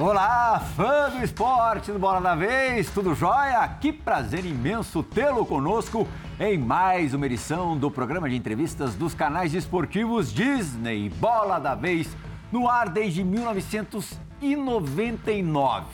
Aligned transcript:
Olá, 0.00 0.58
fã 0.58 1.10
do 1.10 1.22
esporte 1.22 1.92
do 1.92 1.98
Bola 1.98 2.22
da 2.22 2.34
Vez, 2.34 2.88
tudo 2.88 3.14
jóia? 3.14 3.68
Que 3.68 3.92
prazer 3.92 4.46
imenso 4.46 5.02
tê-lo 5.02 5.44
conosco 5.44 6.08
em 6.40 6.56
mais 6.56 7.12
uma 7.12 7.26
edição 7.26 7.76
do 7.76 7.90
programa 7.90 8.26
de 8.26 8.34
entrevistas 8.34 8.94
dos 8.94 9.12
canais 9.12 9.52
esportivos 9.52 10.32
Disney 10.32 11.10
Bola 11.10 11.58
da 11.58 11.74
Vez, 11.74 12.08
no 12.50 12.66
ar 12.66 12.88
desde 12.88 13.22
1999. 13.22 15.86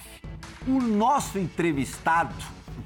O 0.69 0.81
nosso 0.81 1.37
entrevistado 1.37 2.33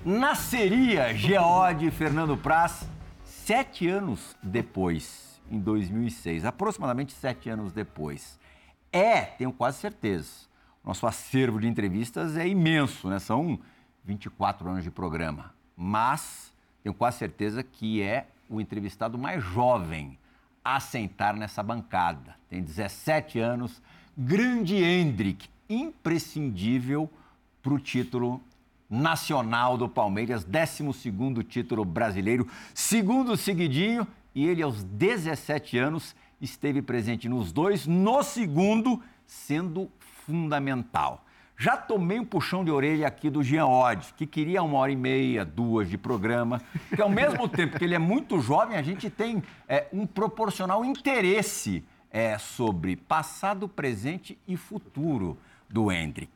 nasceria 0.03 1.13
Geode 1.13 1.91
Fernando 1.91 2.35
Praz 2.35 2.89
sete 3.27 3.87
anos 3.87 4.35
depois, 4.43 5.39
em 5.51 5.61
2006, 5.61 6.47
aproximadamente 6.47 7.13
sete 7.13 7.51
anos 7.51 7.75
depois. 7.75 8.41
É, 8.91 9.21
tenho 9.21 9.53
quase 9.53 9.81
certeza 9.81 10.49
nosso 10.85 11.07
acervo 11.07 11.61
de 11.61 11.69
entrevistas 11.69 12.37
é 12.37 12.47
imenso, 12.47 13.09
né? 13.09 13.19
São 13.19 13.59
24 14.05 14.69
anos 14.69 14.85
de 14.85 14.91
programa. 14.91 15.55
Mas 15.77 16.53
tenho 16.83 16.95
quase 16.95 17.19
certeza 17.19 17.63
que 17.63 18.03
é 18.03 18.27
o 18.49 18.61
entrevistado 18.61 19.17
mais 19.19 19.43
jovem 19.43 20.19
a 20.65 20.81
sentar 20.81 21.35
nessa 21.35 21.63
bancada. 21.63 22.37
Tem 22.49 22.63
17 22.63 23.39
anos, 23.39 23.81
grande 24.17 24.77
Hendrick, 24.77 25.49
imprescindível 25.69 27.09
para 27.63 27.73
o 27.73 27.79
título 27.79 28.41
nacional 28.89 29.79
do 29.79 29.89
Palmeiras, 29.89 30.45
12 30.45 31.45
título 31.45 31.85
brasileiro, 31.85 32.49
segundo 32.75 33.37
seguidinho, 33.37 34.07
e 34.35 34.47
ele 34.47 34.63
aos 34.63 34.83
17 34.83 35.79
anos 35.79 36.15
esteve 36.41 36.83
presente 36.83 37.29
nos 37.29 37.53
dois, 37.53 37.87
no 37.87 38.23
segundo, 38.23 39.01
sendo 39.27 39.91
fundamental. 40.31 41.25
Já 41.59 41.77
tomei 41.77 42.19
um 42.19 42.25
puxão 42.25 42.65
de 42.65 42.71
orelha 42.71 43.07
aqui 43.07 43.29
do 43.29 43.43
Jean 43.43 43.67
Odd, 43.67 44.15
que 44.17 44.27
queria 44.27 44.63
uma 44.63 44.79
hora 44.79 44.93
e 44.93 44.97
meia, 44.97 45.45
duas 45.45 45.91
de 45.91 45.99
programa, 45.99 46.63
que 46.95 47.03
ao 47.03 47.11
mesmo 47.11 47.47
tempo 47.51 47.77
que 47.77 47.85
ele 47.85 47.95
é 47.95 47.99
muito 47.99 48.41
jovem, 48.41 48.79
a 48.79 48.83
gente 48.83 49.11
tem 49.11 49.43
é, 49.69 49.87
um 49.93 50.07
proporcional 50.07 50.85
interesse 50.85 51.85
é, 52.11 52.39
sobre 52.39 52.97
passado, 52.97 53.69
presente 53.69 54.39
e 54.49 54.57
futuro 54.57 55.37
do 55.69 55.93
Hendrick. 55.93 56.33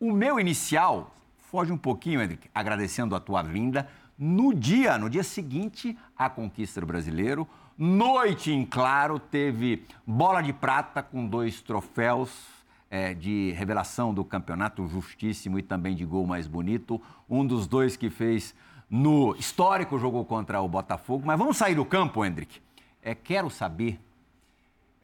O 0.00 0.10
meu 0.10 0.40
inicial 0.40 1.14
foge 1.50 1.70
um 1.70 1.78
pouquinho, 1.78 2.20
Hendrick, 2.20 2.48
agradecendo 2.54 3.14
a 3.14 3.20
tua 3.20 3.42
vinda. 3.42 3.86
No 4.18 4.52
dia, 4.52 4.98
no 4.98 5.08
dia 5.08 5.22
seguinte 5.22 5.96
à 6.16 6.28
conquista 6.28 6.80
do 6.80 6.86
brasileiro, 6.86 7.46
noite 7.78 8.50
em 8.50 8.64
claro, 8.64 9.20
teve 9.20 9.84
bola 10.06 10.40
de 10.40 10.52
prata 10.52 11.02
com 11.02 11.26
dois 11.26 11.60
troféus 11.60 12.55
é, 12.90 13.14
de 13.14 13.52
revelação 13.52 14.14
do 14.14 14.24
campeonato 14.24 14.86
justíssimo 14.86 15.58
e 15.58 15.62
também 15.62 15.94
de 15.94 16.04
gol 16.04 16.26
mais 16.26 16.46
bonito. 16.46 17.00
Um 17.28 17.46
dos 17.46 17.66
dois 17.66 17.96
que 17.96 18.10
fez 18.10 18.54
no 18.88 19.34
histórico 19.36 19.98
jogou 19.98 20.24
contra 20.24 20.60
o 20.60 20.68
Botafogo. 20.68 21.26
Mas 21.26 21.38
vamos 21.38 21.56
sair 21.56 21.74
do 21.74 21.84
campo, 21.84 22.24
Hendrick. 22.24 22.60
É, 23.02 23.14
quero 23.14 23.50
saber 23.50 24.00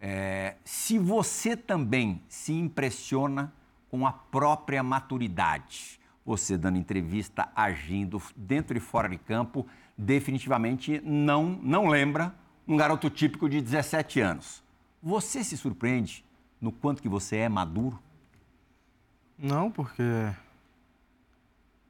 é, 0.01 0.57
se 0.65 0.99
você 0.99 1.57
também 1.57 2.21
se 2.29 2.53
impressiona 2.53 3.53
com 3.91 4.07
a 4.07 4.13
própria 4.13 4.83
maturidade. 4.83 6.01
Você 6.25 6.57
dando 6.57 6.79
entrevista, 6.79 7.49
agindo 7.55 8.23
dentro 8.37 8.77
e 8.77 8.81
fora 8.81 9.09
de 9.09 9.19
campo, 9.19 9.67
definitivamente 9.99 11.01
não, 11.05 11.59
não 11.63 11.89
lembra 11.89 12.35
um 12.67 12.77
garoto 12.77 13.11
típico 13.11 13.49
de 13.49 13.61
17 13.61 14.21
anos. 14.21 14.63
Você 15.03 15.43
se 15.43 15.57
surpreende 15.57 16.25
no 16.63 16.71
quanto 16.71 17.03
que 17.03 17.09
você 17.09 17.39
é 17.39 17.49
maduro? 17.49 17.99
Não, 19.37 19.69
porque 19.69 20.33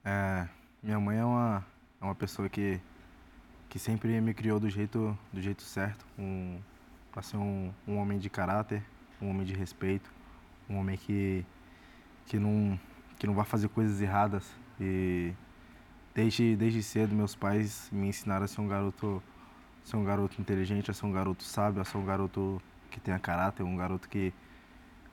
é, 0.03 0.49
minha 0.83 0.99
mãe 0.99 1.19
é 1.19 1.25
uma, 1.25 1.67
é 2.01 2.05
uma 2.07 2.15
pessoa 2.15 2.49
que, 2.49 2.81
que 3.69 3.79
sempre 3.79 4.19
me 4.23 4.33
criou 4.33 4.59
do 4.59 4.71
jeito, 4.71 5.17
do 5.31 5.43
jeito 5.43 5.63
certo, 5.63 6.07
um, 6.19 6.59
para 7.13 7.21
ser 7.21 7.37
um, 7.37 7.71
um 7.87 7.99
homem 7.99 8.19
de 8.19 8.31
caráter, 8.31 8.83
um 9.21 9.29
homem 9.29 9.45
de 9.45 9.53
respeito, 9.53 10.11
um 10.71 10.79
homem 10.79 10.97
que, 10.97 11.45
que, 12.25 12.39
não, 12.39 12.81
que 13.19 13.27
não 13.27 13.35
vai 13.35 13.45
fazer 13.45 13.69
coisas 13.69 14.01
erradas. 14.01 14.51
E 14.81 15.35
desde, 16.15 16.57
desde 16.57 16.83
cedo 16.83 17.15
meus 17.15 17.35
pais 17.35 17.91
me 17.93 18.09
ensinaram 18.09 18.47
a 18.47 18.49
ser 18.49 18.63
um 18.63 18.69
garoto, 18.69 19.23
ser 19.85 19.97
um 19.97 20.05
garoto 20.05 20.41
inteligente, 20.41 20.91
a 20.91 20.95
ser 20.95 21.05
um 21.05 21.13
garoto 21.13 21.45
sábio, 21.45 21.83
a 21.83 21.85
ser 21.85 21.99
um 21.99 22.07
garoto 22.07 22.59
que 22.91 22.99
tenha 22.99 23.19
caráter, 23.19 23.63
um 23.63 23.77
garoto 23.77 24.09
que, 24.09 24.33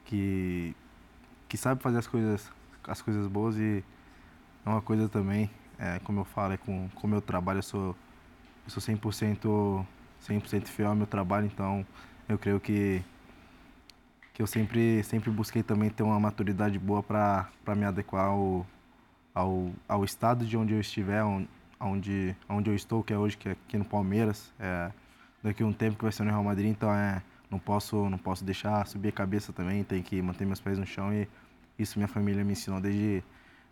que, 0.10 0.76
que 1.48 1.56
sabe 1.56 1.84
fazer 1.84 2.00
as 2.00 2.08
coisas, 2.08 2.52
as 2.84 3.00
coisas 3.00 3.28
boas 3.28 3.56
e 3.58 3.84
é 4.66 4.70
uma 4.70 4.82
coisa 4.82 5.08
também, 5.08 5.52
é, 5.78 6.00
como 6.00 6.22
eu 6.22 6.26
falo, 6.26 6.54
é 6.54 6.58
com 6.58 6.90
o 7.04 7.08
meu 7.08 7.22
trabalho, 7.22 7.60
eu 7.60 7.64
sou, 7.64 7.96
eu 8.66 8.72
sou 8.72 8.82
100%, 8.82 9.86
100 10.20 10.62
fiel 10.62 10.90
ao 10.90 10.96
meu 10.96 11.06
trabalho, 11.06 11.46
então 11.46 11.86
eu 12.28 12.40
creio 12.40 12.60
que, 12.60 13.04
que 14.34 14.42
eu 14.42 14.48
sempre, 14.48 15.04
sempre 15.04 15.30
busquei 15.30 15.62
também 15.62 15.92
ter 15.92 16.02
uma 16.02 16.20
maturidade 16.20 16.80
boa 16.80 17.04
para 17.04 17.76
me 17.76 17.86
adequar 17.86 18.26
ao, 18.26 18.66
ao, 19.34 19.72
ao 19.88 20.04
estado 20.04 20.44
de 20.44 20.58
onde 20.58 20.74
eu 20.74 20.80
estiver, 20.80 21.24
onde, 21.80 22.36
onde 22.50 22.70
eu 22.72 22.76
estou, 22.76 23.04
que 23.04 23.14
é 23.14 23.18
hoje, 23.18 23.38
que 23.38 23.50
é 23.50 23.52
aqui 23.52 23.78
no 23.78 23.86
Palmeiras, 23.86 24.52
é, 24.60 24.92
daqui 25.44 25.62
a 25.62 25.68
um 25.68 25.74
tempo 25.74 25.98
que 25.98 26.04
vai 26.04 26.12
ser 26.12 26.24
no 26.24 26.32
Real 26.32 26.44
Madrid, 26.44 26.72
então 26.72 26.92
é 26.92 27.22
não 27.50 27.60
posso, 27.60 28.10
não 28.10 28.18
posso 28.18 28.44
deixar 28.44 28.86
subir 28.88 29.10
a 29.10 29.12
cabeça 29.12 29.52
também, 29.52 29.84
tem 29.84 30.02
que 30.02 30.22
manter 30.22 30.46
meus 30.46 30.60
pés 30.60 30.78
no 30.78 30.86
chão 30.86 31.14
e 31.14 31.28
isso 31.78 31.98
minha 31.98 32.08
família 32.08 32.44
me 32.44 32.52
ensinou 32.52 32.80
desde, 32.80 33.24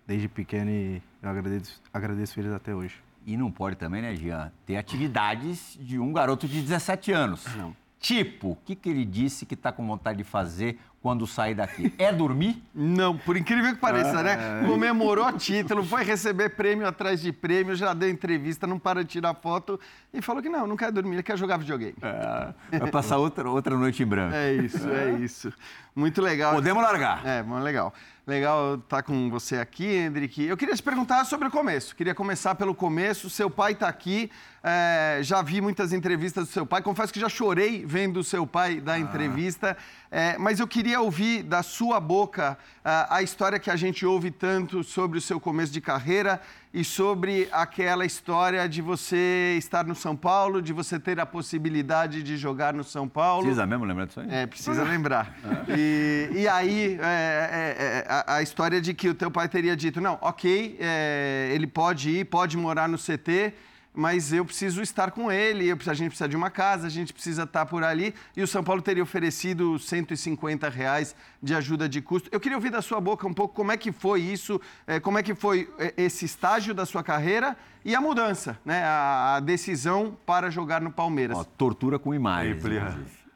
desde 0.06 0.28
pequeno 0.28 0.72
e 0.72 1.02
eu 1.22 1.30
agradeço, 1.30 1.82
agradeço 1.94 2.40
eles 2.40 2.52
até 2.52 2.74
hoje. 2.74 2.96
E 3.26 3.36
não 3.36 3.52
pode 3.52 3.76
também, 3.76 4.02
né, 4.02 4.16
Jean, 4.16 4.52
ter 4.66 4.78
atividades 4.78 5.78
de 5.82 6.00
um 6.00 6.14
garoto 6.14 6.48
de 6.48 6.62
17 6.62 7.12
anos. 7.12 7.46
Não. 7.58 7.76
Tipo, 8.00 8.52
o 8.52 8.56
que, 8.56 8.76
que 8.76 8.90
ele 8.90 9.04
disse 9.04 9.46
que 9.46 9.54
está 9.54 9.72
com 9.72 9.86
vontade 9.86 10.20
de 10.20 10.24
fazer 10.24 10.80
quando 11.02 11.26
sair 11.28 11.56
daqui? 11.56 11.94
É 11.98 12.12
dormir? 12.12 12.62
Não, 12.74 13.18
por 13.18 13.38
incrível 13.38 13.74
que 13.74 13.80
pareça, 13.80 14.22
né? 14.24 14.34
ah, 14.34 14.62
né? 14.62 14.68
Comemorou 14.68 15.32
título, 15.34 15.84
foi 15.84 16.04
receber 16.04 16.50
prêmio 16.50 16.88
atrás 16.88 17.22
de 17.22 17.32
prêmio, 17.32 17.76
já 17.76 17.94
deu 17.94 18.10
entrevista, 18.10 18.68
não 18.68 18.80
para 18.80 19.04
de 19.04 19.10
tirar 19.10 19.34
foto 19.36 19.80
e 20.14 20.22
falou 20.22 20.42
que 20.42 20.50
não, 20.50 20.66
não 20.66 20.76
quer 20.76 20.92
dormir, 20.92 21.16
ele 21.16 21.24
quer 21.24 21.38
jogar 21.38 21.58
videogame. 21.58 21.96
É, 22.02 22.80
vai 22.80 22.92
passar 22.92 23.18
outra, 23.18 23.50
outra 23.50 23.76
noite 23.78 24.04
em 24.04 24.06
branco. 24.06 24.36
É 24.36 24.54
isso, 24.54 24.90
é 24.90 25.12
isso. 25.20 25.54
Muito 25.96 26.22
legal. 26.22 26.54
Podemos 26.54 26.84
largar. 26.84 27.26
É, 27.26 27.44
legal. 27.60 27.94
Legal 28.28 28.76
estar 28.76 29.02
com 29.04 29.30
você 29.30 29.58
aqui, 29.58 29.86
Hendrick. 29.86 30.44
Eu 30.44 30.58
queria 30.58 30.76
te 30.76 30.84
perguntar 30.84 31.24
sobre 31.26 31.48
o 31.48 31.52
começo. 31.52 31.96
Queria 31.96 32.14
começar 32.14 32.54
pelo 32.56 32.76
começo. 32.76 33.30
Seu 33.30 33.50
pai 33.50 33.72
está 33.72 33.88
aqui. 33.88 34.30
É, 34.64 35.20
já 35.24 35.42
vi 35.42 35.62
muitas 35.62 35.94
entrevistas 35.94 36.46
do 36.46 36.52
seu 36.52 36.66
pai. 36.66 36.82
Confesso 36.82 37.12
que 37.12 37.20
já 37.20 37.30
chorei 37.30 37.86
vendo 37.86 38.20
o 38.20 38.24
seu 38.24 38.46
pai 38.46 38.80
dar 38.82 38.94
ah. 38.94 39.00
entrevista. 39.00 39.78
É, 40.12 40.38
mas 40.38 40.60
eu 40.60 40.68
queria 40.68 40.87
ouvir 40.96 41.44
da 41.44 41.62
sua 41.64 42.00
boca 42.00 42.58
uh, 42.80 43.08
a 43.10 43.22
história 43.22 43.60
que 43.60 43.70
a 43.70 43.76
gente 43.76 44.06
ouve 44.06 44.32
tanto 44.32 44.84
sobre 44.84 45.18
o 45.18 45.22
seu 45.22 45.40
começo 45.40 45.72
de 45.74 45.82
carreira 45.82 46.42
e 46.74 46.84
sobre 46.84 47.50
aquela 47.52 48.06
história 48.06 48.68
de 48.70 48.82
você 48.82 49.56
estar 49.58 49.86
no 49.86 49.96
São 49.96 50.16
Paulo, 50.16 50.62
de 50.62 50.72
você 50.72 51.00
ter 51.00 51.20
a 51.20 51.26
possibilidade 51.26 52.22
de 52.22 52.38
jogar 52.38 52.74
no 52.74 52.84
São 52.84 53.08
Paulo. 53.08 53.44
Precisa 53.44 53.66
mesmo 53.66 53.84
lembrar 53.86 54.06
disso 54.06 54.20
aí? 54.20 54.28
É, 54.30 54.46
precisa 54.46 54.84
lembrar. 54.84 55.36
E, 55.70 56.30
e 56.34 56.48
aí, 56.48 56.98
é, 57.02 57.06
é, 57.06 57.84
é, 57.84 58.06
a, 58.08 58.36
a, 58.36 58.42
história 58.42 58.80
de 58.80 58.94
que 58.94 59.10
o 59.10 59.14
teu 59.14 59.30
pai 59.30 59.50
teria 59.50 59.76
dito, 59.76 60.00
não, 60.00 60.18
ok, 60.22 60.78
é, 60.80 61.52
ele 61.54 61.68
pode 61.68 62.10
ir, 62.10 62.26
pode 62.26 62.56
morar 62.56 62.88
no 62.88 62.98
CT, 62.98 63.54
mas 63.98 64.32
eu 64.32 64.46
preciso 64.46 64.80
estar 64.84 65.10
com 65.10 65.32
ele, 65.32 65.72
a 65.72 65.94
gente 65.96 66.10
precisa 66.10 66.30
de 66.30 66.36
uma 66.36 66.52
casa, 66.52 66.86
a 66.86 66.90
gente 66.90 67.12
precisa 67.12 67.44
estar 67.44 67.66
por 67.66 67.84
ali. 67.84 68.14
E 68.36 68.44
o 68.44 68.48
São 68.48 68.64
Paulo 68.64 68.80
teria 68.80 69.02
oferecido 69.02 69.80
150 69.80 70.70
reais 70.70 71.16
de 71.42 71.56
ajuda 71.56 71.90
de 71.90 72.00
custo. 72.00 72.30
Eu 72.32 72.40
queria 72.40 72.56
ouvir 72.56 72.70
da 72.70 72.80
sua 72.80 73.02
boca 73.02 73.26
um 73.26 73.34
pouco 73.34 73.56
como 73.56 73.72
é 73.72 73.78
que 73.78 73.92
foi 73.92 74.22
isso, 74.22 74.62
é, 74.86 75.00
como 75.00 75.18
é 75.18 75.24
que 75.24 75.34
foi 75.34 75.68
é, 75.80 75.96
esse 75.98 76.26
estágio 76.26 76.76
da 76.76 76.86
sua 76.86 77.04
carreira 77.04 77.58
e 77.84 77.96
a 77.96 78.00
mudança, 78.00 78.60
né? 78.64 78.84
a, 78.86 79.40
decisão 79.40 80.16
para 80.28 80.52
jogar 80.52 80.80
no 80.80 80.92
Palmeiras. 80.92 81.36
Ó, 81.36 81.44
tortura 81.44 81.98
com 81.98 82.14
imagens. 82.14 82.64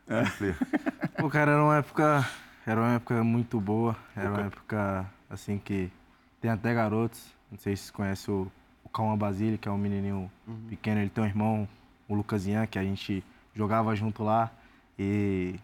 É. 0.07 0.24
Pô, 1.19 1.28
cara, 1.28 1.54
era 1.54 1.64
uma 1.64 1.78
época, 1.78 2.30
era 2.68 2.80
uma 2.80 2.94
época 2.94 3.24
muito 3.24 3.60
boa, 3.60 3.96
era 4.16 4.30
uma 4.30 4.42
época 4.42 5.10
assim 5.28 5.57
que 5.57 5.92
tem 6.40 6.52
até 6.52 6.72
garotos, 6.72 7.34
não 7.50 7.57
sei 7.57 7.75
se 7.75 7.86
você 7.86 7.92
conhece 7.92 8.30
o 8.30 8.52
Calma 8.94 9.16
Basílio, 9.16 9.58
que 9.58 9.68
é 9.68 9.72
um 9.72 9.78
menininho 9.78 10.32
uhum. 10.48 10.68
pequeno, 10.70 11.02
ele 11.02 11.10
tem 11.10 11.24
um 11.24 11.28
irmão, 11.28 11.68
o 12.08 12.16
Lucas 12.16 12.46
Ian, 12.46 12.66
que 12.68 12.78
a 12.78 12.84
gente 12.84 13.24
jogava 13.56 13.96
junto 13.96 14.24
lá. 14.24 14.52
E 15.00 15.56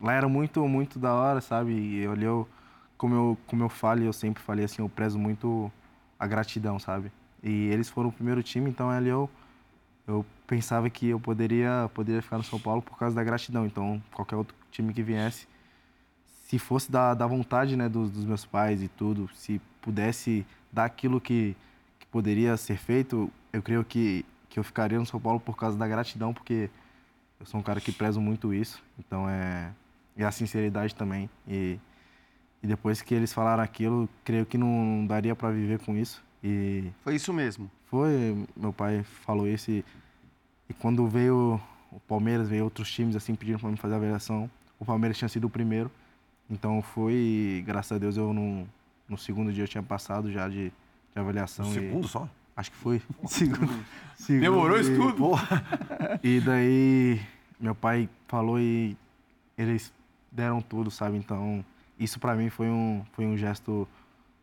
lá 0.00 0.12
era 0.12 0.28
muito, 0.28 0.66
muito 0.68 0.98
da 0.98 1.12
hora, 1.14 1.40
sabe? 1.40 1.72
E 1.72 2.00
eu, 2.00 2.14
eu 2.16 2.48
como 2.96 3.14
eu, 3.14 3.38
como 3.46 3.62
eu 3.64 3.68
falo, 3.68 4.02
eu 4.02 4.12
sempre 4.12 4.42
falei 4.42 4.64
assim, 4.64 4.82
eu 4.82 4.88
prezo 4.88 5.18
muito 5.18 5.70
a 6.18 6.26
gratidão, 6.26 6.78
sabe? 6.78 7.10
E 7.42 7.68
eles 7.68 7.88
foram 7.88 8.10
o 8.10 8.12
primeiro 8.12 8.42
time, 8.42 8.68
então 8.68 8.90
ali 8.90 9.08
eu, 9.08 9.28
eu 10.06 10.24
pensava 10.46 10.90
que 10.90 11.08
eu 11.08 11.18
poderia, 11.18 11.90
poderia 11.94 12.20
ficar 12.20 12.36
no 12.36 12.44
São 12.44 12.60
Paulo 12.60 12.82
por 12.82 12.98
causa 12.98 13.16
da 13.16 13.24
gratidão. 13.24 13.64
Então, 13.64 14.02
qualquer 14.12 14.36
outro 14.36 14.54
time 14.70 14.92
que 14.92 15.02
viesse, 15.02 15.48
se 16.26 16.58
fosse 16.58 16.92
da, 16.92 17.14
da 17.14 17.26
vontade 17.26 17.76
né, 17.76 17.88
dos, 17.88 18.10
dos 18.10 18.24
meus 18.24 18.44
pais 18.44 18.82
e 18.82 18.88
tudo, 18.88 19.30
se 19.34 19.60
pudesse 19.80 20.44
dar 20.70 20.84
aquilo 20.84 21.20
que 21.20 21.56
poderia 22.10 22.56
ser 22.56 22.76
feito, 22.76 23.30
eu 23.52 23.62
creio 23.62 23.84
que, 23.84 24.24
que 24.48 24.58
eu 24.58 24.64
ficaria 24.64 24.98
no 24.98 25.06
São 25.06 25.20
Paulo 25.20 25.40
por 25.40 25.56
causa 25.56 25.76
da 25.76 25.86
gratidão, 25.86 26.32
porque 26.34 26.68
eu 27.38 27.46
sou 27.46 27.60
um 27.60 27.62
cara 27.62 27.80
que 27.80 27.92
prezo 27.92 28.20
muito 28.20 28.52
isso. 28.52 28.82
Então 28.98 29.28
é, 29.28 29.72
é 30.16 30.24
a 30.24 30.32
sinceridade 30.32 30.94
também. 30.94 31.30
E, 31.46 31.78
e 32.62 32.66
depois 32.66 33.00
que 33.00 33.14
eles 33.14 33.32
falaram 33.32 33.62
aquilo, 33.62 34.08
creio 34.24 34.44
que 34.44 34.58
não, 34.58 34.68
não 34.68 35.06
daria 35.06 35.34
para 35.34 35.50
viver 35.50 35.78
com 35.80 35.96
isso. 35.96 36.22
E 36.42 36.90
Foi 37.04 37.14
isso 37.14 37.32
mesmo. 37.32 37.70
foi, 37.86 38.46
meu 38.56 38.72
pai 38.72 39.02
falou 39.02 39.46
isso 39.46 39.70
e, 39.70 39.84
e 40.68 40.74
quando 40.74 41.06
veio 41.06 41.60
o 41.92 42.00
Palmeiras, 42.00 42.48
veio 42.48 42.64
outros 42.64 42.90
times 42.90 43.14
assim 43.16 43.34
pedindo 43.34 43.58
para 43.58 43.68
me 43.70 43.76
fazer 43.76 43.94
a 43.94 43.96
avaliação, 43.98 44.50
o 44.78 44.84
Palmeiras 44.84 45.18
tinha 45.18 45.28
sido 45.28 45.46
o 45.46 45.50
primeiro. 45.50 45.90
Então 46.48 46.80
foi, 46.82 47.12
e, 47.12 47.62
graças 47.66 47.92
a 47.92 47.98
Deus 47.98 48.16
eu 48.16 48.32
no, 48.32 48.66
no 49.08 49.18
segundo 49.18 49.52
dia 49.52 49.64
eu 49.64 49.68
tinha 49.68 49.82
passado 49.82 50.30
já 50.32 50.48
de, 50.48 50.72
de 51.14 51.20
avaliação. 51.20 51.66
Um 51.66 51.70
e- 51.70 51.74
segundo 51.74 52.08
só? 52.08 52.28
Acho 52.56 52.70
que 52.70 52.76
foi. 52.76 53.00
Segundo, 53.26 53.72
segundo 54.16 54.40
Demorou 54.42 54.76
e- 54.76 54.80
isso 54.80 54.94
tudo? 54.94 55.30
E 56.22 56.40
daí 56.40 57.20
meu 57.58 57.74
pai 57.74 58.08
falou 58.28 58.58
e 58.58 58.96
eles 59.56 59.92
deram 60.30 60.60
tudo, 60.60 60.90
sabe? 60.90 61.16
Então, 61.16 61.64
isso 61.98 62.18
pra 62.18 62.34
mim 62.34 62.50
foi 62.50 62.68
um 62.68 63.02
foi 63.12 63.24
um 63.26 63.36
gesto 63.36 63.86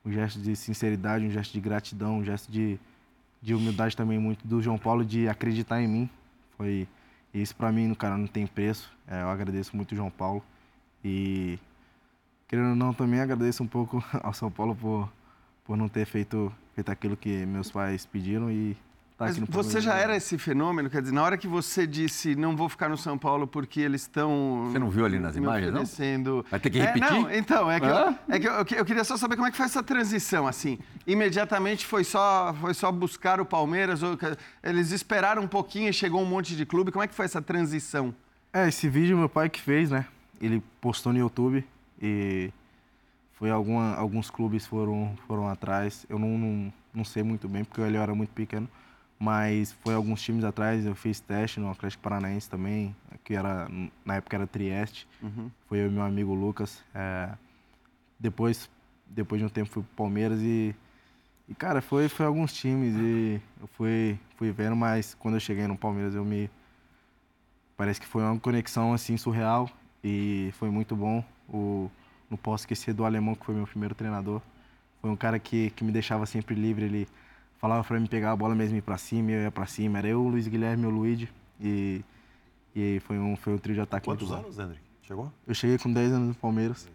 um 0.06 0.12
gesto 0.12 0.40
de 0.40 0.56
sinceridade, 0.56 1.26
um 1.26 1.32
gesto 1.32 1.52
de 1.52 1.60
gratidão, 1.60 2.20
um 2.20 2.24
gesto 2.24 2.50
de, 2.52 2.80
de 3.42 3.54
humildade 3.54 3.96
também 3.96 4.18
muito 4.18 4.48
do 4.48 4.62
João 4.62 4.78
Paulo 4.78 5.04
de 5.04 5.28
acreditar 5.28 5.82
em 5.82 5.88
mim. 5.88 6.10
Foi 6.58 6.88
e 7.34 7.42
isso 7.42 7.56
pra 7.56 7.72
mim, 7.72 7.94
cara, 7.94 8.18
não 8.18 8.26
tem 8.28 8.48
preço. 8.48 8.90
É, 9.08 9.22
eu 9.22 9.30
agradeço 9.30 9.76
muito 9.76 9.92
o 9.92 9.96
João 9.96 10.10
Paulo 10.10 10.42
e 11.04 11.60
querendo 12.48 12.70
ou 12.70 12.76
não 12.76 12.94
também 12.94 13.20
agradeço 13.20 13.62
um 13.64 13.68
pouco 13.68 14.04
ao 14.24 14.34
São 14.34 14.50
Paulo 14.50 14.76
por 14.76 15.10
por 15.68 15.76
não 15.78 15.88
ter 15.90 16.06
feito 16.06 16.52
feito 16.74 16.90
aquilo 16.92 17.18
que 17.18 17.46
meus 17.46 17.70
pais 17.72 18.06
pediram 18.06 18.50
e 18.52 18.76
tá 19.18 19.26
Mas 19.26 19.32
aqui 19.32 19.42
no 19.42 19.48
você 19.52 19.82
já 19.82 19.96
era 19.96 20.16
esse 20.16 20.38
fenômeno? 20.38 20.90
Quer 20.92 21.02
dizer, 21.02 21.14
na 21.14 21.24
hora 21.24 21.36
que 21.38 21.48
você 21.48 21.86
disse 21.88 22.36
não 22.36 22.56
vou 22.56 22.70
ficar 22.70 22.88
no 22.88 22.96
São 22.98 23.18
Paulo 23.18 23.48
porque 23.48 23.82
eles 23.82 24.02
estão. 24.04 24.70
Você 24.72 24.78
não 24.80 24.90
viu 24.90 25.04
ali 25.06 25.20
nas 25.20 25.36
imagens, 25.36 25.74
não? 25.74 26.44
Vai 26.50 26.60
ter 26.60 26.70
que 26.70 26.80
É, 26.80 26.86
repetir? 26.86 27.12
não, 27.12 27.32
então, 27.32 27.70
é 27.70 27.80
que, 27.80 27.86
Hã? 27.88 28.18
eu, 28.30 28.36
é 28.36 28.40
que 28.40 28.48
eu, 28.48 28.52
eu 28.54 28.66
que- 28.66 28.76
eu 28.76 28.86
queria 28.86 29.04
só 29.04 29.18
saber 29.18 29.36
como 29.36 29.48
é 29.48 29.52
que 29.52 29.58
foi 29.58 29.66
essa 29.66 29.82
transição, 29.84 30.48
assim. 30.48 30.78
Imediatamente 31.06 31.86
foi 31.86 32.04
só, 32.04 32.56
foi 32.62 32.74
só 32.74 32.92
buscar 32.92 33.42
o 33.42 33.46
Palmeiras, 33.46 34.04
ou, 34.04 34.18
eles 34.64 34.92
esperaram 34.92 35.42
um 35.42 35.48
pouquinho 35.48 35.90
e 35.90 35.94
chegou 35.94 36.22
um 36.22 36.26
monte 36.26 36.56
de 36.56 36.66
clube. 36.66 36.92
Como 36.92 37.04
é 37.04 37.08
que 37.08 37.16
foi 37.16 37.26
essa 37.26 37.42
transição? 37.42 38.14
É, 38.54 38.68
esse 38.68 38.88
vídeo 38.88 39.18
meu 39.18 39.28
pai 39.30 39.50
que 39.50 39.60
fez, 39.60 39.90
né? 39.90 40.06
Ele 40.40 40.62
postou 40.80 41.12
no 41.12 41.18
YouTube 41.20 41.66
e 42.02 42.52
foi 43.38 43.52
alguma, 43.52 43.96
alguns 43.96 44.30
clubes 44.30 44.66
foram 44.66 45.16
foram 45.28 45.48
atrás. 45.48 46.06
Eu 46.10 46.20
não, 46.20 46.38
não, 46.38 46.74
não 46.94 47.04
sei 47.04 47.24
muito 47.24 47.48
bem 47.48 47.64
porque 47.64 47.82
ele 47.82 47.98
era 47.98 48.14
muito 48.14 48.32
pequeno, 48.32 48.68
mas 49.20 49.72
foi 49.84 49.94
alguns 49.94 50.22
times 50.22 50.44
atrás. 50.44 50.86
Eu 50.86 50.96
fiz 50.96 51.20
teste 51.20 51.60
no 51.60 51.70
Atlético 51.70 52.04
Paranaense 52.04 52.50
também, 52.50 52.96
que 53.24 53.36
era 53.36 53.68
na 54.06 54.16
época 54.16 54.36
era 54.36 54.48
Trieste. 54.48 55.08
Foi 55.68 55.80
eu 55.80 55.88
e 55.88 55.90
meu 55.90 56.04
amigo 56.04 56.34
Lucas. 56.34 56.84
É, 56.94 57.30
depois 58.20 58.70
depois 59.06 59.40
de 59.40 59.46
um 59.46 59.50
tempo 59.50 59.70
fui 59.70 59.84
pro 59.84 59.96
Palmeiras 59.96 60.42
e 60.42 60.76
e 61.50 61.56
cara, 61.56 61.82
foi 61.82 62.10
foi 62.10 62.26
alguns 62.26 62.54
times 62.54 62.96
e 62.96 63.42
eu 63.62 63.68
fui 63.68 64.20
fui 64.36 64.52
vendo, 64.52 64.76
mas 64.76 65.14
quando 65.14 65.36
eu 65.36 65.40
cheguei 65.40 65.66
no 65.68 65.78
Palmeiras 65.78 66.14
eu 66.16 66.26
me 66.26 66.50
Parece 67.78 68.02
que 68.02 68.08
foi 68.08 68.24
uma 68.24 68.40
conexão 68.40 68.92
assim 68.92 69.16
surreal 69.18 69.70
e 70.04 70.50
foi 70.54 70.72
muito 70.72 70.96
bom. 70.96 71.24
O, 71.48 71.92
não 72.30 72.38
posso 72.38 72.64
esquecer 72.64 72.94
do 72.94 73.06
alemão 73.06 73.36
que 73.36 73.46
foi 73.46 73.56
meu 73.56 73.68
primeiro 73.68 73.96
treinador. 73.96 74.42
Foi 75.02 75.10
um 75.10 75.16
cara 75.16 75.40
que, 75.40 75.70
que 75.72 75.84
me 75.84 75.92
deixava 75.92 76.26
sempre 76.26 76.56
livre. 76.56 76.86
Ele 76.86 77.08
falava 77.58 77.84
para 77.84 78.00
mim 78.00 78.08
pegar 78.08 78.32
a 78.32 78.36
bola 78.36 78.56
mesmo 78.56 78.76
e 78.76 78.80
ir 78.80 78.82
para 78.82 78.98
cima, 78.98 79.32
e 79.32 79.34
eu 79.36 79.42
ia 79.42 79.52
para 79.52 79.66
cima. 79.66 79.98
Era 80.00 80.08
eu, 80.08 80.22
o 80.22 80.28
Luiz 80.28 80.48
Guilherme 80.48 80.84
e 80.84 80.88
o 80.88 80.90
Luigi. 80.90 81.30
E, 81.60 82.02
e 82.76 83.02
foi 83.06 83.18
um 83.18 83.36
foi 83.36 83.54
um 83.54 83.58
trio 83.58 83.76
de 83.76 83.82
ataque 83.82 84.06
Quantos 84.06 84.30
muito 84.30 84.46
anos, 84.46 84.60
Hendrick? 84.60 84.82
Chegou? 85.04 85.32
Eu 85.48 85.56
cheguei 85.56 85.78
com 85.78 85.92
10 85.92 86.12
anos 86.12 86.28
no 86.30 86.36
Palmeiras. 86.36 86.88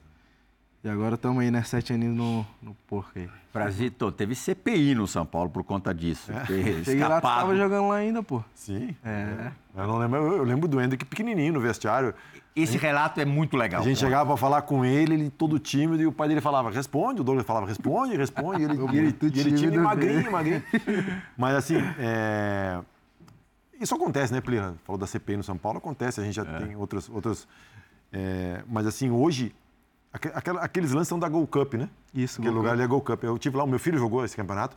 E 0.85 0.89
agora 0.89 1.15
estamos 1.15 1.41
aí, 1.41 1.49
né? 1.49 1.63
Sete 1.63 1.93
aninhos 1.93 2.17
no, 2.17 2.45
no 2.61 2.75
porco 2.89 3.13
aí. 3.15 3.31
Frazito, 3.53 4.11
teve 4.11 4.35
CPI 4.35 4.97
no 4.97 5.07
São 5.07 5.25
Paulo 5.25 5.49
por 5.49 5.63
conta 5.63 5.95
disso. 5.95 6.33
Ter 6.47 6.83
Cheguei 6.85 7.07
lá, 7.07 7.21
tava 7.21 7.55
jogando 7.57 7.89
lá 7.89 7.97
ainda, 7.97 8.21
pô. 8.21 8.43
Sim. 8.53 8.95
É. 9.05 9.53
Eu, 9.77 9.87
não 9.87 9.97
lembro, 9.97 10.19
eu, 10.19 10.37
eu 10.39 10.43
lembro 10.43 10.67
do 10.67 10.81
Hendrick 10.81 11.05
pequenininho 11.05 11.53
no 11.53 11.61
vestiário. 11.61 12.13
Esse 12.55 12.77
relato 12.77 13.19
é 13.19 13.25
muito 13.25 13.57
legal. 13.57 13.81
A 13.81 13.85
gente 13.85 13.99
chegava 13.99 14.27
pra 14.27 14.37
falar 14.37 14.63
com 14.63 14.85
ele, 14.85 15.15
ele 15.15 15.31
todo 15.31 15.59
tímido, 15.59 16.03
e 16.03 16.07
o 16.07 16.13
pai 16.13 16.29
dele 16.29 16.41
falava, 16.41 16.71
responde. 16.71 17.23
O 17.23 17.25
Douglas 17.25 17.47
falava, 17.47 17.67
responde, 17.67 18.15
responde. 18.15 18.63
E 18.63 18.65
ele, 18.65 18.75
e 18.93 18.99
ele, 18.99 19.17
e 19.21 19.41
ele 19.41 19.53
tímido, 19.53 19.77
e 19.77 19.79
magrinho, 19.79 20.31
magrinho. 20.31 20.63
Mas 21.37 21.55
assim, 21.57 21.77
é... 21.99 22.79
isso 23.81 23.95
acontece, 23.95 24.33
né, 24.35 24.41
Plira? 24.43 24.75
Falou 24.85 24.99
da 24.99 25.07
CPI 25.07 25.39
no 25.39 25.43
São 25.43 25.57
Paulo, 25.57 25.79
acontece. 25.79 26.21
A 26.21 26.25
gente 26.25 26.35
já 26.35 26.45
tem 26.45 26.77
outras... 26.77 27.09
outras 27.09 27.49
é, 28.13 28.63
Mas 28.69 28.87
assim, 28.87 29.11
hoje, 29.11 29.55
aqueles 30.61 30.93
lances 30.93 31.09
são 31.09 31.19
da 31.19 31.31
Gold 31.31 31.49
Cup, 31.49 31.75
né? 31.75 31.89
Isso, 32.13 32.39
Aquele 32.41 32.55
lugar 32.55 32.73
Cup. 32.73 32.75
ali 32.75 32.83
é 32.83 32.87
Gold 32.87 33.05
Cup. 33.07 33.25
Eu 33.25 33.39
tive 33.39 33.57
lá, 33.57 33.65
o 33.65 33.69
meu 33.69 33.79
filho 33.79 33.99
jogou 33.99 34.25
esse 34.27 34.37
campeonato. 34.37 34.77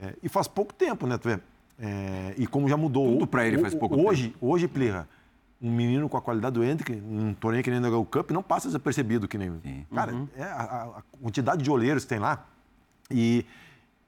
É, 0.00 0.14
e 0.22 0.28
faz 0.28 0.46
pouco 0.46 0.72
tempo, 0.72 1.08
né, 1.08 1.18
tu 1.18 1.28
vê? 1.28 1.40
É, 1.80 2.34
e 2.36 2.46
como 2.46 2.68
já 2.68 2.76
mudou. 2.76 3.14
Tudo 3.14 3.26
pra 3.26 3.46
ele 3.46 3.58
faz 3.58 3.74
pouco 3.74 4.00
hoje, 4.00 4.34
Hoje, 4.40 4.68
Plirra, 4.68 5.08
um 5.60 5.72
menino 5.72 6.08
com 6.08 6.16
a 6.16 6.22
qualidade 6.22 6.54
do 6.54 6.62
Hendrick, 6.64 6.94
num 6.94 7.34
torneio 7.34 7.64
que 7.64 7.70
nem 7.70 7.80
Gold 7.90 8.08
Cup, 8.10 8.30
não 8.30 8.42
passa 8.42 8.68
desapercebido 8.68 9.26
que 9.26 9.36
nem. 9.36 9.50
Sim. 9.62 9.86
Cara, 9.94 10.12
é 10.36 10.42
a, 10.44 10.62
a- 10.98 11.02
quantidade 11.20 11.62
de 11.62 11.70
olheiros 11.70 12.04
que 12.04 12.08
tem 12.10 12.18
lá. 12.18 12.46
E, 13.10 13.44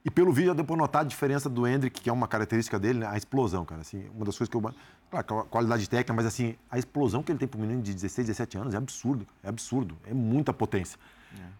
e 0.05 0.09
pelo 0.09 0.31
vídeo 0.31 0.49
já 0.49 0.53
deu 0.53 0.63
pra 0.65 0.75
notar 0.77 1.01
a 1.01 1.05
diferença 1.05 1.49
do 1.49 1.67
Hendrick, 1.67 2.01
que 2.01 2.09
é 2.09 2.13
uma 2.13 2.27
característica 2.27 2.79
dele, 2.79 2.99
né? 2.99 3.07
A 3.07 3.17
explosão, 3.17 3.65
cara. 3.65 3.81
Assim, 3.81 4.05
uma 4.15 4.23
das 4.25 4.37
coisas 4.37 4.49
que 4.49 4.55
eu. 4.55 4.73
Claro, 5.09 5.39
a 5.39 5.43
qualidade 5.43 5.89
técnica, 5.89 6.13
mas 6.13 6.25
assim, 6.25 6.55
a 6.69 6.79
explosão 6.79 7.21
que 7.21 7.31
ele 7.31 7.39
tem 7.39 7.47
pro 7.47 7.59
menino 7.59 7.81
de 7.81 7.93
16, 7.93 8.27
17 8.27 8.57
anos 8.57 8.73
é 8.73 8.77
absurdo. 8.77 9.27
É 9.43 9.49
absurdo. 9.49 9.97
É 10.05 10.13
muita 10.13 10.53
potência. 10.53 10.97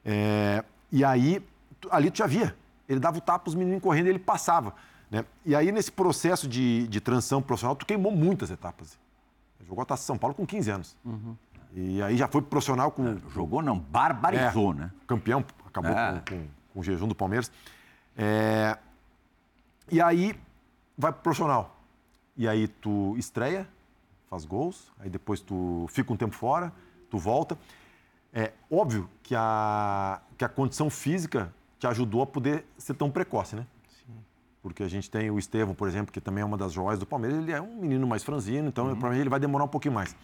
É, 0.06 0.64
e 0.92 1.04
aí, 1.04 1.44
tu- 1.80 1.90
ali 1.92 2.10
tu 2.10 2.18
já 2.20 2.28
via. 2.28 2.56
Ele 2.88 3.00
dava 3.00 3.18
o 3.18 3.22
tapa, 3.22 3.50
os 3.50 3.56
meninos 3.56 3.82
correndo 3.82 4.08
e 4.08 4.10
ele 4.10 4.20
passava. 4.20 4.74
Né? 5.10 5.26
E 5.46 5.54
aí, 5.56 5.72
nesse 5.72 5.92
processo 5.92 6.48
de, 6.48 6.88
de 6.88 7.02
transição 7.02 7.42
profissional, 7.42 7.76
tu 7.76 7.86
queimou 7.86 8.12
muitas 8.12 8.50
etapas. 8.52 8.98
Jogou 9.72 9.84
a 9.84 9.86
Taça 9.86 10.04
São 10.04 10.18
Paulo 10.18 10.36
com 10.36 10.46
15 10.46 10.70
anos. 10.70 10.98
E 11.74 12.02
aí 12.02 12.18
já 12.18 12.28
foi 12.28 12.42
pro 12.42 12.50
profissional 12.50 12.92
com, 12.92 13.18
Jogou 13.30 13.62
não, 13.62 13.80
barbarizou, 13.80 14.74
é, 14.74 14.76
né? 14.76 14.92
Campeão, 15.08 15.46
acabou 15.66 15.92
É. 15.92 16.22
com, 16.28 16.36
com- 16.36 16.48
com 16.74 16.80
o 16.82 16.84
jejum 16.84 17.08
do 17.08 17.16
Palmeiras. 17.16 17.50
É, 18.18 18.78
e 19.90 20.02
aí 20.02 20.38
vai 20.98 21.14
pro 21.14 21.22
profissional. 21.22 21.78
E 22.36 22.50
aí 22.50 22.68
tu 22.68 23.16
estreia, 23.18 23.66
faz 24.30 24.44
gols, 24.44 24.92
aí 25.00 25.10
depois 25.10 25.40
tu 25.40 25.86
fica 25.90 26.12
um 26.12 26.18
tempo 26.18 26.36
fora, 26.36 26.74
tu 27.10 27.18
volta. 27.18 27.58
É 28.34 28.52
óbvio 28.70 29.10
que 29.24 29.34
a, 29.38 30.20
que 30.38 30.44
a 30.44 30.50
condição 30.50 30.90
física 30.90 31.54
te 31.80 31.88
ajudou 31.88 32.22
a 32.24 32.28
poder 32.28 32.66
ser 32.78 32.94
tão 32.96 33.10
precoce, 33.10 33.56
né? 33.56 33.66
Porque 34.62 34.84
a 34.84 34.88
gente 34.88 35.10
tem 35.10 35.32
o 35.32 35.40
Estevão, 35.40 35.74
por 35.74 35.88
exemplo, 35.88 36.12
que 36.12 36.22
também 36.22 36.42
é 36.44 36.46
uma 36.46 36.58
das 36.58 36.72
joias 36.72 37.00
do 37.00 37.06
Palmeiras. 37.06 37.40
Ele 37.40 37.52
é 37.52 37.60
um 37.62 37.78
menino 37.78 38.06
mais 38.06 38.24
franzino, 38.24 38.68
então 38.68 38.86
provavelmente 38.86 39.22
ele 39.24 39.30
vai 39.30 39.40
demorar 39.40 39.64
um 39.66 39.68
pouquinho 39.68 39.94
mais. 39.96 40.16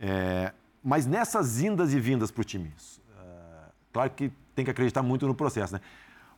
É, 0.00 0.52
mas 0.82 1.06
nessas 1.06 1.60
indas 1.60 1.92
e 1.92 2.00
vindas 2.00 2.30
para 2.30 2.40
o 2.40 2.44
time, 2.44 2.72
é, 3.18 3.22
claro 3.92 4.10
que 4.10 4.32
tem 4.54 4.64
que 4.64 4.70
acreditar 4.70 5.02
muito 5.02 5.26
no 5.26 5.34
processo, 5.34 5.74
né? 5.74 5.80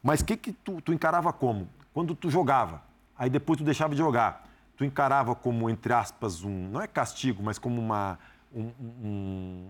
Mas 0.02 0.20
o 0.20 0.24
que, 0.24 0.36
que 0.36 0.52
tu, 0.52 0.80
tu 0.80 0.92
encarava 0.92 1.32
como? 1.32 1.68
Quando 1.92 2.14
tu 2.14 2.30
jogava, 2.30 2.82
aí 3.16 3.28
depois 3.30 3.58
tu 3.58 3.64
deixava 3.64 3.94
de 3.94 3.98
jogar, 3.98 4.48
tu 4.76 4.84
encarava 4.84 5.34
como, 5.34 5.68
entre 5.70 5.92
aspas, 5.92 6.42
um. 6.42 6.68
Não 6.68 6.80
é 6.80 6.86
castigo, 6.86 7.42
mas 7.42 7.58
como 7.58 7.80
uma. 7.80 8.18
Um, 8.52 8.62
um- 8.80 8.94
um- 9.04 9.68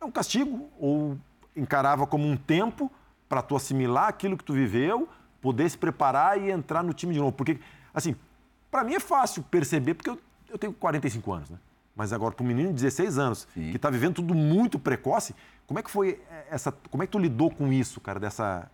é 0.00 0.04
um 0.04 0.10
castigo, 0.10 0.70
ou 0.78 1.18
encarava 1.56 2.06
como 2.06 2.26
um 2.26 2.36
tempo 2.36 2.90
para 3.28 3.42
tu 3.42 3.54
assimilar 3.56 4.08
aquilo 4.08 4.36
que 4.38 4.44
tu 4.44 4.52
viveu, 4.54 5.08
poder 5.48 5.70
se 5.70 5.78
preparar 5.78 6.38
e 6.38 6.50
entrar 6.50 6.82
no 6.82 6.92
time 6.92 7.14
de 7.14 7.20
novo. 7.20 7.32
Porque, 7.32 7.58
assim, 7.94 8.14
para 8.70 8.84
mim 8.84 8.92
é 8.92 9.00
fácil 9.00 9.42
perceber, 9.42 9.94
porque 9.94 10.10
eu, 10.10 10.20
eu 10.50 10.58
tenho 10.58 10.74
45 10.74 11.32
anos, 11.32 11.48
né? 11.48 11.58
Mas 11.96 12.12
agora, 12.12 12.34
para 12.34 12.44
um 12.44 12.46
menino 12.46 12.68
de 12.68 12.74
16 12.74 13.16
anos, 13.16 13.48
Sim. 13.54 13.70
que 13.70 13.76
está 13.76 13.88
vivendo 13.88 14.16
tudo 14.16 14.34
muito 14.34 14.78
precoce, 14.78 15.34
como 15.66 15.80
é 15.80 15.82
que 15.82 15.90
foi 15.90 16.20
essa. 16.50 16.70
Como 16.90 17.02
é 17.02 17.06
que 17.06 17.12
tu 17.12 17.18
lidou 17.18 17.50
com 17.50 17.72
isso, 17.72 17.98
cara, 17.98 18.20
dessa, 18.20 18.70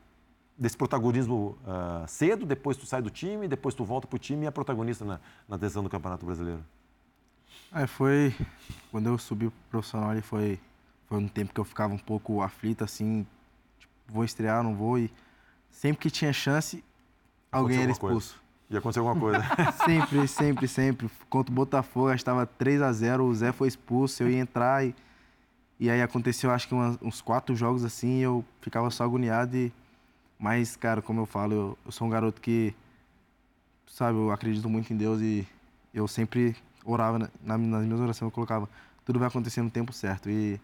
desse 0.58 0.76
protagonismo 0.76 1.56
ah, 1.64 2.04
cedo, 2.08 2.44
depois 2.44 2.76
tu 2.76 2.86
sai 2.86 3.00
do 3.00 3.10
time, 3.10 3.46
depois 3.46 3.72
tu 3.72 3.84
volta 3.84 4.08
pro 4.08 4.18
time 4.18 4.44
e 4.44 4.48
é 4.48 4.50
protagonista 4.50 5.04
na, 5.04 5.20
na 5.48 5.56
decisão 5.56 5.84
do 5.84 5.88
Campeonato 5.88 6.26
Brasileiro? 6.26 6.62
É, 7.72 7.86
foi. 7.86 8.34
Quando 8.90 9.06
eu 9.06 9.16
subi 9.16 9.48
pro 9.48 9.54
profissional 9.70 10.10
ali 10.10 10.20
foi, 10.20 10.58
foi 11.06 11.18
um 11.18 11.28
tempo 11.28 11.54
que 11.54 11.60
eu 11.60 11.64
ficava 11.64 11.94
um 11.94 11.98
pouco 11.98 12.42
aflito, 12.42 12.82
assim. 12.82 13.24
tipo, 13.78 13.92
vou 14.08 14.24
estrear, 14.24 14.60
não 14.64 14.74
vou. 14.74 14.98
E 14.98 15.10
sempre 15.74 16.02
que 16.02 16.10
tinha 16.10 16.32
chance, 16.32 16.82
alguém 17.50 17.78
era 17.82 17.86
coisa. 17.94 18.18
expulso. 18.18 18.44
E 18.70 18.76
aconteceu 18.76 19.06
alguma 19.06 19.20
coisa. 19.20 19.44
Sempre, 19.84 20.26
sempre, 20.26 20.66
sempre. 20.68 21.10
Contra 21.28 21.52
o 21.52 21.54
Botafogo, 21.54 22.10
estava 22.12 22.46
3 22.46 22.80
a 22.80 22.90
0 22.92 23.24
o 23.24 23.34
Zé 23.34 23.52
foi 23.52 23.68
expulso, 23.68 24.22
eu 24.22 24.30
ia 24.30 24.38
entrar 24.38 24.84
e. 24.84 24.94
E 25.78 25.90
aí 25.90 26.00
aconteceu, 26.00 26.50
acho 26.50 26.66
que 26.68 26.74
uns 26.74 27.20
quatro 27.20 27.54
jogos 27.54 27.84
assim, 27.84 28.18
eu 28.20 28.44
ficava 28.60 28.90
só 28.90 29.04
agoniado 29.04 29.56
e... 29.56 29.72
Mas, 30.38 30.76
cara, 30.76 31.02
como 31.02 31.20
eu 31.20 31.26
falo, 31.26 31.52
eu, 31.52 31.78
eu 31.84 31.92
sou 31.92 32.06
um 32.06 32.10
garoto 32.10 32.40
que, 32.40 32.74
sabe, 33.86 34.16
eu 34.16 34.30
acredito 34.30 34.68
muito 34.68 34.92
em 34.92 34.96
Deus 34.96 35.20
e 35.20 35.46
eu 35.92 36.06
sempre 36.08 36.56
orava, 36.84 37.18
na, 37.18 37.28
na- 37.42 37.58
nas 37.58 37.84
minhas 37.84 38.00
orações 38.00 38.28
eu 38.28 38.30
colocava, 38.30 38.68
tudo 39.04 39.18
vai 39.18 39.28
acontecer 39.28 39.62
no 39.62 39.70
tempo 39.70 39.92
certo. 39.92 40.30
E, 40.30 40.60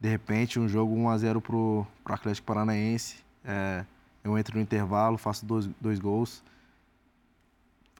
de 0.00 0.08
repente, 0.08 0.58
um 0.58 0.66
jogo 0.68 0.94
1 0.94 1.08
a 1.10 1.18
0 1.18 1.40
pro, 1.40 1.86
pro 2.02 2.14
Atlético 2.14 2.46
Paranaense, 2.46 3.16
é, 3.44 3.84
eu 4.28 4.38
entro 4.38 4.56
no 4.56 4.62
intervalo, 4.62 5.18
faço 5.18 5.44
dois, 5.44 5.66
dois 5.80 5.98
gols. 5.98 6.42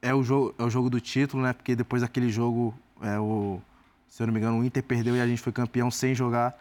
É 0.00 0.14
o, 0.14 0.22
jogo, 0.22 0.54
é 0.58 0.62
o 0.62 0.70
jogo 0.70 0.88
do 0.88 1.00
título, 1.00 1.42
né? 1.42 1.52
Porque 1.52 1.74
depois 1.74 2.02
daquele 2.02 2.30
jogo, 2.30 2.74
é, 3.00 3.18
o, 3.18 3.60
se 4.08 4.22
eu 4.22 4.26
não 4.26 4.34
me 4.34 4.40
engano, 4.40 4.58
o 4.58 4.64
Inter 4.64 4.82
perdeu 4.82 5.16
e 5.16 5.20
a 5.20 5.26
gente 5.26 5.40
foi 5.40 5.52
campeão 5.52 5.90
sem 5.90 6.14
jogar. 6.14 6.56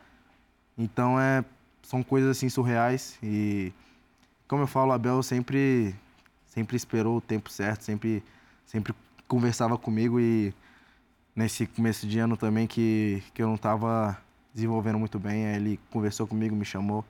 Então, 0.77 1.19
é, 1.19 1.43
são 1.83 2.03
coisas 2.03 2.31
assim 2.31 2.49
surreais. 2.49 3.17
E, 3.21 3.71
como 4.47 4.63
eu 4.63 4.67
falo, 4.67 4.91
o 4.91 4.93
Abel 4.93 5.21
sempre, 5.21 5.95
sempre 6.47 6.75
esperou 6.75 7.17
o 7.17 7.21
tempo 7.21 7.49
certo, 7.51 7.83
sempre, 7.83 8.23
sempre 8.65 8.93
conversava 9.27 9.77
comigo 9.77 10.19
e 10.19 10.53
nesse 11.35 11.67
começo 11.67 12.07
de 12.07 12.17
ano 12.17 12.35
também 12.35 12.65
que, 12.65 13.21
que 13.33 13.43
eu 13.43 13.47
não 13.47 13.55
estava 13.55 14.17
desenvolvendo 14.53 14.97
muito 14.97 15.19
bem, 15.19 15.43
ele 15.43 15.79
conversou 15.91 16.25
comigo, 16.25 16.55
me 16.55 16.65
chamou 16.65 17.05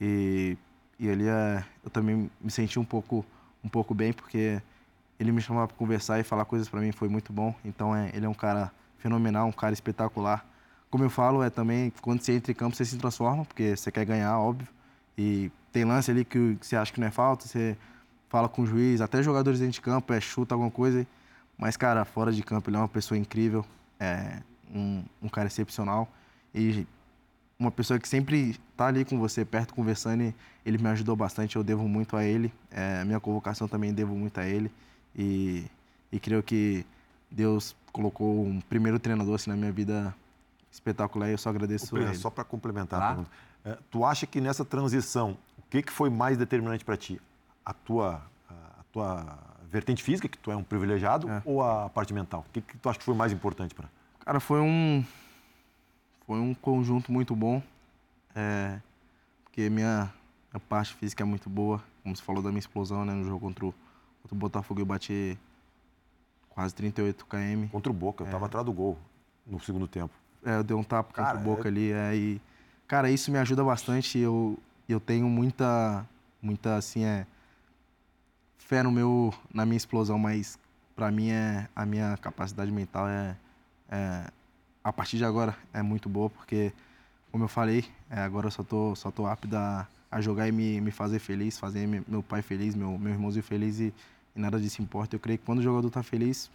e, 0.00 0.56
e 0.98 1.08
ali 1.08 1.28
é, 1.28 1.64
eu 1.84 1.90
também 1.90 2.30
me 2.40 2.50
senti 2.50 2.78
um 2.78 2.84
pouco, 2.84 3.24
um 3.62 3.68
pouco 3.68 3.94
bem 3.94 4.12
porque 4.12 4.60
ele 5.18 5.32
me 5.32 5.40
chamava 5.40 5.68
para 5.68 5.76
conversar 5.76 6.18
e 6.18 6.22
falar 6.22 6.44
coisas 6.44 6.68
para 6.68 6.80
mim 6.80 6.92
foi 6.92 7.08
muito 7.08 7.32
bom. 7.32 7.54
Então 7.64 7.94
é, 7.94 8.10
ele 8.14 8.26
é 8.26 8.28
um 8.28 8.34
cara 8.34 8.72
fenomenal, 8.98 9.46
um 9.46 9.52
cara 9.52 9.72
espetacular. 9.72 10.44
Como 10.90 11.04
eu 11.04 11.10
falo, 11.10 11.42
é 11.42 11.50
também 11.50 11.92
quando 12.00 12.22
você 12.22 12.32
entra 12.32 12.52
em 12.52 12.54
campo 12.54 12.76
você 12.76 12.84
se 12.84 12.96
transforma 12.96 13.44
porque 13.44 13.76
você 13.76 13.90
quer 13.92 14.04
ganhar, 14.04 14.38
óbvio. 14.38 14.68
E 15.16 15.50
tem 15.72 15.84
lance 15.84 16.10
ali 16.10 16.24
que, 16.24 16.56
você 16.60 16.76
acha 16.76 16.92
que 16.92 17.00
não 17.00 17.08
é 17.08 17.10
falta, 17.10 17.46
você 17.46 17.76
fala 18.28 18.48
com 18.48 18.62
o 18.62 18.66
juiz, 18.66 19.00
até 19.00 19.22
jogadores 19.22 19.60
dentro 19.60 19.74
de 19.74 19.80
campo, 19.80 20.12
é 20.12 20.20
chuta 20.20 20.54
alguma 20.54 20.70
coisa. 20.70 21.06
Mas, 21.56 21.76
cara, 21.76 22.04
fora 22.04 22.32
de 22.32 22.42
campo, 22.42 22.70
ele 22.70 22.76
é 22.76 22.80
uma 22.80 22.88
pessoa 22.88 23.18
incrível, 23.18 23.64
é 23.98 24.40
um, 24.72 25.04
um 25.20 25.28
cara 25.28 25.48
excepcional. 25.48 26.08
E 26.54 26.86
uma 27.58 27.70
pessoa 27.72 27.98
que 27.98 28.08
sempre 28.08 28.56
tá 28.76 28.86
ali 28.86 29.04
com 29.04 29.18
você, 29.18 29.44
perto, 29.44 29.74
conversando, 29.74 30.22
e 30.22 30.34
ele 30.64 30.78
me 30.78 30.88
ajudou 30.90 31.16
bastante, 31.16 31.56
eu 31.56 31.64
devo 31.64 31.88
muito 31.88 32.16
a 32.16 32.24
ele. 32.24 32.52
É, 32.70 33.04
minha 33.04 33.18
convocação 33.18 33.66
também 33.66 33.92
devo 33.92 34.14
muito 34.14 34.38
a 34.38 34.46
ele. 34.46 34.70
E, 35.14 35.64
e 36.12 36.20
creio 36.20 36.40
que 36.42 36.86
Deus 37.28 37.74
colocou 37.92 38.46
um 38.46 38.60
primeiro 38.60 38.98
treinador 39.00 39.34
assim, 39.34 39.50
na 39.50 39.56
minha 39.56 39.72
vida 39.72 40.14
espetacular 40.70 41.28
e 41.28 41.32
eu 41.32 41.38
só 41.38 41.48
agradeço 41.50 41.86
Ô, 41.86 41.88
a 41.88 41.98
Pedro, 41.98 42.14
ele. 42.14 42.18
só 42.18 42.30
para 42.30 42.44
complementar 42.44 43.00
Tá. 43.00 43.04
a 43.06 43.08
pergunta. 43.08 43.30
É, 43.64 43.78
tu 43.90 44.04
acha 44.04 44.24
que 44.24 44.40
nessa 44.40 44.64
transição, 44.64 45.36
o 45.58 45.62
que, 45.68 45.82
que 45.82 45.90
foi 45.90 46.08
mais 46.10 46.38
determinante 46.38 46.84
para 46.84 46.96
ti? 46.96 47.20
A 47.66 47.72
tua, 47.72 48.22
a 48.48 48.82
tua 48.92 49.38
vertente 49.68 50.02
física, 50.04 50.28
que 50.28 50.38
tu 50.38 50.52
é 50.52 50.56
um 50.56 50.62
privilegiado, 50.62 51.28
É. 51.28 51.42
ou 51.44 51.60
a 51.60 51.88
parte 51.90 52.14
mental? 52.14 52.44
O 52.48 52.52
que, 52.52 52.60
que 52.60 52.78
tu 52.78 52.88
acha 52.88 53.00
que 53.00 53.04
foi 53.04 53.14
mais 53.16 53.32
importante 53.32 53.74
para? 53.74 53.88
Cara, 54.24 54.38
foi 54.38 54.60
um 54.60 55.04
foi 56.28 56.38
um 56.38 56.52
conjunto 56.52 57.10
muito 57.10 57.34
bom, 57.34 57.62
é, 58.34 58.78
porque 59.42 59.70
minha, 59.70 60.12
minha 60.52 60.60
parte 60.68 60.92
física 60.92 61.22
é 61.22 61.26
muito 61.26 61.48
boa, 61.48 61.82
como 62.02 62.14
você 62.14 62.22
falou 62.22 62.42
da 62.42 62.50
minha 62.50 62.58
explosão, 62.58 63.02
né, 63.02 63.14
no 63.14 63.24
jogo 63.24 63.40
contra 63.40 63.64
o, 63.64 63.72
contra 64.22 64.34
o 64.34 64.38
Botafogo 64.38 64.78
eu 64.78 64.84
bati 64.84 65.38
quase 66.50 66.74
38 66.74 67.24
km, 67.24 67.68
Contra 67.72 67.90
o 67.90 67.94
Boca, 67.94 68.24
eu 68.24 68.30
tava 68.30 68.44
atrás 68.44 68.66
do 68.66 68.74
gol 68.74 68.98
no 69.46 69.58
segundo 69.58 69.88
tempo. 69.88 70.12
é, 70.44 70.56
eu 70.56 70.62
dei 70.62 70.76
um 70.76 70.84
tapa 70.84 71.08
contra 71.14 71.24
Cara, 71.24 71.38
o 71.38 71.40
Boca 71.40 71.66
é- 71.66 71.70
ali, 71.70 71.92
é, 71.92 72.14
e 72.14 72.40
cara, 72.86 73.10
isso 73.10 73.32
me 73.32 73.38
ajuda 73.38 73.64
bastante, 73.64 74.18
eu 74.18 74.58
eu 74.86 75.00
tenho 75.00 75.28
muita 75.30 76.06
muita 76.42 76.76
assim 76.76 77.04
é 77.04 77.26
fé 78.58 78.82
no 78.82 78.92
meu 78.92 79.32
na 79.52 79.64
minha 79.64 79.78
explosão, 79.78 80.18
mas 80.18 80.58
para 80.94 81.10
mim 81.10 81.30
é 81.30 81.68
a 81.74 81.86
minha 81.86 82.18
capacidade 82.18 82.70
mental 82.70 83.08
é, 83.08 83.34
é 83.88 84.30
a 84.88 84.92
partir 84.92 85.18
de 85.18 85.24
agora 85.24 85.56
é 85.72 85.82
muito 85.82 86.08
boa 86.08 86.30
porque 86.30 86.72
como 87.30 87.44
eu 87.44 87.48
falei 87.48 87.84
é, 88.10 88.20
agora 88.20 88.46
eu 88.46 88.50
só 88.50 88.62
tô 88.62 88.94
só 88.96 89.10
tô 89.10 89.26
a, 89.26 89.36
jogar 90.20 90.48
e 90.48 90.52
me, 90.52 90.80
me 90.80 90.90
fazer 90.90 91.18
feliz 91.18 91.58
fazer 91.58 91.86
me- 91.86 92.02
meu 92.08 92.22
pai 92.22 92.40
feliz 92.42 92.74
meu 92.74 92.98
meu 92.98 93.12
irmãozinho 93.12 93.42
feliz 93.42 93.78
e, 93.80 93.92
e 94.34 94.40
nada 94.40 94.58
disso 94.58 94.80
importa 94.80 95.14
eu 95.14 95.20
creio 95.20 95.38
que 95.38 95.44
quando 95.44 95.58
o 95.58 95.62
jogador 95.62 95.90
tá 95.90 96.02
feliz 96.02 96.50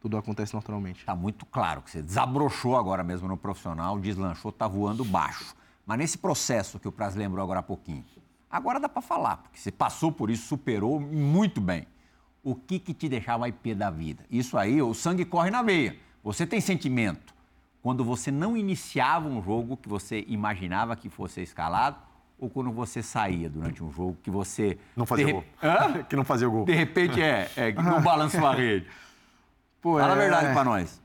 tudo 0.00 0.16
acontece 0.16 0.54
naturalmente 0.54 1.04
Tá 1.04 1.14
muito 1.14 1.44
claro 1.46 1.82
que 1.82 1.90
você 1.90 2.02
desabrochou 2.02 2.76
agora 2.76 3.02
mesmo 3.02 3.26
no 3.28 3.36
profissional, 3.38 3.98
deslanchou, 3.98 4.52
tá 4.52 4.68
voando 4.68 5.02
baixo. 5.02 5.54
Mas 5.86 5.98
nesse 5.98 6.18
processo 6.18 6.78
que 6.78 6.86
o 6.86 6.92
Praz 6.92 7.14
lembrou 7.14 7.42
agora 7.42 7.60
há 7.60 7.62
pouquinho, 7.62 8.04
agora 8.50 8.78
dá 8.78 8.86
para 8.88 9.00
falar, 9.00 9.38
porque 9.38 9.58
você 9.58 9.72
passou 9.72 10.12
por 10.12 10.28
isso, 10.30 10.46
superou 10.46 11.00
muito 11.00 11.58
bem. 11.58 11.86
O 12.42 12.54
que 12.54 12.78
que 12.78 12.92
te 12.92 13.08
deixava 13.08 13.50
pé 13.50 13.74
da 13.74 13.88
vida? 13.90 14.24
Isso 14.30 14.58
aí, 14.58 14.82
o 14.82 14.92
sangue 14.92 15.24
corre 15.24 15.50
na 15.50 15.62
veia. 15.62 15.96
Você 16.22 16.46
tem 16.46 16.60
sentimento. 16.60 17.33
Quando 17.84 18.02
você 18.02 18.30
não 18.30 18.56
iniciava 18.56 19.28
um 19.28 19.42
jogo 19.42 19.76
que 19.76 19.90
você 19.90 20.24
imaginava 20.26 20.96
que 20.96 21.10
fosse 21.10 21.42
escalado, 21.42 21.98
ou 22.38 22.48
quando 22.48 22.72
você 22.72 23.02
saía 23.02 23.46
durante 23.50 23.84
um 23.84 23.92
jogo 23.92 24.16
que 24.22 24.30
você... 24.30 24.78
Não 24.96 25.04
fazia 25.04 25.26
de 25.26 25.32
gol. 25.32 25.44
Hã? 25.62 26.02
que 26.08 26.16
não 26.16 26.24
fazia 26.24 26.48
gol. 26.48 26.64
De 26.64 26.72
repente 26.72 27.20
é, 27.20 27.50
é 27.54 27.72
que 27.72 27.82
não 27.84 28.00
balança 28.00 28.38
uma 28.38 28.54
rede. 28.54 28.86
Pô, 29.82 29.98
Fala 29.98 30.14
a 30.14 30.16
é- 30.16 30.18
verdade 30.18 30.54
pra 30.54 30.64
nós. 30.64 30.98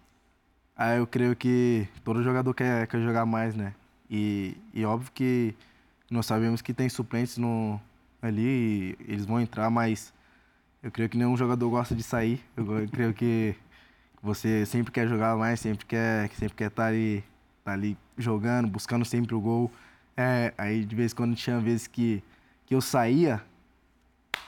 Ah, 0.73 0.95
eu 0.95 1.05
creio 1.05 1.35
que 1.35 1.85
todo 2.01 2.23
jogador 2.23 2.53
quer, 2.53 2.87
quer 2.87 3.01
jogar 3.01 3.25
mais, 3.25 3.53
né? 3.53 3.73
E, 4.09 4.55
e 4.73 4.85
óbvio 4.85 5.11
que 5.13 5.53
nós 6.09 6.25
sabemos 6.25 6.61
que 6.61 6.73
tem 6.73 6.87
suplentes 6.87 7.37
no, 7.37 7.77
ali, 8.21 8.95
e 8.97 8.97
eles 9.05 9.25
vão 9.25 9.41
entrar, 9.41 9.69
mas 9.69 10.13
eu 10.81 10.89
creio 10.89 11.09
que 11.09 11.17
nenhum 11.17 11.35
jogador 11.35 11.69
gosta 11.69 11.93
de 11.93 12.03
sair. 12.03 12.41
Eu, 12.55 12.79
eu 12.79 12.87
creio 12.87 13.13
que 13.13 13.53
você 14.21 14.65
sempre 14.65 14.91
quer 14.91 15.07
jogar 15.07 15.35
mais, 15.35 15.59
sempre 15.59 15.85
quer 15.85 16.29
sempre 16.31 16.55
quer 16.55 16.67
estar 16.67 16.87
ali, 16.87 17.23
tá 17.63 17.73
ali 17.73 17.97
jogando, 18.17 18.67
buscando 18.67 19.05
sempre 19.05 19.33
o 19.35 19.39
gol. 19.39 19.71
É, 20.15 20.53
aí 20.57 20.83
de 20.83 20.95
vez 20.95 21.11
em 21.11 21.15
quando 21.15 21.35
tinha 21.35 21.59
vezes 21.59 21.87
que, 21.87 22.23
que 22.65 22.75
eu 22.75 22.81
saía, 22.81 23.41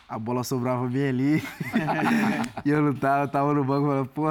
a 0.08 0.20
bola 0.20 0.44
sobrava 0.44 0.86
bem 0.88 1.08
ali. 1.08 1.44
e 2.66 2.70
eu 2.70 2.82
não 2.82 2.94
tava, 2.94 3.24
eu 3.24 3.28
tava 3.30 3.54
no 3.54 3.64
banco 3.64 3.88
falando, 3.88 4.10
pô. 4.10 4.26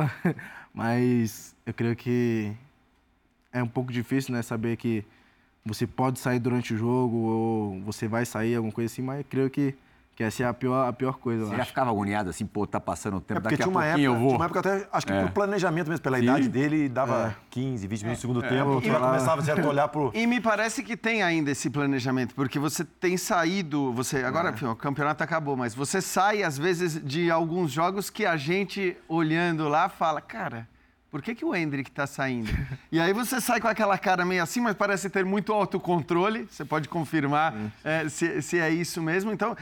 Mas 0.75 1.55
eu 1.65 1.73
creio 1.73 1.97
que 1.97 2.53
é 3.53 3.63
um 3.63 3.67
pouco 3.67 3.91
difícil, 3.91 4.35
né? 4.35 4.43
Saber 4.43 4.77
que 4.77 5.05
você 5.65 5.87
pode 5.87 6.19
sair 6.19 6.39
durante 6.39 6.75
o 6.75 6.77
jogo 6.77 7.17
ou 7.17 7.81
você 7.81 8.07
vai 8.07 8.25
sair, 8.25 8.55
alguma 8.55 8.73
coisa 8.73 8.93
assim, 8.93 9.03
mas 9.03 9.19
eu 9.19 9.25
creio 9.25 9.51
que, 9.51 9.75
que 10.21 10.25
essa 10.25 10.43
é 10.43 10.47
a 10.47 10.53
pior, 10.53 10.87
a 10.87 10.93
pior 10.93 11.15
coisa, 11.15 11.47
Você 11.47 11.57
já 11.57 11.65
ficava 11.65 11.89
agoniado 11.91 12.29
assim, 12.29 12.45
pô, 12.45 12.67
tá 12.67 12.79
passando 12.79 13.17
o 13.17 13.21
tempo, 13.23 13.39
É 13.39 13.41
porque 13.41 13.57
daqui 13.57 13.63
a 13.63 13.65
tinha 13.65 13.75
uma, 13.75 13.87
pouquinho 13.87 14.11
época, 14.11 14.19
eu 14.19 14.21
vou. 14.21 14.29
tinha 14.29 14.39
uma 14.39 14.45
época 14.45 14.61
até, 14.61 14.89
acho 14.93 15.07
que 15.07 15.13
É. 15.15 15.23
por 15.23 15.31
planejamento 15.31 15.89
mesmo, 15.89 16.03
pela 16.03 16.19
Sim. 16.19 16.25
idade 16.25 16.49
dele, 16.51 16.91
dava 16.91 17.35
15, 17.49 17.87
20 17.87 18.03
minutos 18.03 18.23
no 18.23 18.29
segundo 18.29 18.47
tempo, 18.47 18.83
tu 18.83 18.87
já 18.87 18.93
falar- 18.93 19.07
começava 19.13 19.41
certo, 19.43 19.65
a 19.65 19.69
olhar 19.71 19.89
pro... 19.89 20.11
E 20.15 20.27
me 20.27 20.39
parece 20.43 20.83
que 20.83 20.95
tem 20.95 21.23
ainda 21.23 21.51
esse 21.51 21.71
planejamento, 21.71 22.35
porque 22.35 22.59
você 22.59 22.85
tem 22.85 23.17
saído, 23.17 23.95
você 23.95 24.23
agora 24.23 24.51
enfim, 24.51 24.67
o 24.67 24.77
campeonato 24.77 25.25
acabou, 25.25 25.57
mas 25.57 25.75
você 25.75 26.03
sai 26.03 26.43
às 26.43 26.59
vezes 26.59 27.03
de 27.03 27.31
alguns 27.31 27.73
jogos 27.73 28.11
que 28.11 28.27
a 28.27 28.37
gente 28.37 28.95
olhando 29.09 29.71
lá 29.71 29.89
fala, 29.89 30.21
cara, 30.21 30.69
por 31.11 31.21
que, 31.23 31.35
que 31.35 31.45
o 31.45 31.53
Hendrick 31.57 31.91
tá 31.91 32.07
saindo? 32.07 32.49
e 32.93 33.01
aí 33.01 33.13
você 33.13 33.41
sai 33.41 33.59
com 33.61 33.67
aquela 33.67 33.99
cara 33.99 34.25
meio 34.25 34.41
assim, 34.45 34.61
mas 34.61 34.75
parece 34.75 35.11
ter 35.11 35.25
muito 35.25 35.53
autocontrole. 35.53 36.47
Você 36.49 36.65
pode 36.65 36.89
confirmar 36.89 37.53
é, 37.83 38.09
se, 38.09 38.41
se 38.41 38.61
é 38.61 38.71
isso 38.71 39.03
mesmo. 39.03 39.33
Então, 39.33 39.57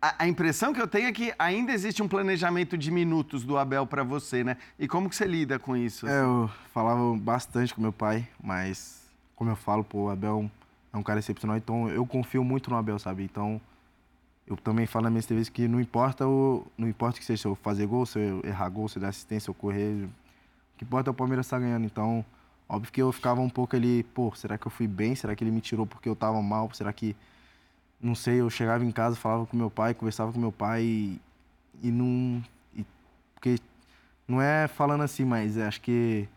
a, 0.00 0.26
impressão 0.26 0.72
que 0.72 0.80
eu 0.80 0.88
tenho 0.88 1.08
é 1.08 1.12
que 1.12 1.32
ainda 1.38 1.72
existe 1.72 2.02
um 2.02 2.08
planejamento 2.08 2.76
de 2.78 2.90
minutos 2.90 3.44
do 3.44 3.58
Abel 3.58 3.86
para 3.86 4.02
você, 4.02 4.42
né? 4.42 4.56
E 4.78 4.88
como 4.88 5.10
que 5.10 5.14
você 5.14 5.26
lida 5.26 5.58
com 5.58 5.76
isso? 5.76 6.08
É, 6.08 6.22
eu 6.22 6.50
falava 6.72 7.14
bastante 7.16 7.74
com 7.74 7.82
meu 7.82 7.92
pai, 7.92 8.26
mas 8.42 9.02
como 9.36 9.50
eu 9.50 9.56
falo, 9.56 9.84
pô, 9.84 10.04
o 10.04 10.10
Abel 10.10 10.50
é 10.92 10.96
um 10.96 11.02
cara 11.02 11.18
excepcional, 11.18 11.56
então 11.56 11.88
eu 11.90 12.06
confio 12.06 12.42
muito 12.42 12.70
no 12.70 12.76
Abel, 12.76 12.98
sabe? 12.98 13.24
Então, 13.24 13.60
eu 14.46 14.56
também 14.56 14.86
falo 14.86 15.04
na 15.04 15.10
minha 15.10 15.20
entrevista 15.20 15.52
que 15.52 15.68
não 15.68 15.80
importa 15.80 16.26
o, 16.26 16.66
não 16.78 16.88
importa 16.88 17.18
que 17.18 17.24
seja 17.24 17.42
se 17.42 17.48
eu 17.48 17.54
fazer 17.54 17.86
gol, 17.86 18.06
se 18.06 18.18
eu 18.18 18.40
errar 18.44 18.68
gol, 18.70 18.88
se 18.88 18.96
eu 18.96 19.02
dar 19.02 19.08
assistência, 19.08 19.50
eu 19.50 19.54
correr, 19.54 20.04
o 20.04 20.10
que 20.78 20.84
importa 20.84 21.10
é 21.10 21.12
o 21.12 21.14
Palmeiras 21.14 21.46
estar 21.46 21.58
ganhando. 21.58 21.84
Então, 21.84 22.24
óbvio 22.66 22.90
que 22.90 23.02
eu 23.02 23.12
ficava 23.12 23.40
um 23.40 23.50
pouco 23.50 23.76
ali, 23.76 24.02
pô, 24.02 24.32
será 24.34 24.56
que 24.56 24.66
eu 24.66 24.70
fui 24.70 24.86
bem? 24.86 25.14
Será 25.14 25.36
que 25.36 25.44
ele 25.44 25.50
me 25.50 25.60
tirou 25.60 25.86
porque 25.86 26.08
eu 26.08 26.16
tava 26.16 26.40
mal? 26.40 26.70
Será 26.72 26.90
que 26.92 27.14
não 28.00 28.14
sei, 28.14 28.40
eu 28.40 28.48
chegava 28.50 28.84
em 28.84 28.90
casa, 28.90 29.16
falava 29.16 29.46
com 29.46 29.56
meu 29.56 29.70
pai, 29.70 29.94
conversava 29.94 30.32
com 30.32 30.38
meu 30.38 30.52
pai 30.52 30.82
e, 30.82 31.20
e 31.82 31.90
não 31.90 32.42
e- 32.74 32.84
porque 33.34 33.58
não 34.26 34.40
é 34.40 34.68
falando 34.68 35.02
assim, 35.02 35.24
mas 35.24 35.56
é, 35.56 35.66
acho 35.66 35.80
que 35.80 36.28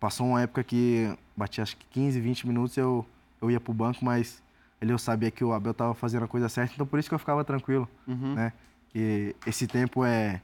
passou 0.00 0.26
uma 0.26 0.42
época 0.42 0.62
que 0.62 1.12
batia 1.36 1.62
acho 1.62 1.76
que 1.76 1.86
15, 1.86 2.20
20 2.20 2.46
minutos 2.46 2.76
eu, 2.76 3.06
eu 3.40 3.50
ia 3.50 3.60
pro 3.60 3.72
banco, 3.72 4.04
mas 4.04 4.42
ele 4.80 4.92
eu 4.92 4.98
sabia 4.98 5.30
que 5.30 5.42
o 5.42 5.52
Abel 5.52 5.74
tava 5.74 5.94
fazendo 5.94 6.24
a 6.24 6.28
coisa 6.28 6.48
certa, 6.48 6.74
então 6.74 6.86
por 6.86 6.98
isso 6.98 7.08
que 7.08 7.14
eu 7.14 7.18
ficava 7.18 7.44
tranquilo, 7.44 7.88
né? 8.34 8.52
E 8.94 9.34
esse 9.46 9.66
tempo 9.66 10.04
é 10.04 10.40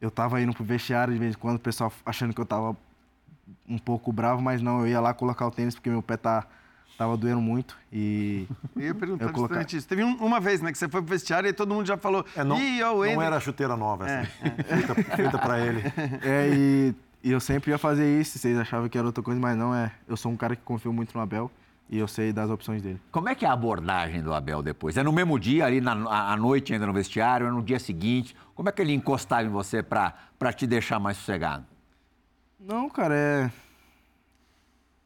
eu 0.00 0.10
tava 0.10 0.40
indo 0.40 0.52
pro 0.52 0.64
vestiário 0.64 1.12
de 1.14 1.18
vez 1.20 1.34
em 1.34 1.38
quando, 1.38 1.56
o 1.56 1.60
pessoal 1.60 1.92
achando 2.04 2.34
que 2.34 2.40
eu 2.40 2.46
tava 2.46 2.76
um 3.68 3.78
pouco 3.78 4.12
bravo, 4.12 4.42
mas 4.42 4.60
não, 4.60 4.80
eu 4.80 4.88
ia 4.88 5.00
lá 5.00 5.14
colocar 5.14 5.46
o 5.46 5.50
tênis 5.50 5.74
porque 5.74 5.88
meu 5.90 6.02
pé 6.02 6.16
tá, 6.16 6.46
tava 6.96 7.16
doendo 7.16 7.40
muito 7.40 7.76
e... 7.92 8.46
Eu 8.76 8.82
ia 8.82 8.94
perguntar 8.94 9.24
Eu 9.26 9.32
colocar- 9.32 9.62
isso. 9.68 9.86
Teve 9.86 10.02
um- 10.04 10.16
uma 10.16 10.40
vez, 10.40 10.60
né, 10.62 10.72
que 10.72 10.78
você 10.78 10.88
foi 10.88 11.00
pro 11.02 11.10
vestiário 11.10 11.48
e 11.48 11.52
todo 11.52 11.74
mundo 11.74 11.86
já 11.86 11.96
falou, 11.96 12.24
É, 12.34 12.42
não, 12.44 12.58
Ih, 12.60 12.82
ó, 12.82 12.94
o 12.94 13.04
não 13.04 13.22
era 13.22 13.38
chuteira 13.40 13.76
nova 13.76 14.06
essa. 14.08 14.30
Feita, 14.64 15.16
feita 15.16 15.38
pra 15.38 15.58
ele. 15.60 15.82
É, 16.22 16.48
e, 16.54 16.94
e 17.22 17.30
eu 17.30 17.40
sempre 17.40 17.70
ia 17.70 17.78
fazer 17.78 18.20
isso, 18.20 18.38
vocês 18.38 18.56
achavam 18.58 18.88
que 18.88 18.96
era 18.96 19.06
outra 19.06 19.22
coisa, 19.22 19.40
mas 19.40 19.56
não 19.56 19.74
é. 19.74 19.92
Eu 20.08 20.16
sou 20.16 20.30
um 20.32 20.36
cara 20.36 20.54
que 20.56 20.62
confio 20.62 20.92
muito 20.92 21.14
no 21.14 21.20
Abel 21.20 21.50
e 21.88 21.98
eu 21.98 22.08
sei 22.08 22.32
das 22.32 22.50
opções 22.50 22.82
dele. 22.82 23.00
Como 23.12 23.28
é 23.28 23.34
que 23.34 23.44
é 23.44 23.48
a 23.48 23.52
abordagem 23.52 24.22
do 24.22 24.32
Abel 24.34 24.62
depois? 24.62 24.96
É 24.96 25.02
no 25.02 25.12
mesmo 25.12 25.38
dia, 25.38 25.66
ali 25.66 25.80
na, 25.80 25.92
à 26.08 26.32
à 26.32 26.36
noite 26.36 26.72
ainda 26.72 26.86
no 26.86 26.92
vestiário, 26.92 27.46
é 27.46 27.50
no 27.50 27.62
dia 27.62 27.78
seguinte? 27.78 28.34
Como 28.54 28.68
é 28.68 28.72
que 28.72 28.80
ele 28.82 28.92
encostava 28.94 29.44
em 29.44 29.50
você 29.50 29.82
pra, 29.82 30.14
pra 30.38 30.52
te 30.52 30.66
deixar 30.66 30.98
mais 30.98 31.16
sossegado? 31.18 31.64
Não, 32.58 32.88
cara, 32.88 33.14
é. 33.14 33.50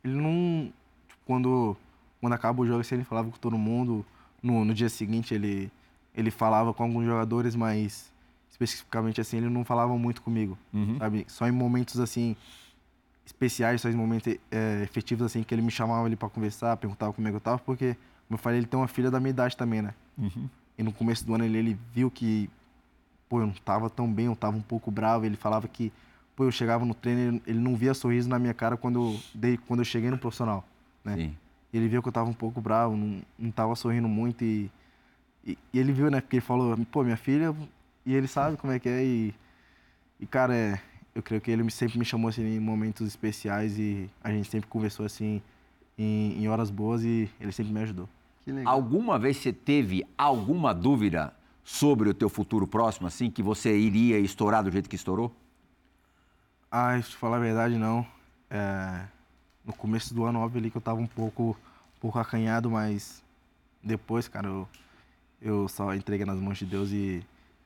Ele 0.04 0.14
não. 0.14 0.72
Quando, 1.24 1.76
quando 2.20 2.32
acaba 2.32 2.62
o 2.62 2.66
jogo, 2.66 2.80
assim, 2.80 2.96
ele 2.96 3.04
falava 3.04 3.30
com 3.30 3.38
todo 3.38 3.56
mundo. 3.58 4.04
No, 4.42 4.64
no 4.64 4.72
dia 4.74 4.88
seguinte, 4.88 5.34
ele, 5.34 5.70
ele 6.14 6.30
falava 6.30 6.72
com 6.72 6.82
alguns 6.82 7.04
jogadores, 7.04 7.54
mas 7.54 8.10
especificamente 8.50 9.20
assim, 9.20 9.38
ele 9.38 9.48
não 9.48 9.64
falava 9.64 9.96
muito 9.96 10.22
comigo, 10.22 10.56
sabe? 10.98 11.24
Só 11.28 11.46
em 11.46 11.52
momentos 11.52 11.98
assim 12.00 12.36
especiais, 13.24 13.80
só 13.80 13.88
em 13.88 13.94
momentos 13.94 14.34
é, 14.50 14.82
efetivos 14.82 15.24
assim 15.24 15.42
que 15.42 15.54
ele 15.54 15.62
me 15.62 15.70
chamava 15.70 16.04
ali 16.04 16.16
para 16.16 16.28
conversar, 16.28 16.76
perguntava 16.76 17.12
como 17.12 17.26
é 17.28 17.30
que 17.30 17.36
eu 17.36 17.40
tava, 17.40 17.58
porque, 17.58 17.94
como 18.26 18.34
eu 18.34 18.38
falei, 18.38 18.58
ele 18.58 18.66
tem 18.66 18.78
uma 18.78 18.88
filha 18.88 19.10
da 19.10 19.20
minha 19.20 19.30
idade 19.30 19.56
também, 19.56 19.80
né? 19.82 19.94
E 20.76 20.82
no 20.82 20.92
começo 20.92 21.24
do 21.26 21.34
ano 21.34 21.44
ele, 21.44 21.58
ele 21.58 21.78
viu 21.92 22.10
que 22.10 22.50
pô, 23.30 23.40
eu 23.40 23.46
não 23.46 23.54
tava 23.54 23.88
tão 23.88 24.12
bem, 24.12 24.26
eu 24.26 24.34
tava 24.36 24.56
um 24.56 24.62
pouco 24.62 24.90
bravo. 24.90 25.24
Ele 25.24 25.36
falava 25.36 25.68
que, 25.68 25.92
pô, 26.34 26.44
eu 26.44 26.50
chegava 26.50 26.84
no 26.84 26.92
treino, 26.92 27.20
ele, 27.20 27.42
ele 27.46 27.58
não 27.60 27.76
via 27.76 27.94
sorriso 27.94 28.28
na 28.28 28.38
minha 28.38 28.52
cara 28.52 28.76
quando 28.76 28.98
eu, 28.98 29.20
dei, 29.32 29.56
quando 29.56 29.80
eu 29.80 29.84
cheguei 29.84 30.10
no 30.10 30.18
profissional, 30.18 30.64
né? 31.04 31.16
Sim. 31.16 31.36
Ele 31.72 31.88
viu 31.88 32.02
que 32.02 32.08
eu 32.08 32.12
tava 32.12 32.28
um 32.28 32.34
pouco 32.34 32.60
bravo, 32.60 32.96
não, 32.96 33.22
não 33.38 33.50
tava 33.50 33.74
sorrindo 33.76 34.08
muito 34.08 34.44
e, 34.44 34.70
e, 35.44 35.56
e 35.72 35.78
ele 35.78 35.92
viu, 35.92 36.10
né? 36.10 36.20
Porque 36.20 36.36
ele 36.36 36.40
falou, 36.40 36.76
pô, 36.90 37.02
minha 37.04 37.16
filha, 37.16 37.54
e 38.04 38.14
ele 38.14 38.26
sabe 38.26 38.56
como 38.56 38.72
é 38.72 38.78
que 38.78 38.88
é 38.88 39.04
e, 39.04 39.34
e 40.18 40.26
cara, 40.26 40.54
é, 40.54 40.80
eu 41.14 41.22
creio 41.22 41.40
que 41.40 41.50
ele 41.50 41.68
sempre 41.70 41.98
me 41.98 42.04
chamou 42.04 42.28
assim 42.28 42.42
em 42.42 42.60
momentos 42.60 43.06
especiais 43.06 43.78
e 43.78 44.10
a 44.22 44.30
gente 44.30 44.50
sempre 44.50 44.68
conversou 44.68 45.06
assim 45.06 45.40
em, 45.96 46.42
em 46.42 46.48
horas 46.48 46.70
boas 46.70 47.04
e 47.04 47.30
ele 47.40 47.52
sempre 47.52 47.72
me 47.72 47.80
ajudou. 47.80 48.08
Que 48.44 48.52
legal. 48.52 48.74
Alguma 48.74 49.18
vez 49.18 49.36
você 49.36 49.52
teve 49.52 50.04
alguma 50.16 50.74
dúvida 50.74 51.32
sobre 51.62 52.08
o 52.08 52.14
teu 52.14 52.28
futuro 52.28 52.66
próximo, 52.66 53.06
assim, 53.06 53.30
que 53.30 53.42
você 53.42 53.76
iria 53.78 54.18
estourar 54.18 54.64
do 54.64 54.70
jeito 54.70 54.88
que 54.88 54.96
estourou? 54.96 55.34
Ah, 56.70 57.00
se 57.00 57.10
te 57.10 57.16
falar 57.16 57.36
a 57.36 57.40
verdade, 57.40 57.76
não. 57.76 58.06
É, 58.48 59.04
no 59.64 59.72
começo 59.72 60.14
do 60.14 60.24
ano, 60.24 60.40
óbvio 60.40 60.60
ali 60.60 60.70
que 60.70 60.76
eu 60.76 60.80
tava 60.80 61.00
um 61.00 61.06
pouco, 61.06 61.56
um 61.96 62.00
pouco 62.00 62.18
acanhado, 62.18 62.70
mas 62.70 63.22
depois, 63.82 64.28
cara, 64.28 64.48
eu, 64.48 64.68
eu 65.40 65.68
só 65.68 65.94
entreguei 65.94 66.26
nas 66.26 66.38
mãos 66.38 66.58
de 66.58 66.66
Deus 66.66 66.90
e, 66.90 67.24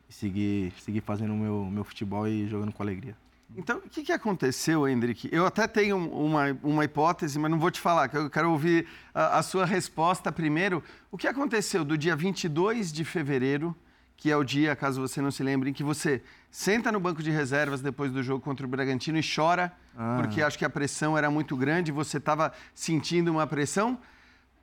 e 0.08 0.12
segui, 0.12 0.72
segui 0.78 1.00
fazendo 1.00 1.32
o 1.34 1.36
meu, 1.36 1.64
meu 1.66 1.84
futebol 1.84 2.26
e 2.26 2.46
jogando 2.48 2.72
com 2.72 2.82
alegria. 2.82 3.16
Então, 3.56 3.78
o 3.78 3.88
que, 3.88 4.02
que 4.02 4.12
aconteceu, 4.12 4.88
Hendrick? 4.88 5.28
Eu 5.30 5.46
até 5.46 5.68
tenho 5.68 5.96
uma, 5.96 6.58
uma 6.62 6.84
hipótese, 6.84 7.38
mas 7.38 7.50
não 7.50 7.58
vou 7.58 7.70
te 7.70 7.80
falar, 7.80 8.12
eu 8.12 8.28
quero 8.28 8.50
ouvir 8.50 8.86
a, 9.14 9.38
a 9.38 9.42
sua 9.42 9.64
resposta 9.64 10.32
primeiro. 10.32 10.82
O 11.10 11.16
que 11.16 11.28
aconteceu 11.28 11.84
do 11.84 11.96
dia 11.96 12.16
22 12.16 12.92
de 12.92 13.04
fevereiro, 13.04 13.74
que 14.16 14.30
é 14.30 14.36
o 14.36 14.44
dia, 14.44 14.74
caso 14.76 15.00
você 15.00 15.20
não 15.20 15.30
se 15.30 15.42
lembre, 15.42 15.70
em 15.70 15.72
que 15.72 15.82
você 15.82 16.22
senta 16.50 16.90
no 16.92 17.00
banco 17.00 17.22
de 17.22 17.30
reservas 17.30 17.80
depois 17.80 18.12
do 18.12 18.22
jogo 18.22 18.40
contra 18.42 18.64
o 18.64 18.68
Bragantino 18.68 19.18
e 19.18 19.22
chora, 19.22 19.72
Ah. 19.96 20.18
porque 20.20 20.40
acho 20.42 20.58
que 20.58 20.64
a 20.64 20.70
pressão 20.70 21.16
era 21.18 21.30
muito 21.30 21.56
grande, 21.56 21.90
você 21.92 22.18
estava 22.18 22.52
sentindo 22.74 23.30
uma 23.30 23.46
pressão, 23.46 23.98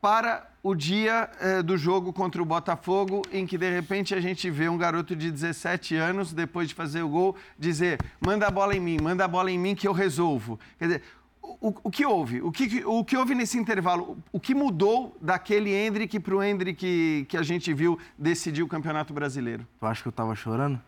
para 0.02 0.50
o 0.64 0.74
dia 0.74 1.30
eh, 1.40 1.62
do 1.62 1.78
jogo 1.78 2.12
contra 2.12 2.42
o 2.42 2.46
Botafogo, 2.46 3.22
em 3.32 3.46
que 3.46 3.56
de 3.56 3.70
repente 3.70 4.16
a 4.16 4.20
gente 4.20 4.50
vê 4.50 4.68
um 4.68 4.76
garoto 4.78 5.16
de 5.16 5.30
17 5.30 5.96
anos, 5.96 6.34
depois 6.34 6.68
de 6.70 6.74
fazer 6.74 7.04
o 7.04 7.10
gol, 7.10 7.36
dizer: 7.58 8.00
manda 8.20 8.48
a 8.48 8.50
bola 8.52 8.76
em 8.76 8.80
mim, 8.80 8.98
manda 9.00 9.24
a 9.26 9.28
bola 9.28 9.52
em 9.52 9.60
mim 9.60 9.76
que 9.76 9.88
eu 9.88 9.92
resolvo. 9.94 10.60
Quer 10.80 10.86
dizer, 10.86 11.04
o, 11.42 11.74
o- 11.84 11.92
que 11.92 12.06
houve? 12.06 12.42
O 12.42 12.52
que, 12.52 12.84
o 12.86 13.04
que 13.04 13.18
houve 13.18 13.34
nesse 13.36 13.58
intervalo? 13.58 14.18
O, 14.32 14.40
que 14.40 14.54
mudou 14.56 15.16
daquele 15.22 15.72
Hendrick 15.74 16.20
para 16.20 16.36
o 16.36 16.44
Hendrick 16.44 17.26
que, 17.28 17.38
a 17.38 17.44
gente 17.44 17.74
viu 17.74 17.98
decidir 18.18 18.64
o 18.64 18.68
Campeonato 18.68 19.14
Brasileiro? 19.14 19.66
Tu 19.80 19.86
acha 19.86 20.02
que 20.02 20.08
eu 20.08 20.12
tava 20.12 20.36
chorando? 20.36 20.80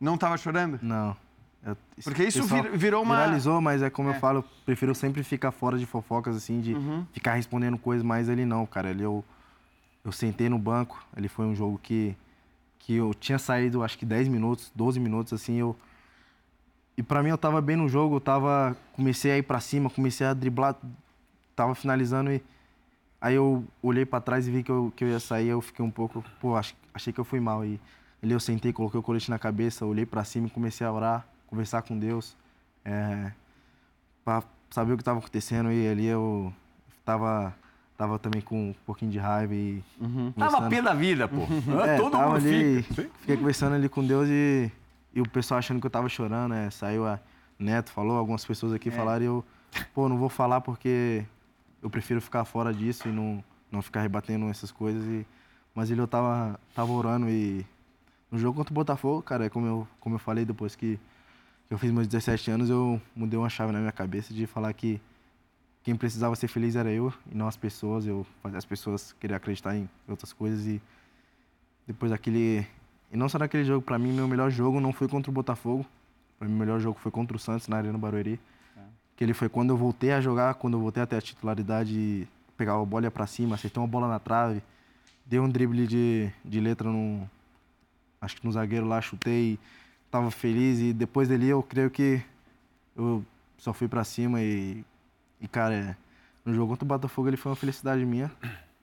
Não 0.00 0.14
estava 0.14 0.36
chorando? 0.36 0.78
Não. 0.82 1.16
Eu- 1.64 1.76
Porque 2.02 2.24
isso 2.24 2.42
vir- 2.44 2.70
virou 2.76 3.02
uma- 3.02 3.16
Viralizou, 3.16 3.60
mas 3.60 3.82
é 3.82 3.88
como 3.90 4.08
eu 4.08 4.14
falo, 4.14 4.38
eu 4.40 4.44
prefiro 4.66 4.94
sempre 4.94 5.22
ficar 5.22 5.52
fora 5.52 5.78
de 5.78 5.86
fofocas, 5.86 6.34
assim, 6.36 6.60
de 6.60 6.74
Uhum. 6.74 7.06
ficar 7.12 7.34
respondendo 7.34 7.78
coisas, 7.78 8.04
mas 8.04 8.28
ele 8.28 8.44
não, 8.44 8.66
cara. 8.66 8.90
Ele 8.90 9.04
eu, 9.04 9.24
eu 10.04 10.10
sentei 10.10 10.48
no 10.48 10.58
banco, 10.58 11.04
ele 11.16 11.28
foi 11.28 11.46
um 11.46 11.54
jogo 11.54 11.78
que, 11.80 12.16
que 12.80 12.94
eu 12.96 13.14
tinha 13.14 13.38
saído, 13.38 13.84
acho 13.84 13.96
que 13.96 14.04
10 14.04 14.26
minutos, 14.26 14.72
12 14.74 14.98
minutos, 14.98 15.32
assim, 15.32 15.54
eu... 15.60 15.76
E 17.02 17.04
pra 17.04 17.20
mim 17.20 17.30
eu 17.30 17.38
tava 17.38 17.60
bem 17.60 17.74
no 17.74 17.88
jogo, 17.88 18.14
eu 18.16 18.20
tava... 18.20 18.76
Comecei 18.94 19.32
a 19.32 19.38
ir 19.38 19.42
pra 19.42 19.58
cima, 19.58 19.90
comecei 19.90 20.24
a 20.24 20.32
driblar, 20.32 20.76
tava 21.56 21.74
finalizando 21.74 22.30
e... 22.30 22.40
Aí 23.20 23.34
eu 23.34 23.64
olhei 23.82 24.04
pra 24.06 24.20
trás 24.20 24.46
e 24.46 24.50
vi 24.52 24.62
que 24.62 24.70
eu, 24.70 24.92
que 24.94 25.02
eu 25.02 25.08
ia 25.08 25.18
sair, 25.18 25.48
eu 25.48 25.60
fiquei 25.60 25.84
um 25.84 25.90
pouco... 25.90 26.24
Pô, 26.40 26.54
ach- 26.56 26.74
achei 26.94 27.12
que 27.12 27.18
eu 27.18 27.24
fui 27.24 27.40
mal 27.40 27.64
e... 27.64 27.80
Ali 28.22 28.32
eu 28.32 28.38
sentei, 28.38 28.72
coloquei 28.72 29.00
o 29.00 29.02
colete 29.02 29.28
na 29.30 29.38
cabeça, 29.38 29.84
olhei 29.84 30.06
pra 30.06 30.22
cima 30.22 30.46
e 30.46 30.50
comecei 30.50 30.86
a 30.86 30.92
orar, 30.92 31.26
conversar 31.48 31.82
com 31.82 31.98
Deus, 31.98 32.36
é, 32.84 33.32
para 34.24 34.44
saber 34.70 34.92
o 34.92 34.96
que 34.96 35.02
estava 35.02 35.18
acontecendo 35.18 35.72
e 35.72 35.88
ali 35.88 36.06
eu 36.06 36.52
tava, 37.04 37.52
tava 37.98 38.20
também 38.20 38.40
com 38.40 38.68
um 38.70 38.74
pouquinho 38.86 39.10
de 39.10 39.18
raiva 39.18 39.52
e 39.56 39.82
Tava 39.98 40.22
conversando. 40.60 40.70
pé 40.70 40.82
da 40.82 40.94
vida, 40.94 41.26
pô. 41.26 41.40
É, 41.84 41.96
Todo 41.96 42.12
tava 42.12 42.34
mundo 42.34 42.36
ali, 42.46 42.82
fica. 42.84 43.10
fiquei 43.18 43.36
conversando 43.36 43.74
ali 43.74 43.88
com 43.88 44.06
Deus 44.06 44.28
e, 44.28 44.70
e 45.14 45.20
o 45.20 45.28
pessoal 45.28 45.58
achando 45.58 45.80
que 45.80 45.86
eu 45.86 45.90
tava 45.90 46.08
chorando, 46.08 46.50
né? 46.50 46.70
Saiu 46.70 47.06
a 47.06 47.20
Neto, 47.58 47.90
falou, 47.90 48.16
algumas 48.16 48.44
pessoas 48.44 48.72
aqui 48.72 48.90
falaram 48.90 49.22
e 49.22 49.26
eu, 49.26 49.44
pô, 49.94 50.08
não 50.08 50.16
vou 50.16 50.28
falar 50.28 50.60
porque 50.60 51.24
eu 51.82 51.90
prefiro 51.90 52.20
ficar 52.20 52.44
fora 52.44 52.72
disso 52.72 53.08
e 53.08 53.12
não, 53.12 53.42
não 53.70 53.82
ficar 53.82 54.00
rebatendo 54.00 54.46
essas 54.46 54.70
coisas. 54.70 55.04
E, 55.04 55.26
mas 55.74 55.90
ele 55.90 56.00
eu 56.00 56.08
tava, 56.08 56.58
tava 56.74 56.92
orando 56.92 57.28
e 57.28 57.64
no 58.30 58.38
jogo 58.38 58.56
contra 58.56 58.72
o 58.72 58.74
Botafogo, 58.74 59.22
cara, 59.22 59.46
é 59.46 59.50
como 59.50 59.66
eu, 59.66 59.88
como 60.00 60.14
eu 60.14 60.18
falei 60.18 60.44
depois 60.44 60.74
que, 60.74 60.98
que 61.68 61.74
eu 61.74 61.78
fiz 61.78 61.90
meus 61.90 62.06
17 62.06 62.50
anos, 62.50 62.70
eu 62.70 63.00
mudei 63.14 63.38
uma 63.38 63.48
chave 63.48 63.72
na 63.72 63.78
minha 63.78 63.92
cabeça 63.92 64.32
de 64.32 64.46
falar 64.46 64.72
que 64.72 65.00
quem 65.82 65.96
precisava 65.96 66.34
ser 66.36 66.48
feliz 66.48 66.76
era 66.76 66.90
eu 66.90 67.12
e 67.30 67.34
não 67.34 67.48
as 67.48 67.56
pessoas. 67.56 68.06
Eu 68.06 68.26
fazia 68.42 68.58
as 68.58 68.64
pessoas 68.64 69.12
querer 69.20 69.34
acreditar 69.34 69.76
em 69.76 69.88
outras 70.08 70.32
coisas 70.32 70.66
e 70.66 70.80
depois 71.86 72.10
daquele 72.10 72.66
e 73.12 73.16
não 73.16 73.28
só 73.28 73.38
naquele 73.38 73.62
jogo, 73.62 73.82
pra 73.82 73.98
mim 73.98 74.10
meu 74.10 74.26
melhor 74.26 74.50
jogo 74.50 74.80
não 74.80 74.90
foi 74.90 75.06
contra 75.06 75.30
o 75.30 75.34
Botafogo. 75.34 75.84
Pra 76.38 76.48
mim 76.48 76.54
o 76.54 76.58
melhor 76.58 76.80
jogo 76.80 76.98
foi 76.98 77.12
contra 77.12 77.36
o 77.36 77.38
Santos 77.38 77.68
na 77.68 77.76
Arena 77.76 77.98
Barueri. 77.98 78.40
Que 79.14 79.22
ele 79.22 79.34
foi 79.34 79.50
quando 79.50 79.70
eu 79.70 79.76
voltei 79.76 80.12
a 80.12 80.20
jogar, 80.20 80.54
quando 80.54 80.74
eu 80.74 80.80
voltei 80.80 81.02
até 81.02 81.18
a 81.18 81.20
titularidade, 81.20 82.26
pegava 82.56 82.80
a 82.80 82.86
bola 82.86 83.04
ia 83.04 83.10
pra 83.10 83.26
cima, 83.26 83.54
acertei 83.54 83.80
uma 83.82 83.86
bola 83.86 84.08
na 84.08 84.18
trave, 84.18 84.62
dei 85.26 85.38
um 85.38 85.48
drible 85.48 85.86
de, 85.86 86.32
de 86.42 86.58
letra 86.58 86.88
no 86.88 87.28
acho 88.18 88.36
que 88.36 88.46
no 88.46 88.52
zagueiro 88.52 88.86
lá, 88.86 89.00
chutei, 89.00 89.58
tava 90.10 90.30
feliz 90.30 90.78
e 90.78 90.92
depois 90.92 91.28
dele 91.28 91.48
eu 91.48 91.62
creio 91.62 91.90
que 91.90 92.22
eu 92.96 93.22
só 93.58 93.72
fui 93.72 93.88
pra 93.88 94.04
cima 94.04 94.40
e, 94.40 94.84
e 95.40 95.46
cara, 95.48 95.74
é, 95.74 95.96
no 96.44 96.54
jogo 96.54 96.70
contra 96.70 96.84
o 96.84 96.88
Botafogo 96.88 97.28
ele 97.28 97.36
foi 97.36 97.50
uma 97.50 97.56
felicidade 97.56 98.04
minha 98.06 98.30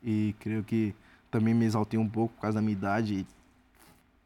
e 0.03 0.35
creio 0.39 0.63
que 0.63 0.93
também 1.31 1.53
me 1.53 1.65
exaltei 1.65 1.99
um 1.99 2.07
pouco 2.07 2.35
por 2.35 2.41
causa 2.41 2.55
da 2.55 2.61
minha 2.61 2.73
idade. 2.73 3.25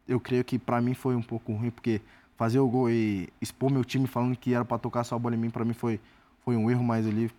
Eu 0.07 0.19
creio 0.19 0.43
que 0.43 0.59
pra 0.59 0.81
mim 0.81 0.93
foi 0.93 1.15
um 1.15 1.21
pouco 1.21 1.53
ruim 1.53 1.69
porque 1.69 2.01
fazer 2.35 2.59
o 2.59 2.67
gol 2.67 2.89
e 2.89 3.29
expor 3.41 3.71
meu 3.71 3.83
time 3.85 4.07
falando 4.07 4.35
que 4.35 4.53
era 4.53 4.65
pra 4.65 4.77
tocar 4.77 5.03
só 5.03 5.15
a 5.15 5.19
bola 5.19 5.35
em 5.35 5.37
mim 5.37 5.49
pra 5.49 5.63
mim 5.63 5.73
foi 5.73 5.99
foi 6.43 6.55
um 6.57 6.69
erro, 6.69 6.83
mas 6.83 7.05
ele 7.05 7.31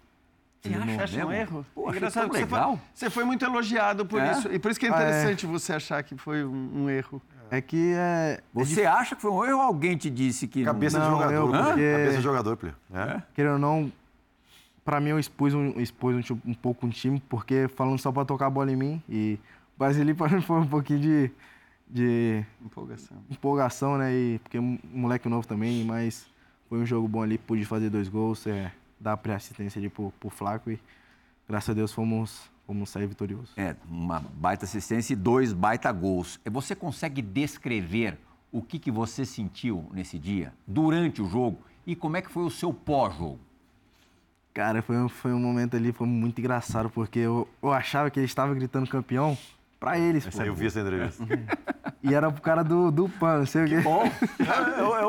Você 0.62 0.68
ele 0.72 0.76
acha 0.76 1.02
Acha 1.04 1.26
um 1.26 1.32
erro? 1.32 1.66
Pô, 1.74 1.90
Engraçado 1.90 2.24
você 2.28 2.30
foi- 2.30 2.40
legal. 2.58 2.80
Você 2.94 3.10
foi 3.10 3.24
muito 3.24 3.44
elogiado 3.44 4.06
por 4.06 4.18
É? 4.22 4.32
isso. 4.32 4.48
E 4.50 4.58
por 4.58 4.70
isso 4.70 4.80
que 4.80 4.86
é 4.86 4.88
Ah, 4.90 4.92
é. 4.92 4.96
interessante 4.96 5.44
você 5.46 5.74
achar 5.74 6.02
que 6.02 6.16
foi 6.16 6.42
um, 6.44 6.84
um 6.84 6.90
erro. 6.90 7.20
é 7.50 7.60
que 7.60 7.92
é 7.94 8.40
é 8.40 8.40
Você 8.54 8.86
acha 8.86 9.14
que 9.14 9.20
foi 9.20 9.30
um 9.30 9.44
erro 9.44 9.58
ou 9.58 9.62
alguém 9.62 9.94
te 9.96 10.08
disse 10.08 10.48
que... 10.48 10.64
Cabeça 10.64 10.98
Não, 10.98 11.04
de 11.04 11.10
jogador. 11.12 11.34
eu- 11.34 11.46
porque- 11.48 11.92
Cabeça 11.92 12.16
de 12.16 12.22
jogador, 12.22 12.56
Plínio. 12.56 12.76
É? 12.94 13.22
querendo 13.34 13.52
ou 13.52 13.58
não, 13.58 13.92
pra 14.82 15.00
mim 15.00 15.10
eu 15.10 15.18
expus 15.18 15.52
um, 15.52 15.78
expus 15.78 16.30
um, 16.30 16.38
um 16.46 16.54
pouco 16.54 16.86
um 16.86 16.90
time, 16.90 17.22
porque 17.28 17.68
falando 17.68 17.98
só 17.98 18.10
pra 18.10 18.24
tocar 18.24 18.46
a 18.46 18.50
bola 18.50 18.72
em 18.72 18.76
mim, 18.76 19.02
e 19.08 19.38
mas 19.78 19.98
ele 19.98 20.14
pra 20.14 20.28
mim 20.30 20.40
foi 20.40 20.60
um 20.60 20.66
pouquinho 20.66 21.00
de, 21.00 21.30
de 21.88 22.44
Empolgação. 22.64 23.16
empolgação, 23.30 23.98
né? 23.98 24.12
E, 24.12 24.38
porque 24.40 24.56
é 24.56 24.60
um 24.60 24.78
moleque 24.92 25.28
novo 25.28 25.46
também, 25.46 25.84
mas 25.84 26.26
foi 26.68 26.78
um 26.78 26.86
jogo 26.86 27.06
bom 27.06 27.22
ali, 27.22 27.38
pude 27.38 27.64
fazer 27.64 27.90
dois 27.90 28.08
gols, 28.08 28.46
é, 28.46 28.72
dar 28.98 29.16
pré-assistência 29.16 29.78
ali 29.78 29.88
pro, 29.88 30.10
pro 30.18 30.30
Flaco 30.30 30.70
e 30.70 30.78
graças 31.48 31.70
a 31.70 31.74
Deus 31.74 31.92
fomos, 31.92 32.50
fomos 32.66 32.88
sair 32.90 33.06
vitoriosos. 33.06 33.52
É, 33.56 33.76
uma 33.88 34.20
baita 34.20 34.64
assistência 34.64 35.12
e 35.12 35.16
dois 35.16 35.52
baita 35.52 35.92
gols. 35.92 36.40
E 36.44 36.50
Você 36.50 36.74
consegue 36.74 37.20
descrever 37.22 38.18
o 38.50 38.62
que, 38.62 38.78
que 38.78 38.90
você 38.90 39.24
sentiu 39.24 39.84
nesse 39.92 40.18
dia, 40.18 40.52
durante 40.66 41.20
o 41.20 41.28
jogo, 41.28 41.58
e 41.86 41.94
como 41.94 42.16
é 42.16 42.22
que 42.22 42.30
foi 42.30 42.44
o 42.44 42.50
seu 42.50 42.72
pós-jogo? 42.72 43.38
Cara, 44.54 44.80
foi, 44.82 44.96
um- 44.96 45.08
foi 45.08 45.32
um 45.32 45.38
momento 45.40 45.76
ali, 45.76 45.92
foi 45.92 46.06
muito 46.06 46.38
engraçado, 46.40 46.88
porque 46.88 47.18
eu, 47.18 47.48
eu 47.60 47.72
achava 47.72 48.08
que 48.10 48.18
ele 48.20 48.26
estava 48.26 48.54
gritando 48.54 48.88
campeão 48.88 49.36
pra 49.84 49.98
eles, 49.98 50.26
pô. 50.26 50.42
Eu 50.42 50.54
vi 50.54 50.66
essa 50.66 50.80
entrevista. 50.80 51.24
E 52.02 52.14
era 52.14 52.30
pro 52.30 52.42
cara 52.42 52.62
do, 52.62 52.90
do 52.90 53.08
PAN, 53.08 53.38
não 53.38 53.46
sei 53.46 53.64
o 53.64 53.68
quê. 53.68 53.80
Bom, 53.80 54.04
é, 54.04 54.80
é 54.80 54.82
o- 54.82 54.96
é 54.96 55.02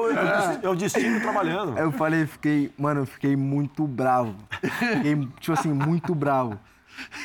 é 0.66 0.70
destino- 0.76 1.18
é 1.18 1.20
trabalhando. 1.20 1.78
Eu 1.78 1.92
falei, 1.92 2.26
fiquei, 2.26 2.72
mano, 2.78 3.02
eu 3.02 3.06
fiquei 3.06 3.36
muito 3.36 3.86
bravo. 3.88 4.36
Fiquei, 4.62 5.16
tipo 5.40 5.52
assim, 5.54 5.74
muito 5.74 6.14
bravo. 6.16 6.60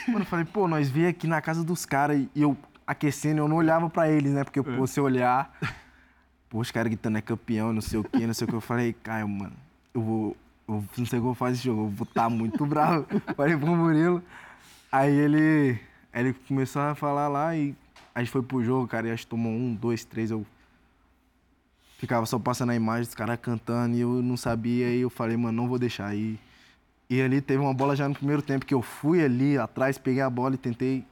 Mano, 0.09 0.21
eu 0.21 0.27
falei, 0.27 0.45
pô, 0.45 0.67
nós 0.67 0.89
vi 0.91 1.07
aqui 1.07 1.27
na 1.29 1.41
casa 1.41 1.63
dos 1.63 1.87
caras 1.87 2.19
e 2.35 2.43
eu 2.43 2.57
aquecendo, 2.87 3.39
eu 3.41 3.47
não 3.49 3.57
olhava 3.57 3.89
pra 3.89 4.09
eles, 4.11 4.33
né? 4.33 4.43
Porque, 4.43 4.61
pô, 4.63 4.87
se 4.87 4.99
eu 4.99 5.05
olhar, 5.05 5.57
pô, 6.49 6.59
os 6.59 6.71
caras 6.73 6.89
gritando 6.89 7.19
é 7.19 7.21
campeão, 7.21 7.73
não 7.73 7.81
sei 7.81 8.01
o 8.01 8.05
quê, 8.05 8.27
não 8.27 8.35
sei 8.35 8.47
o 8.47 8.49
que. 8.49 8.55
Eu 8.57 8.61
falei, 8.61 8.93
Caio, 8.93 9.29
mano, 9.29 9.53
eu 9.95 10.01
vou, 10.03 10.37
eu 10.69 10.85
não 10.99 11.07
sei 11.07 11.21
o 11.21 11.23
que 11.23 11.29
eu 11.29 11.35
esse 11.49 11.63
jogo, 11.63 11.83
eu 11.83 11.89
vou 11.91 12.05
estar 12.09 12.29
muito 12.29 12.67
bravo. 12.67 13.07
Falei 13.37 13.57
pro 13.57 13.69
Murilo. 13.77 14.21
Aí 14.91 15.15
ele, 15.15 15.79
ele 16.15 16.33
começou 16.33 16.83
a 16.83 16.95
falar 16.95 17.29
lá 17.29 17.57
e 17.57 17.75
a 18.15 18.21
gente 18.21 18.31
foi 18.31 18.43
pro 18.43 18.63
jogo, 18.65 18.87
cara, 18.89 19.09
e 19.09 19.11
a 19.11 19.15
gente 19.15 19.27
tomou 19.27 19.53
um, 19.53 19.75
dois, 19.75 20.05
três, 20.05 20.31
eu 20.31 20.45
ficava 21.99 22.25
só 22.27 22.39
passando 22.39 22.71
a 22.71 22.75
imagem 22.75 23.05
dos 23.05 23.15
caras 23.15 23.39
cantando 23.41 23.97
e 23.97 24.01
eu 24.01 24.23
não 24.23 24.37
sabia. 24.37 24.89
E 24.93 25.01
eu 25.01 25.11
falei, 25.11 25.37
mano, 25.37 25.53
não 25.63 25.69
vou 25.69 25.79
deixar. 25.79 26.15
E, 26.17 26.39
e 27.09 27.21
ali 27.21 27.41
teve 27.41 27.63
uma 27.63 27.75
bola 27.75 27.95
já 27.95 28.09
no 28.09 28.15
primeiro 28.15 28.43
tempo 28.43 28.65
que 28.67 28.75
eu 28.75 28.83
fui 28.83 29.23
ali 29.23 29.59
atrás, 29.59 29.99
peguei 29.99 30.23
a 30.23 30.31
bola 30.31 30.55
e 30.55 30.59
tentei. 30.59 31.05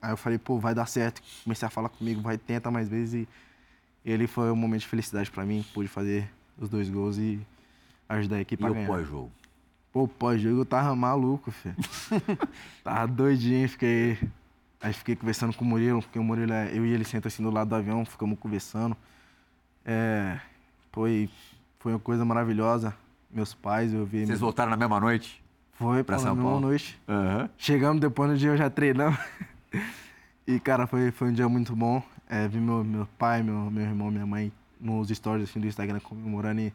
Aí 0.00 0.12
eu 0.12 0.16
falei, 0.16 0.38
pô, 0.38 0.58
vai 0.58 0.74
dar 0.74 0.86
certo. 0.86 1.20
Comecei 1.42 1.66
a 1.66 1.70
falar 1.70 1.88
comigo, 1.88 2.20
vai, 2.20 2.38
tenta 2.38 2.70
mais 2.70 2.88
vezes. 2.88 3.14
E, 3.24 3.28
e 4.04 4.12
ali 4.14 4.26
foi 4.26 4.50
um 4.50 4.56
momento 4.56 4.82
de 4.82 4.86
felicidade 4.86 5.30
pra 5.30 5.44
mim. 5.44 5.64
Pude 5.74 5.88
fazer 5.88 6.30
os 6.58 6.68
dois 6.68 6.88
gols 6.88 7.18
e 7.18 7.40
ajudar 8.08 8.36
a 8.36 8.40
equipe 8.40 8.62
E 8.62 8.66
a 8.66 8.70
o 8.70 8.74
ganhar. 8.74 8.86
pós-jogo? 8.86 9.32
Pô, 9.92 10.06
pós-jogo 10.06 10.60
eu 10.60 10.66
tava 10.66 10.94
maluco, 10.94 11.50
filho. 11.50 11.74
tava 12.84 13.06
doidinho, 13.08 13.68
fiquei. 13.68 14.18
Aí 14.80 14.92
fiquei 14.92 15.16
conversando 15.16 15.54
com 15.54 15.64
o 15.64 15.68
Murilo, 15.68 16.02
porque 16.02 16.18
o 16.18 16.24
Murilo, 16.24 16.52
é- 16.52 16.70
eu 16.76 16.84
e 16.84 16.92
ele 16.92 17.04
senta 17.04 17.28
assim 17.28 17.42
do 17.42 17.50
lado 17.50 17.68
do 17.68 17.74
avião, 17.74 18.04
ficamos 18.04 18.38
conversando. 18.38 18.96
É, 19.84 20.38
foi, 20.92 21.30
foi 21.78 21.92
uma 21.92 21.98
coisa 21.98 22.24
maravilhosa. 22.24 22.94
Meus 23.30 23.54
pais, 23.54 23.92
eu 23.92 24.04
vi. 24.04 24.26
Vocês 24.26 24.40
voltaram 24.40 24.70
na 24.70 24.76
mesma 24.76 25.00
noite? 25.00 25.42
Foi 25.72 26.02
pra 26.02 26.16
pra 26.16 26.18
São 26.18 26.36
Paulo? 26.36 26.60
noite. 26.60 26.98
Aham. 27.08 27.50
Chegamos 27.58 28.00
depois 28.00 28.30
no 28.30 28.36
dia 28.36 28.50
eu 28.50 28.56
já 28.56 28.70
treinamos. 28.70 29.18
E, 30.48 30.60
cara, 30.60 30.86
foi, 30.86 31.10
foi 31.10 31.28
um 31.30 31.32
dia 31.32 31.48
muito 31.48 31.74
bom. 31.74 32.00
É, 32.28 32.46
vi 32.46 32.58
meu, 32.60 32.84
meu 32.84 33.04
pai, 33.18 33.42
meu, 33.42 33.68
meu 33.68 33.82
irmão, 33.82 34.12
minha 34.12 34.24
mãe 34.24 34.52
nos 34.80 35.08
stories 35.08 35.50
assim, 35.50 35.58
do 35.58 35.66
Instagram 35.66 35.98
comemorando. 35.98 36.60
E, 36.60 36.72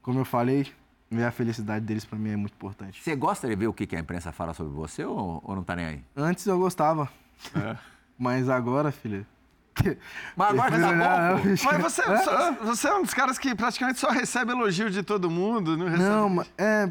como 0.00 0.18
eu 0.18 0.24
falei, 0.24 0.66
ver 1.10 1.24
a 1.24 1.30
felicidade 1.30 1.84
deles 1.84 2.04
pra 2.04 2.18
mim 2.18 2.30
é 2.30 2.36
muito 2.36 2.52
importante. 2.54 3.02
Você 3.02 3.14
gosta 3.14 3.48
de 3.48 3.54
ver 3.56 3.66
o 3.68 3.72
que 3.72 3.86
que 3.86 3.94
a 3.96 4.00
imprensa 4.00 4.32
fala 4.32 4.52
sobre 4.54 4.72
você 4.74 5.04
ou, 5.04 5.40
ou 5.44 5.54
não 5.56 5.62
tá 5.62 5.76
nem 5.76 5.86
aí? 5.86 6.00
Antes 6.16 6.46
eu 6.46 6.58
gostava. 6.58 7.08
Mas 8.18 8.48
agora, 8.48 8.90
filha. 8.90 9.26
Mas 10.34 10.48
agora 10.58 10.70
tá 10.70 10.88
bom, 11.34 11.40
pô. 11.42 11.64
Mas 11.64 11.82
você, 11.82 12.02
só- 12.24 12.52
você 12.52 12.88
é 12.88 12.94
um 12.94 13.02
dos 13.02 13.12
caras 13.12 13.38
que 13.38 13.54
praticamente 13.54 13.98
só 13.98 14.08
recebe 14.10 14.52
elogio 14.52 14.88
de 14.90 15.02
todo 15.02 15.28
mundo, 15.30 15.76
não 15.76 15.84
recebe... 15.86 16.08
Não, 16.08 16.28
mas 16.30 16.50
é. 16.56 16.90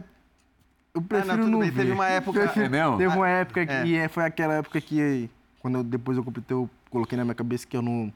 Eu 0.93 1.01
prefiro 1.01 1.37
tudo 1.39 1.49
não 1.49 1.59
bem, 1.59 1.71
ver. 1.71 1.81
teve 1.81 1.91
uma 1.93 2.07
época- 2.07 2.39
Prefiro- 2.41 2.65
É 2.67 2.69
mesmo? 2.69 2.97
Teve 2.97 3.15
uma 3.17 3.27
época 3.27 3.65
que 3.65 3.73
É. 3.73 3.85
e 3.87 3.95
é, 3.97 4.07
foi 4.07 4.23
aquela 4.23 4.53
época 4.53 4.79
que 4.79 5.29
quando 5.59 5.79
eu, 5.79 5.83
depois 5.83 6.15
eu 6.17 6.23
completei, 6.23 6.55
eu 6.55 6.69
coloquei 6.91 7.17
na 7.17 7.25
minha 7.25 7.33
cabeça 7.35 7.65
que 7.67 7.75
eu 7.75 7.81
não 7.81 8.13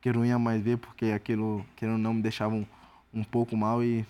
que 0.00 0.08
eu 0.08 0.14
não 0.14 0.24
ia 0.26 0.38
mais 0.38 0.60
ver 0.60 0.76
porque 0.78 1.06
aquilo 1.12 1.64
que 1.76 1.86
não 1.86 2.12
me 2.14 2.20
deixava 2.22 2.52
um, 2.54 2.66
um 3.14 3.22
pouco 3.22 3.56
mal 3.56 3.82
e 3.82 4.04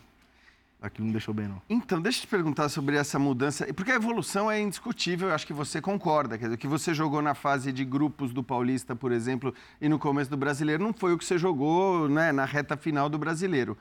aquilo 0.83 1.07
não 1.07 1.13
deixou 1.13 1.35
bem 1.35 1.47
não. 1.49 1.61
Então, 1.69 2.01
deixa 2.01 2.19
eu 2.19 2.23
te 2.23 2.27
perguntar 2.29 2.69
sobre 2.69 2.97
essa 2.97 3.19
mudança, 3.19 3.67
porque 3.75 3.93
a 3.93 3.97
evolução 3.97 4.51
é 4.51 4.61
indiscutível, 4.61 5.29
eu 5.29 5.35
acho 5.35 5.47
que 5.47 5.53
você 5.53 5.81
concorda. 5.81 6.39
Quer 6.39 6.45
dizer, 6.45 6.55
o 6.55 6.59
que 6.59 6.67
você 6.67 6.95
jogou 6.95 7.21
na 7.21 7.35
fase 7.35 7.73
de 7.73 7.85
grupos 7.85 8.33
do 8.33 8.43
Paulista, 8.43 8.97
por 8.97 9.13
exemplo, 9.13 9.55
e 9.81 9.89
no 9.89 9.99
começo 9.99 10.31
do 10.31 10.37
Brasileiro, 10.37 10.83
não 10.83 10.93
foi 10.93 11.13
o 11.13 11.19
que 11.19 11.25
você 11.25 11.37
jogou 11.39 12.09
né, 12.09 12.33
na 12.33 12.45
reta 12.45 12.77
final 12.77 13.09
do 13.09 13.19
Brasileiro. 13.19 13.77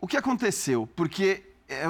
O- 0.00 0.06
que 0.06 0.16
aconteceu? 0.16 0.88
Porque 0.96 1.42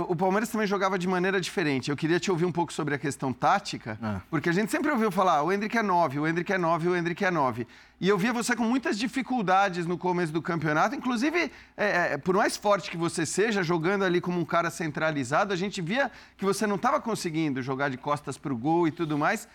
o 0.09 0.17
Palmeiras 0.17 0.49
também 0.49 0.67
jogava 0.67 0.99
de 0.99 1.07
maneira 1.07 1.39
diferente. 1.41 1.91
Eu 1.91 1.97
queria 1.97 2.19
te 2.19 2.31
ouvir 2.31 2.47
um 2.47 2.53
pouco 2.53 2.73
sobre 2.73 2.95
a 2.95 2.99
questão 2.99 3.33
tática, 3.33 3.99
Ah. 4.03 4.21
porque 4.31 4.49
a 4.49 4.53
gente 4.53 4.71
sempre 4.71 4.91
ouviu 4.91 5.11
falar, 5.11 5.43
o 5.43 5.53
Hendrick 5.53 5.77
é 5.77 5.83
9, 5.83 6.19
o 6.19 6.27
Hendrick 6.27 6.51
é 6.53 6.57
9, 6.57 6.89
o 6.89 6.97
Hendrick 6.97 7.23
é 7.25 7.31
9. 7.31 7.67
E 8.01 8.09
eu 8.09 8.17
via 8.17 8.33
você 8.33 8.57
com 8.57 8.65
muitas 8.65 8.99
dificuldades 8.99 9.87
no 9.87 9.99
começo 9.99 10.33
do 10.33 10.41
campeonato, 10.41 10.95
inclusive, 10.95 11.51
é, 11.77 12.15
é, 12.15 12.17
por 12.19 12.35
mais 12.35 12.57
forte 12.57 12.91
que 12.91 12.97
você 12.97 13.27
seja, 13.27 13.63
jogando 13.63 14.05
ali 14.05 14.21
como 14.21 14.41
um 14.41 14.45
cara 14.47 14.71
centralizado, 14.71 15.53
a 15.53 15.57
gente 15.57 15.83
via 15.83 16.11
que 16.39 16.45
você 16.45 16.67
não 16.67 16.77
estava 16.77 16.99
conseguindo 17.01 17.61
jogar 17.63 17.91
de 17.91 17.99
costas 17.99 18.39
para 18.39 18.53
o 18.53 18.57
gol 18.57 18.89
e 18.89 18.91
tudo 18.91 19.19
mais. 19.19 19.47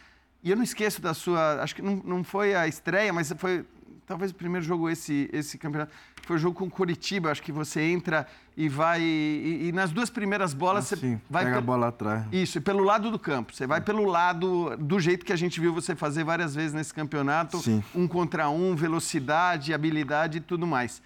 E 0.43 0.49
eu 0.51 0.55
não 0.55 0.63
esqueço 0.63 1.01
da 1.01 1.13
sua. 1.13 1.61
Acho 1.63 1.75
que 1.75 1.81
não, 1.81 1.95
não 2.03 2.23
foi 2.23 2.55
a 2.55 2.67
estreia, 2.67 3.11
mas 3.13 3.31
foi 3.37 3.63
talvez 4.07 4.31
o 4.31 4.35
primeiro 4.35 4.65
jogo 4.65 4.89
esse, 4.89 5.29
esse 5.31 5.57
campeonato. 5.57 5.93
Foi 6.25 6.35
o 6.35 6.39
jogo 6.39 6.57
com 6.57 6.65
o 6.65 6.69
Curitiba. 6.69 7.31
Acho 7.31 7.41
que 7.41 7.51
você 7.51 7.81
entra 7.81 8.27
e 8.55 8.69
vai. 8.69 9.01
E, 9.01 9.67
e 9.67 9.71
nas 9.71 9.91
duas 9.91 10.09
primeiras 10.09 10.53
bolas 10.53 10.85
você 10.85 10.95
Sim, 10.95 11.21
vai. 11.29 11.45
pega 11.45 11.57
a 11.57 11.61
bola 11.61 11.87
atrás. 11.87 12.25
Isso, 12.31 12.57
e 12.57 12.61
pelo 12.61 12.83
lado 12.83 13.09
do 13.11 13.19
campo. 13.19 13.53
Você 13.53 13.65
vai 13.65 13.81
pelo 13.81 14.05
lado 14.05 14.75
do 14.77 14.99
jeito 14.99 15.25
que 15.25 15.33
a 15.33 15.35
gente 15.35 15.59
viu 15.59 15.73
você 15.73 15.95
fazer 15.95 16.23
várias 16.23 16.53
vezes 16.53 16.73
nesse 16.73 16.93
campeonato. 16.93 17.57
Sim. 17.59 17.83
Um 17.93 18.07
contra 18.07 18.49
um, 18.49 18.75
velocidade, 18.75 19.73
habilidade 19.73 20.37
e 20.37 20.41
tudo 20.41 20.67
mais. 20.67 21.01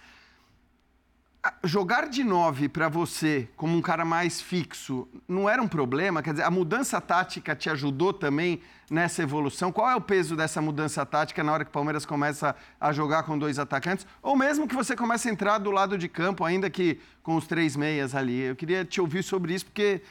Jogar 1.62 2.08
de 2.08 2.24
nove 2.24 2.68
para 2.68 2.88
você, 2.88 3.48
como 3.56 3.76
um 3.76 3.82
cara 3.82 4.04
mais 4.04 4.40
fixo, 4.40 5.06
não 5.28 5.48
era 5.48 5.60
um 5.62 5.68
problema? 5.68 6.22
Quer 6.22 6.30
dizer, 6.30 6.44
a 6.44 6.50
mudança 6.50 7.00
tática 7.00 7.54
te 7.54 7.68
ajudou 7.68 8.12
também 8.12 8.60
nessa 8.90 9.22
evolução? 9.22 9.70
Qual 9.70 9.88
é 9.90 9.94
o 9.94 10.00
peso 10.00 10.36
dessa 10.36 10.62
mudança 10.62 11.04
tática 11.04 11.44
na 11.44 11.52
hora 11.52 11.64
que 11.64 11.70
o 11.70 11.72
Palmeiras 11.72 12.06
começa 12.06 12.54
a 12.80 12.92
jogar 12.92 13.24
com 13.24 13.38
dois 13.38 13.58
atacantes? 13.58 14.06
Ou 14.22 14.36
mesmo 14.36 14.66
que 14.66 14.74
você 14.74 14.96
comece 14.96 15.28
a 15.28 15.32
entrar 15.32 15.58
do 15.58 15.70
lado 15.70 15.98
de 15.98 16.08
campo, 16.08 16.44
ainda 16.44 16.70
que 16.70 17.00
com 17.22 17.36
os 17.36 17.46
três 17.46 17.76
meias 17.76 18.14
ali? 18.14 18.40
Eu 18.40 18.56
queria 18.56 18.84
te 18.84 19.00
ouvir 19.00 19.22
sobre 19.22 19.54
isso, 19.54 19.66
porque 19.66 20.02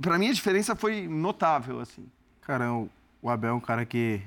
para 0.00 0.18
mim 0.18 0.28
a 0.28 0.32
diferença 0.32 0.74
foi 0.74 1.06
notável, 1.06 1.80
assim. 1.80 2.06
Cara, 2.42 2.72
o 2.72 3.28
Abel 3.28 3.50
é 3.50 3.54
um 3.54 3.60
cara 3.60 3.84
que, 3.84 4.22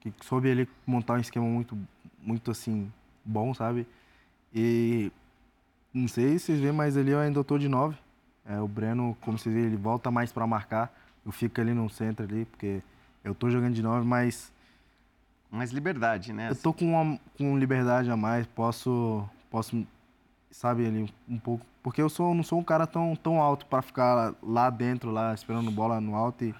que 0.00 0.12
soube 0.22 0.48
ele 0.48 0.68
montar 0.86 1.14
um 1.14 1.20
esquema 1.20 1.46
muito, 1.46 1.76
muito 2.22 2.50
assim, 2.50 2.92
bom, 3.24 3.54
sabe? 3.54 3.86
E 4.54 5.12
não 5.92 6.08
sei 6.08 6.38
se 6.38 6.46
vocês 6.46 6.60
veem, 6.60 6.72
mas 6.72 6.96
ali 6.96 7.10
eu 7.10 7.18
ainda 7.18 7.42
tô 7.42 7.58
de 7.58 7.68
nove. 7.68 7.96
É, 8.44 8.60
o 8.60 8.68
Breno, 8.68 9.16
como 9.20 9.38
vocês 9.38 9.54
veem, 9.54 9.66
ele 9.66 9.76
volta 9.76 10.10
mais 10.10 10.32
para 10.32 10.46
marcar. 10.46 10.92
Eu 11.24 11.32
fico 11.32 11.60
ali 11.60 11.74
no 11.74 11.88
centro 11.90 12.24
ali, 12.24 12.44
porque 12.44 12.82
eu 13.22 13.34
tô 13.34 13.50
jogando 13.50 13.74
de 13.74 13.82
nove, 13.82 14.06
mas 14.06 14.52
Mais 15.50 15.70
liberdade, 15.70 16.32
né? 16.32 16.50
eu 16.50 16.56
tô 16.56 16.72
com, 16.72 16.92
uma, 16.92 17.18
com 17.36 17.58
liberdade 17.58 18.10
a 18.10 18.16
mais, 18.16 18.46
posso, 18.46 19.28
posso, 19.50 19.86
sabe, 20.50 20.86
ali 20.86 21.12
um 21.28 21.38
pouco, 21.38 21.66
porque 21.82 22.00
eu 22.00 22.08
sou, 22.08 22.34
não 22.34 22.42
sou 22.42 22.58
um 22.58 22.64
cara 22.64 22.86
tão, 22.86 23.14
tão 23.16 23.40
alto 23.40 23.66
para 23.66 23.82
ficar 23.82 24.34
lá 24.42 24.70
dentro, 24.70 25.10
lá 25.10 25.34
esperando 25.34 25.70
bola 25.70 26.00
no 26.00 26.14
alto 26.14 26.44
e 26.44 26.54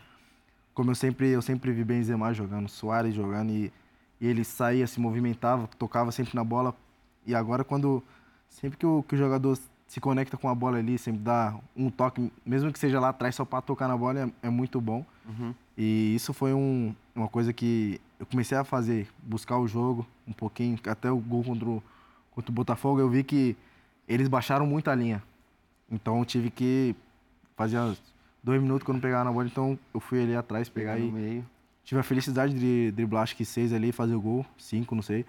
como 0.75 0.91
eu 0.91 0.95
sempre, 0.95 1.29
eu 1.29 1.43
sempre 1.43 1.73
vi 1.73 1.85
Benzema 1.85 2.33
jogando, 2.35 2.69
Soares 2.69 3.15
jogando 3.15 3.51
e, 3.51 3.73
e 4.21 4.27
ele 4.27 4.45
saía, 4.45 4.87
se 4.87 5.01
movimentava, 5.01 5.69
tocava 5.79 6.13
sempre 6.13 6.35
na 6.35 6.45
bola 6.45 6.75
e 7.27 7.35
agora 7.35 7.65
quando 7.65 8.03
sempre 8.51 8.77
que 8.77 8.85
o, 8.87 9.03
que 9.03 9.15
o 9.15 9.19
jogador 9.19 9.59
se 9.87 10.01
conecta 10.01 10.37
com 10.37 10.49
a 10.49 10.55
bola 10.55 10.79
ali, 10.79 10.99
sempre 10.99 11.23
dá 11.23 11.55
um 11.77 11.91
toque, 11.91 12.31
mesmo 12.45 12.71
que 12.73 12.79
seja 12.79 13.01
lá 13.01 13.09
atrás 13.09 13.35
só 13.35 13.45
para 13.45 13.61
tocar 13.63 13.89
na 13.89 13.97
bola, 13.97 14.21
é, 14.43 14.47
é 14.47 14.51
muito 14.51 14.81
bom. 14.81 15.05
E 15.77 16.15
isso 16.15 16.33
foi 16.35 16.53
um- 16.53 16.95
uma 17.15 17.29
coisa 17.29 17.53
que 17.53 18.01
eu 18.19 18.27
comecei 18.27 18.57
a 18.59 18.65
fazer, 18.65 19.09
buscar 19.23 19.59
o 19.59 19.67
jogo 19.67 20.07
um 20.29 20.33
pouquinho, 20.33 20.79
até 20.87 21.11
o 21.11 21.17
gol 21.17 21.43
contra 21.43 21.69
o, 21.69 21.83
contra 22.33 22.51
o 22.51 22.55
Botafogo, 22.55 23.01
eu 23.01 23.09
vi 23.09 23.25
que 23.25 23.57
eles 24.07 24.29
baixaram 24.29 24.67
muito 24.67 24.91
a 24.91 24.95
linha. 24.95 25.23
Então 25.91 26.19
eu 26.19 26.25
tive 26.25 26.51
que 26.51 26.95
fazer 27.57 27.79
dois 28.45 28.61
minutos 28.61 28.85
que 28.85 28.91
eu 28.91 28.95
não 28.95 29.01
pegava 29.01 29.25
na 29.25 29.33
bola, 29.33 29.47
então 29.47 29.79
eu 29.95 30.01
fui 30.01 30.23
ali 30.23 30.37
atrás 30.37 30.69
pegar 30.69 30.99
e 30.99 31.11
meio. 31.13 31.45
tive 31.85 31.99
a 32.01 32.05
felicidade 32.05 32.55
de 32.59 32.93
driblar 32.93 33.23
acho 33.25 33.35
que 33.37 33.45
seis 33.45 33.73
ali, 33.73 33.91
fazer 33.91 34.15
o 34.15 34.21
gol, 34.21 34.47
cinco, 34.59 34.95
não 34.95 35.03
sei. 35.03 35.25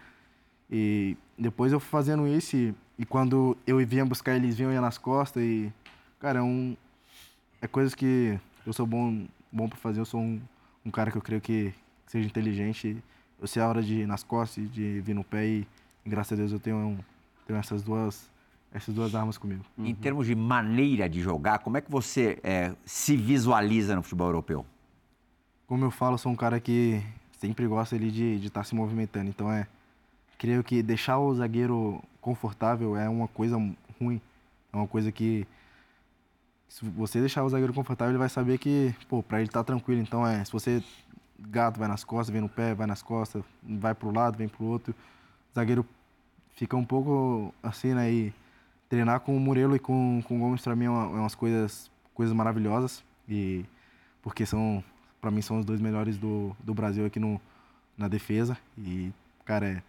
E 0.69 1.17
depois 1.37 1.71
eu 1.73 1.79
fui 1.79 1.89
fazendo 1.89 2.27
isso 2.27 2.55
e, 2.55 2.73
e 3.01 3.05
quando 3.05 3.57
eu 3.65 3.77
vinha 3.85 4.05
buscar 4.05 4.35
eles 4.35 4.55
vinham 4.55 4.71
ia 4.71 4.79
nas 4.79 4.97
costas 4.99 5.41
e 5.43 5.73
cara, 6.19 6.37
é 6.37 6.41
um 6.43 6.77
é 7.59 7.65
coisas 7.67 7.95
que 7.95 8.39
eu 8.63 8.71
sou 8.71 8.85
bom 8.85 9.25
bom 9.51 9.67
para 9.67 9.77
fazer, 9.79 9.99
eu 9.99 10.05
sou 10.05 10.21
um, 10.21 10.39
um 10.85 10.91
cara 10.91 11.09
que 11.09 11.17
eu 11.17 11.21
creio 11.21 11.41
que, 11.41 11.73
que 12.05 12.11
seja 12.11 12.27
inteligente. 12.27 12.95
Eu 13.41 13.47
sei 13.47 13.59
a 13.61 13.67
hora 13.67 13.81
de 13.81 14.01
ir 14.01 14.07
nas 14.07 14.23
costas, 14.23 14.63
e 14.63 14.67
de 14.67 15.01
vir 15.01 15.15
no 15.15 15.23
pé 15.23 15.45
e, 15.47 15.67
graças 16.05 16.33
a 16.33 16.35
Deus 16.35 16.51
eu 16.51 16.59
tenho 16.59 16.77
um- 16.77 16.97
tenho 17.47 17.57
essas 17.57 17.81
duas 17.81 18.29
essas 18.73 18.93
duas 18.95 19.13
armas 19.15 19.37
comigo. 19.37 19.65
Em 19.77 19.93
termos 19.95 20.27
de 20.27 20.33
maneira 20.35 21.09
de 21.09 21.19
jogar, 21.21 21.59
como 21.59 21.75
é 21.75 21.81
que 21.81 21.91
você 21.91 22.39
é, 22.43 22.71
se 22.85 23.17
visualiza 23.17 23.95
no 23.95 24.03
futebol 24.03 24.27
europeu? 24.27 24.65
Como 25.67 25.83
eu 25.83 25.91
falo, 25.91 26.13
eu 26.13 26.17
sou 26.19 26.31
um 26.31 26.35
cara 26.35 26.57
que 26.59 27.01
sempre 27.39 27.67
gosta 27.67 27.95
ali 27.95 28.11
de 28.11 28.45
estar 28.45 28.63
se 28.63 28.73
movimentando. 28.75 29.27
Então 29.29 29.51
é. 29.51 29.67
Creio 30.41 30.63
que 30.63 30.81
deixar 30.81 31.19
o 31.19 31.35
zagueiro 31.35 32.01
confortável 32.19 32.97
é 32.97 33.07
uma 33.07 33.27
coisa 33.27 33.57
ruim. 33.99 34.19
É 34.73 34.75
uma 34.75 34.87
coisa 34.87 35.11
que. 35.11 35.45
se 36.67 36.83
você 36.83 37.19
deixar 37.19 37.43
o 37.43 37.49
zagueiro 37.49 37.71
confortável, 37.71 38.11
ele 38.11 38.17
vai 38.17 38.27
saber 38.27 38.57
que, 38.57 38.91
pô, 39.07 39.21
pra 39.21 39.39
ele 39.39 39.51
tá 39.51 39.63
tranquilo. 39.63 40.01
Então 40.01 40.25
é, 40.25 40.43
se 40.43 40.51
você 40.51 40.83
gato 41.39 41.77
vai 41.77 41.87
nas 41.87 42.03
costas, 42.03 42.33
vem 42.33 42.41
no 42.41 42.49
pé, 42.49 42.73
vai 42.73 42.87
nas 42.87 43.03
costas, 43.03 43.43
vai 43.61 43.93
pro 43.93 44.09
lado, 44.09 44.35
vem 44.35 44.47
pro 44.47 44.65
outro. 44.65 44.95
O 45.51 45.53
zagueiro 45.53 45.85
fica 46.55 46.75
um 46.75 46.85
pouco 46.85 47.53
assim, 47.61 47.93
né? 47.93 48.11
E 48.11 48.33
treinar 48.89 49.19
com 49.19 49.37
o 49.37 49.39
Murilo 49.39 49.75
e 49.75 49.79
com, 49.79 50.23
com 50.27 50.37
o 50.37 50.39
Gomes 50.39 50.63
pra 50.63 50.75
mim 50.75 50.85
é, 50.85 50.89
uma, 50.89 51.03
é 51.03 51.19
umas 51.19 51.35
coisas, 51.35 51.91
coisas 52.15 52.35
maravilhosas. 52.35 53.03
E 53.29 53.63
porque 54.23 54.43
são, 54.43 54.83
pra 55.21 55.29
mim, 55.29 55.43
são 55.43 55.59
os 55.59 55.65
dois 55.65 55.79
melhores 55.79 56.17
do, 56.17 56.57
do 56.61 56.73
Brasil 56.73 57.05
aqui 57.05 57.19
no, 57.19 57.39
na 57.95 58.07
defesa. 58.07 58.57
E, 58.75 59.13
cara, 59.45 59.67
é, 59.67 59.83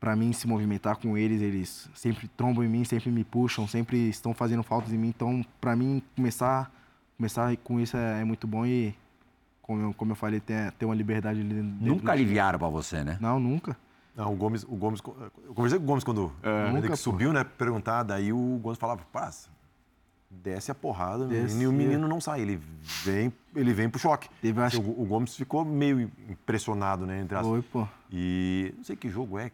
pra 0.00 0.16
mim 0.16 0.32
se 0.32 0.48
movimentar 0.48 0.96
com 0.96 1.16
eles, 1.16 1.42
eles 1.42 1.88
sempre 1.94 2.26
trombam 2.28 2.64
em 2.64 2.68
mim, 2.68 2.84
sempre 2.84 3.10
me 3.10 3.22
puxam, 3.22 3.68
sempre 3.68 4.08
estão 4.08 4.32
fazendo 4.32 4.62
faltas 4.62 4.92
em 4.92 4.96
mim. 4.96 5.08
Então, 5.08 5.44
pra 5.60 5.76
mim, 5.76 6.02
começar, 6.16 6.72
começar 7.18 7.54
com 7.58 7.78
isso 7.78 7.96
é, 7.98 8.22
é 8.22 8.24
muito 8.24 8.46
bom 8.46 8.64
e, 8.64 8.94
como 9.60 9.82
eu, 9.82 9.94
como 9.94 10.12
eu 10.12 10.16
falei, 10.16 10.40
ter, 10.40 10.72
ter 10.72 10.86
uma 10.86 10.94
liberdade 10.94 11.40
ali 11.40 11.52
dentro 11.54 11.76
Nunca 11.86 12.12
aliviaram 12.12 12.58
pra 12.58 12.68
você, 12.68 13.04
né? 13.04 13.18
Não, 13.20 13.38
nunca. 13.38 13.76
Não, 14.16 14.32
o 14.32 14.36
Gomes, 14.36 14.64
o 14.64 14.74
Gomes. 14.74 15.00
Eu 15.46 15.54
conversei 15.54 15.78
com 15.78 15.84
o 15.84 15.86
Gomes 15.86 16.02
quando 16.02 16.32
Nunca, 16.42 16.78
ele 16.78 16.88
pô. 16.88 16.96
subiu, 16.96 17.32
né? 17.32 17.44
Perguntar, 17.44 18.02
daí 18.02 18.32
o 18.32 18.58
Gomes 18.62 18.78
falava, 18.78 19.02
passa, 19.12 19.48
desce 20.30 20.70
a 20.70 20.74
porrada, 20.74 21.26
Desce. 21.26 21.62
e 21.62 21.66
o 21.66 21.72
menino 21.72 22.08
não 22.08 22.20
sai, 22.20 22.40
ele 22.40 22.60
vem, 23.04 23.32
ele 23.54 23.72
vem 23.72 23.88
pro 23.88 24.00
choque. 24.00 24.28
Teve, 24.40 24.60
acho 24.62 24.80
o, 24.80 25.02
o 25.02 25.04
Gomes 25.04 25.36
ficou 25.36 25.64
meio 25.64 26.10
impressionado, 26.28 27.06
né? 27.06 27.20
Entre 27.20 27.36
as... 27.36 27.46
Foi, 27.46 27.62
pô. 27.62 27.86
E 28.10 28.74
não 28.76 28.84
sei 28.84 28.96
que 28.96 29.08
jogo 29.08 29.38
é. 29.38 29.52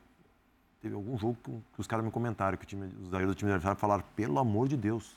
Teve 0.81 0.95
algum 0.95 1.17
jogo 1.19 1.37
que, 1.43 1.81
os 1.81 1.87
caras 1.87 2.05
me 2.05 2.11
comentaram, 2.11 2.57
que 2.57 2.65
o 2.65 2.67
time, 2.67 2.87
os 3.03 3.11
zagueiros 3.11 3.35
do 3.35 3.39
time 3.39 3.51
adversário 3.51 3.79
falaram, 3.79 4.05
pelo 4.15 4.39
amor 4.39 4.69
de 4.69 4.77
Deus, 4.77 5.17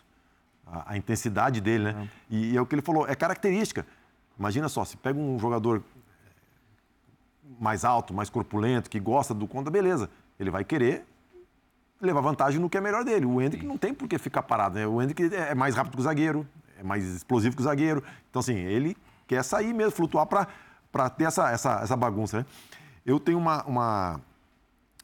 a, 0.66 0.94
a 0.94 0.98
intensidade 0.98 1.62
dele, 1.62 1.86
né? 1.86 2.10
E, 2.30 2.54
e 2.54 2.58
é 2.58 2.62
o 2.62 2.66
que 2.66 2.76
ele 2.76 2.82
falou, 2.82 3.08
é 3.08 3.16
característica. 3.16 3.86
Imagina 4.38 4.70
só, 4.70 4.86
se 4.86 4.96
pega 4.96 5.20
um 5.20 5.38
jogador 5.38 5.84
mais 7.60 7.84
alto, 7.84 8.14
mais 8.14 8.30
corpulento, 8.30 8.90
que 8.90 9.00
gosta 9.00 9.34
do 9.34 9.48
conta, 9.48 9.70
beleza. 9.70 10.10
Ele 10.40 10.50
vai 10.50 10.64
querer 10.64 11.06
levar 12.02 12.22
vantagem 12.22 12.60
no 12.60 12.70
que 12.70 12.78
é 12.78 12.82
melhor 12.82 13.04
dele. 13.04 13.26
O 13.26 13.42
Hendrick 13.42 13.66
não 13.66 13.78
tem 13.78 13.94
por 13.94 14.08
que 14.08 14.18
ficar 14.18 14.44
parado, 14.44 14.76
né? 14.76 14.88
O 14.88 15.02
Hendrick 15.02 15.34
é 15.36 15.54
mais 15.54 15.76
rápido 15.76 15.96
que 15.96 16.00
o 16.00 16.04
zagueiro, 16.04 16.48
é 16.78 16.84
mais 16.84 17.04
explosivo 17.04 17.56
que 17.56 17.62
o 17.62 17.66
zagueiro. 17.66 18.04
Então, 18.30 18.40
assim, 18.40 18.56
ele 18.56 18.96
quer 19.28 19.44
sair 19.44 19.74
mesmo, 19.74 19.92
flutuar 19.92 20.26
para 20.26 21.10
ter 21.10 21.26
essa, 21.26 21.52
essa, 21.52 21.82
essa 21.82 21.98
bagunça, 21.98 22.40
né? 22.40 22.46
Eu 23.06 23.20
tenho 23.20 23.38
uma, 23.38 23.64
uma 23.64 24.22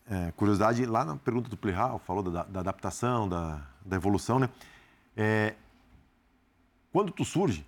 é, 0.09 0.31
curiosidade, 0.33 0.85
lá 0.85 1.03
na 1.03 1.15
pergunta 1.15 1.49
do 1.49 1.57
Plihal, 1.57 1.99
falou 1.99 2.23
da, 2.23 2.43
da 2.43 2.59
adaptação, 2.59 3.27
da, 3.27 3.61
da 3.83 3.95
evolução, 3.95 4.39
né? 4.39 4.49
É, 5.17 5.55
quando 6.91 7.11
tu 7.11 7.25
surge, 7.25 7.65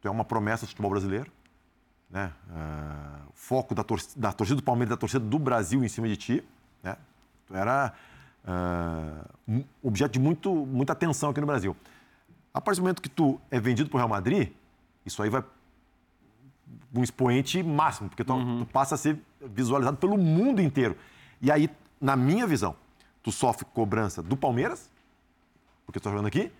tu 0.00 0.08
é 0.08 0.10
uma 0.10 0.24
promessa 0.24 0.66
do 0.66 0.68
futebol 0.68 0.90
brasileiro, 0.90 1.30
né? 2.10 2.32
O 3.28 3.32
foco 3.34 3.74
da, 3.74 3.82
tor 3.82 4.00
da 4.16 4.32
torcida 4.32 4.56
do 4.56 4.62
Palmeiras, 4.62 4.90
da 4.90 4.96
torcida 4.96 5.24
do 5.24 5.38
Brasil 5.38 5.82
em 5.82 5.88
cima 5.88 6.06
de 6.06 6.16
ti, 6.16 6.44
né? 6.82 6.96
Tu 7.46 7.54
era 7.54 7.94
um 9.46 9.64
objeto 9.82 10.12
de 10.12 10.20
muito, 10.20 10.54
muita 10.54 10.92
atenção 10.92 11.30
aqui 11.30 11.40
no 11.40 11.46
Brasil. 11.46 11.76
A 12.52 12.60
partir 12.60 12.80
do 12.80 12.84
momento 12.84 13.02
que 13.02 13.08
tu 13.08 13.40
é 13.50 13.58
vendido 13.60 13.88
para 13.90 13.96
o 13.96 13.98
Real 13.98 14.08
Madrid, 14.08 14.52
isso 15.04 15.22
aí 15.22 15.30
vai 15.30 15.44
um 16.94 17.02
expoente 17.02 17.62
máximo, 17.62 18.08
porque 18.08 18.24
tu, 18.24 18.34
tu 18.58 18.66
passa 18.66 18.94
a 18.94 18.98
ser 18.98 19.18
visualizado 19.40 19.96
pelo 19.96 20.16
mundo 20.16 20.60
inteiro. 20.60 20.96
E 21.40 21.50
aí, 21.50 21.70
na 22.00 22.16
minha 22.16 22.46
visão, 22.46 22.74
tu 23.22 23.30
sofre 23.30 23.64
cobrança 23.64 24.22
do 24.22 24.36
Palmeiras, 24.36 24.90
porque 25.86 26.00
tu 26.00 26.04
tá 26.04 26.10
jogando 26.10 26.26
aqui, 26.26 26.52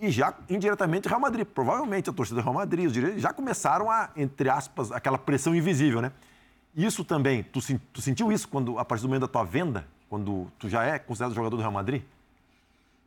e 0.00 0.10
já 0.10 0.34
indiretamente 0.48 1.08
Real 1.08 1.20
Madrid. 1.20 1.46
Provavelmente 1.46 2.08
a 2.08 2.12
torcida 2.12 2.40
do 2.40 2.44
Real 2.44 2.54
Madrid, 2.54 2.86
os 2.86 2.92
direitos, 2.92 3.20
já 3.20 3.32
começaram 3.32 3.90
a, 3.90 4.10
entre 4.16 4.48
aspas, 4.48 4.90
aquela 4.90 5.18
pressão 5.18 5.54
invisível, 5.54 6.00
né? 6.00 6.12
Isso 6.74 7.04
também, 7.04 7.42
tu, 7.42 7.60
tu 7.92 8.00
sentiu 8.00 8.32
isso 8.32 8.48
quando, 8.48 8.78
a 8.78 8.84
partir 8.84 9.02
do 9.02 9.08
momento 9.08 9.22
da 9.22 9.28
tua 9.28 9.44
venda, 9.44 9.86
quando 10.08 10.50
tu 10.58 10.68
já 10.68 10.84
é 10.84 10.98
considerado 10.98 11.34
jogador 11.34 11.56
do 11.56 11.60
Real 11.60 11.72
Madrid? 11.72 12.02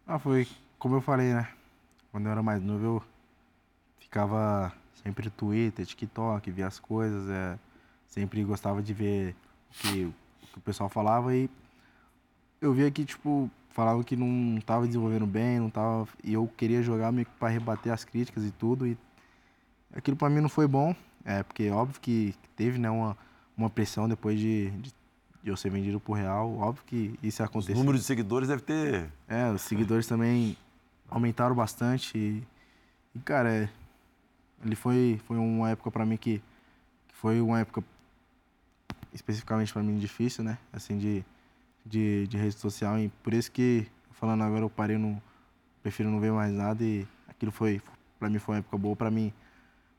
Ah, 0.05 0.19
foi 0.19 0.47
como 0.77 0.95
eu 0.95 1.01
falei, 1.01 1.33
né? 1.33 1.47
Quando 2.11 2.25
eu 2.25 2.31
era 2.31 2.43
mais 2.43 2.61
novo, 2.61 2.85
eu 2.85 3.03
ficava 3.99 4.71
sempre 5.01 5.29
Twitter, 5.29 5.85
TikTok, 5.85 6.51
via 6.51 6.67
as 6.67 6.77
coisas, 6.77 7.29
é, 7.29 7.57
sempre 8.07 8.43
gostava 8.43 8.81
de 8.81 8.93
ver 8.93 9.35
o 9.69 9.73
que, 9.73 10.13
que 10.53 10.59
o 10.59 10.61
pessoal 10.61 10.87
falava 10.87 11.35
e 11.35 11.49
eu 12.61 12.73
via 12.73 12.89
que, 12.89 13.03
tipo, 13.03 13.49
falava 13.71 14.03
que 14.03 14.15
não 14.15 14.61
tava 14.61 14.87
desenvolvendo 14.87 15.25
bem, 15.25 15.59
não 15.59 15.69
tava... 15.69 16.07
E 16.23 16.33
eu 16.33 16.49
queria 16.55 16.81
jogar 16.81 17.11
meio 17.11 17.25
que 17.25 17.31
pra 17.33 17.49
rebater 17.49 17.91
as 17.91 18.05
críticas 18.05 18.45
e 18.45 18.51
tudo 18.51 18.87
e 18.87 18.97
aquilo 19.93 20.15
pra 20.15 20.29
mim 20.29 20.39
não 20.39 20.49
foi 20.49 20.67
bom, 20.67 20.95
é, 21.25 21.43
porque 21.43 21.69
óbvio 21.69 21.99
que 21.99 22.33
teve, 22.55 22.79
né, 22.79 22.89
uma, 22.89 23.17
uma 23.57 23.69
pressão 23.69 24.07
depois 24.07 24.39
de, 24.39 24.69
de, 24.71 24.93
eu 25.43 25.57
ser 25.57 25.69
vendido 25.69 25.99
pro 25.99 26.13
Real, 26.13 26.57
óbvio 26.57 26.83
que 26.85 27.19
isso 27.21 27.41
ia 27.41 27.45
Os 27.45 27.49
acontecer. 27.49 27.73
números 27.73 28.01
de 28.01 28.07
seguidores 28.07 28.47
deve 28.47 28.61
ter. 28.61 29.11
É, 29.27 29.49
os 29.51 29.61
seguidores 29.61 30.07
também 30.07 30.55
aumentaram 31.09 31.53
bastante. 31.53 32.17
E, 32.17 32.43
e, 33.13 33.19
cara, 33.19 33.51
é, 33.51 33.69
ele 34.63 34.75
foi, 34.75 35.19
foi 35.25 35.37
uma 35.37 35.69
época 35.69 35.91
pra 35.91 36.05
mim 36.05 36.17
que, 36.17 36.39
que 37.07 37.15
foi 37.15 37.41
uma 37.41 37.59
época 37.59 37.83
especificamente 39.13 39.71
pra 39.71 39.83
mim 39.83 39.97
difícil, 39.97 40.43
né? 40.43 40.57
Assim, 40.71 40.97
de, 40.97 41.23
de, 41.85 42.27
de 42.27 42.37
rede 42.37 42.55
social. 42.55 42.97
E 42.97 43.09
por 43.21 43.33
isso 43.33 43.51
que, 43.51 43.87
falando 44.11 44.43
agora, 44.43 44.61
eu 44.61 44.69
parei, 44.69 44.97
não, 44.97 45.21
prefiro 45.81 46.09
não 46.09 46.19
ver 46.19 46.31
mais 46.31 46.51
nada. 46.51 46.83
E 46.83 47.07
aquilo 47.27 47.51
foi, 47.51 47.81
pra 48.19 48.29
mim, 48.29 48.39
foi 48.39 48.55
uma 48.55 48.59
época 48.59 48.77
boa 48.77 48.95
pra 48.95 49.11
mim 49.11 49.31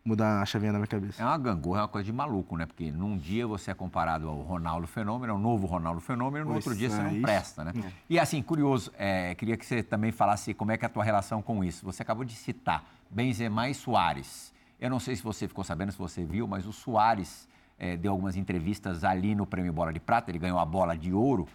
mudar 0.04 0.42
a 0.42 0.44
chavinha 0.46 0.70
da 0.70 0.78
minha 0.78 0.86
cabeça. 0.86 1.22
É 1.22 1.24
uma 1.24 1.38
gangorra, 1.38 1.78
é 1.78 1.82
uma 1.82 1.88
coisa 1.88 2.04
de 2.04 2.12
maluco, 2.12 2.56
né? 2.56 2.66
Porque 2.66 2.90
num 2.90 3.16
dia 3.16 3.46
você 3.46 3.70
é 3.70 3.74
comparado 3.74 4.28
ao 4.28 4.42
Ronaldo 4.42 4.86
Fenômeno, 4.86 5.32
ao 5.32 5.38
novo 5.38 5.66
Ronaldo 5.66 6.00
Fenômeno, 6.00 6.44
no 6.44 6.52
Pois 6.52 6.66
outro 6.66 6.78
dia 6.78 6.90
você 6.90 7.00
é, 7.00 7.04
não 7.04 7.12
isso. 7.12 7.22
presta, 7.22 7.64
né? 7.64 7.72
E 8.08 8.18
assim, 8.18 8.42
curioso, 8.42 8.92
é, 8.98 9.34
queria 9.34 9.56
que 9.56 9.64
você 9.64 9.82
também 9.82 10.12
falasse 10.12 10.52
como 10.52 10.72
é 10.72 10.76
que 10.76 10.84
é 10.84 10.86
a 10.86 10.90
tua 10.90 11.02
relação 11.02 11.40
com 11.40 11.64
isso. 11.64 11.86
Você 11.86 12.02
acabou 12.02 12.24
de 12.24 12.34
citar 12.34 12.84
Benzema 13.10 13.70
e 13.70 13.74
Soares. 13.74 14.52
Eu 14.78 14.90
não 14.90 15.00
sei 15.00 15.16
se 15.16 15.22
você 15.22 15.48
ficou 15.48 15.64
sabendo, 15.64 15.92
se 15.92 15.98
você 15.98 16.22
viu, 16.22 16.46
mas 16.46 16.66
o 16.66 16.72
Soares 16.72 17.48
é, 17.78 17.96
deu 17.96 18.12
algumas 18.12 18.36
entrevistas 18.36 19.04
ali 19.04 19.34
no 19.34 19.46
Prêmio 19.46 19.72
Bola 19.72 19.92
de 19.92 20.00
Prata, 20.00 20.30
ele 20.30 20.38
ganhou 20.38 20.58
a 20.58 20.64
bola 20.64 20.96
de 20.96 21.12
ouro. 21.12 21.46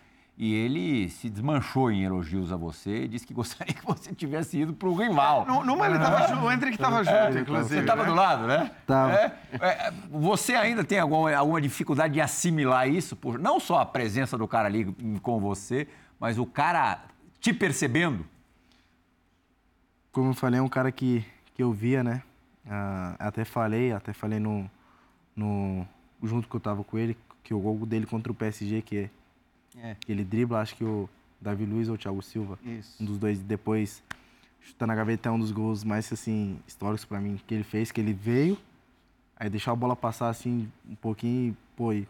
E 0.42 0.54
ele 0.56 1.10
se 1.10 1.30
desmanchou 1.30 1.92
em 1.92 2.04
elogios 2.04 2.54
a 2.54 2.56
você 2.56 3.04
e 3.04 3.08
disse 3.10 3.28
que 3.28 3.34
gostaria 3.36 3.74
que 3.74 3.86
você 3.86 4.16
tivesse 4.16 4.60
ido 4.60 4.74
para 4.74 4.88
o 4.88 4.96
rival. 4.96 5.46
Nu- 5.46 5.66
Numa 5.66 5.86
ele 5.86 6.00
tava 6.00 6.28
junto, 6.30 6.46
o 6.46 6.52
Hendrick 6.52 6.78
tava 6.78 7.04
junto, 7.04 7.40
inclusive. 7.40 7.76
Você 7.76 7.80
estava 7.82 8.04
né? 8.04 8.10
do 8.10 8.16
lado, 8.16 8.48
né? 8.48 8.72
Tava. 8.88 9.14
É, 9.14 9.34
é, 9.60 9.94
você 10.10 10.56
ainda 10.56 10.82
tem 10.84 10.98
alguma, 10.98 11.36
alguma 11.36 11.60
dificuldade 11.60 12.14
de 12.14 12.22
assimilar 12.22 12.88
isso? 12.88 13.18
Por, 13.18 13.38
não 13.38 13.60
só 13.60 13.80
a 13.80 13.86
presença 13.86 14.38
do 14.38 14.48
cara 14.48 14.68
ali 14.70 14.86
com 15.22 15.42
você, 15.42 15.90
mas 16.18 16.38
o 16.38 16.46
cara 16.46 17.04
te 17.42 17.52
percebendo? 17.54 18.26
como 20.12 20.30
eu 20.32 20.34
falei, 20.34 20.60
é 20.60 20.64
um 20.64 20.68
cara 20.70 20.92
que, 20.92 21.26
que 21.54 21.62
eu 21.64 21.72
via, 21.72 22.04
né? 22.04 22.22
Ah, 22.68 23.16
até 23.20 23.46
falei, 23.46 23.92
até 23.92 24.14
falei 24.14 24.40
no, 24.40 24.70
no. 25.36 25.88
Junto 26.24 26.48
que 26.48 26.56
eu 26.56 26.60
tava 26.60 26.84
com 26.84 26.98
ele, 26.98 27.18
que 27.44 27.54
o 27.54 27.60
gol 27.60 27.86
dele 27.86 28.06
contra 28.06 28.32
o 28.32 28.36
PSG, 28.36 28.82
que, 28.82 28.98
é- 28.98 29.10
É. 29.78 29.96
que 30.00 30.12
ele 30.12 30.24
dribla, 30.24 30.62
acho 30.62 30.76
que 30.76 30.84
o 30.84 31.10
Davi 31.42 31.66
Luiz 31.66 31.88
ou 31.90 31.96
o 31.96 31.98
Thiago 31.98 32.22
Silva. 32.22 32.60
Isso. 32.64 33.02
Um 33.02 33.06
dos 33.06 33.18
dois 33.18 33.40
depois 33.40 34.04
chutar 34.62 34.86
na 34.88 34.94
gaveta 34.96 35.30
é 35.30 35.32
um 35.32 35.40
dos 35.40 35.52
gols 35.52 35.84
mais 35.84 36.12
assim 36.12 36.60
históricos 36.68 37.06
pra 37.06 37.20
mim 37.22 37.40
que 37.48 37.54
ele 37.54 37.64
fez, 37.64 37.92
que 37.92 38.02
ele 38.02 38.14
veio, 38.14 38.58
aí 39.38 39.50
deixou 39.50 39.72
a 39.72 39.76
bola 39.76 39.96
passar 39.96 40.28
assim 40.30 40.70
um 40.88 40.96
pouquinho, 40.96 41.52
e, 41.54 41.56
pô, 41.78 41.94
e, 41.94 42.08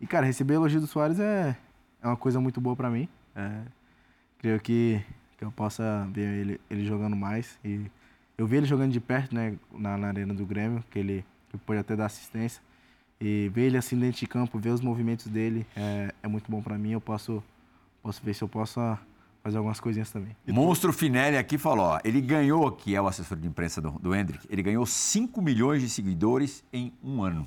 e 0.00 0.06
cara, 0.06 0.24
receber 0.24 0.54
elogio 0.54 0.80
do 0.80 0.86
Soares 0.86 1.18
é, 1.18 1.56
é 2.00 2.06
uma 2.06 2.16
coisa 2.16 2.40
muito 2.40 2.60
boa 2.60 2.76
pra 2.76 2.88
mim. 2.88 3.08
É, 3.34 3.62
creio 4.38 4.60
que, 4.60 5.04
que 5.36 5.44
eu 5.44 5.50
possa 5.50 6.08
ver 6.12 6.38
ele, 6.40 6.60
ele 6.70 6.84
jogando 6.86 7.16
mais 7.16 7.58
e 7.64 7.90
eu 8.38 8.46
vi 8.46 8.56
ele 8.56 8.66
jogando 8.66 8.92
de 8.92 9.00
perto, 9.00 9.34
né, 9.34 9.56
na, 9.72 9.96
na 9.98 10.08
arena 10.08 10.32
do 10.32 10.46
Grêmio, 10.46 10.84
que 10.90 10.98
ele, 10.98 11.24
que 11.50 11.58
pode 11.58 11.80
até 11.80 11.94
dar 11.96 12.06
assistência. 12.06 12.62
E 13.24 13.48
ver 13.50 13.66
ele 13.66 13.76
assim 13.76 13.96
dentro 13.96 14.18
de 14.18 14.26
campo, 14.26 14.58
ver 14.58 14.70
os 14.70 14.80
movimentos 14.80 15.28
dele 15.28 15.64
é, 15.76 16.12
é 16.24 16.26
muito 16.26 16.50
bom 16.50 16.60
pra 16.60 16.76
mim. 16.76 16.90
Eu 16.90 17.00
posso, 17.00 17.40
posso 18.02 18.20
ver 18.20 18.34
se 18.34 18.42
eu 18.42 18.48
posso 18.48 18.80
ah, 18.80 18.98
fazer 19.44 19.58
algumas 19.58 19.78
coisinhas 19.78 20.10
também. 20.10 20.34
Monstro 20.48 20.92
Finelli 20.92 21.36
aqui 21.36 21.56
falou, 21.56 21.84
ó, 21.86 22.00
ele 22.04 22.20
ganhou, 22.20 22.72
que 22.72 22.96
é 22.96 23.00
o 23.00 23.06
assessor 23.06 23.38
de 23.38 23.46
imprensa 23.46 23.80
do, 23.80 23.92
do 23.92 24.12
Hendrick, 24.12 24.44
ele 24.50 24.60
ganhou 24.60 24.84
5 24.84 25.40
milhões 25.40 25.80
de 25.80 25.88
seguidores 25.88 26.64
em 26.72 26.92
um 27.00 27.22
ano. 27.22 27.46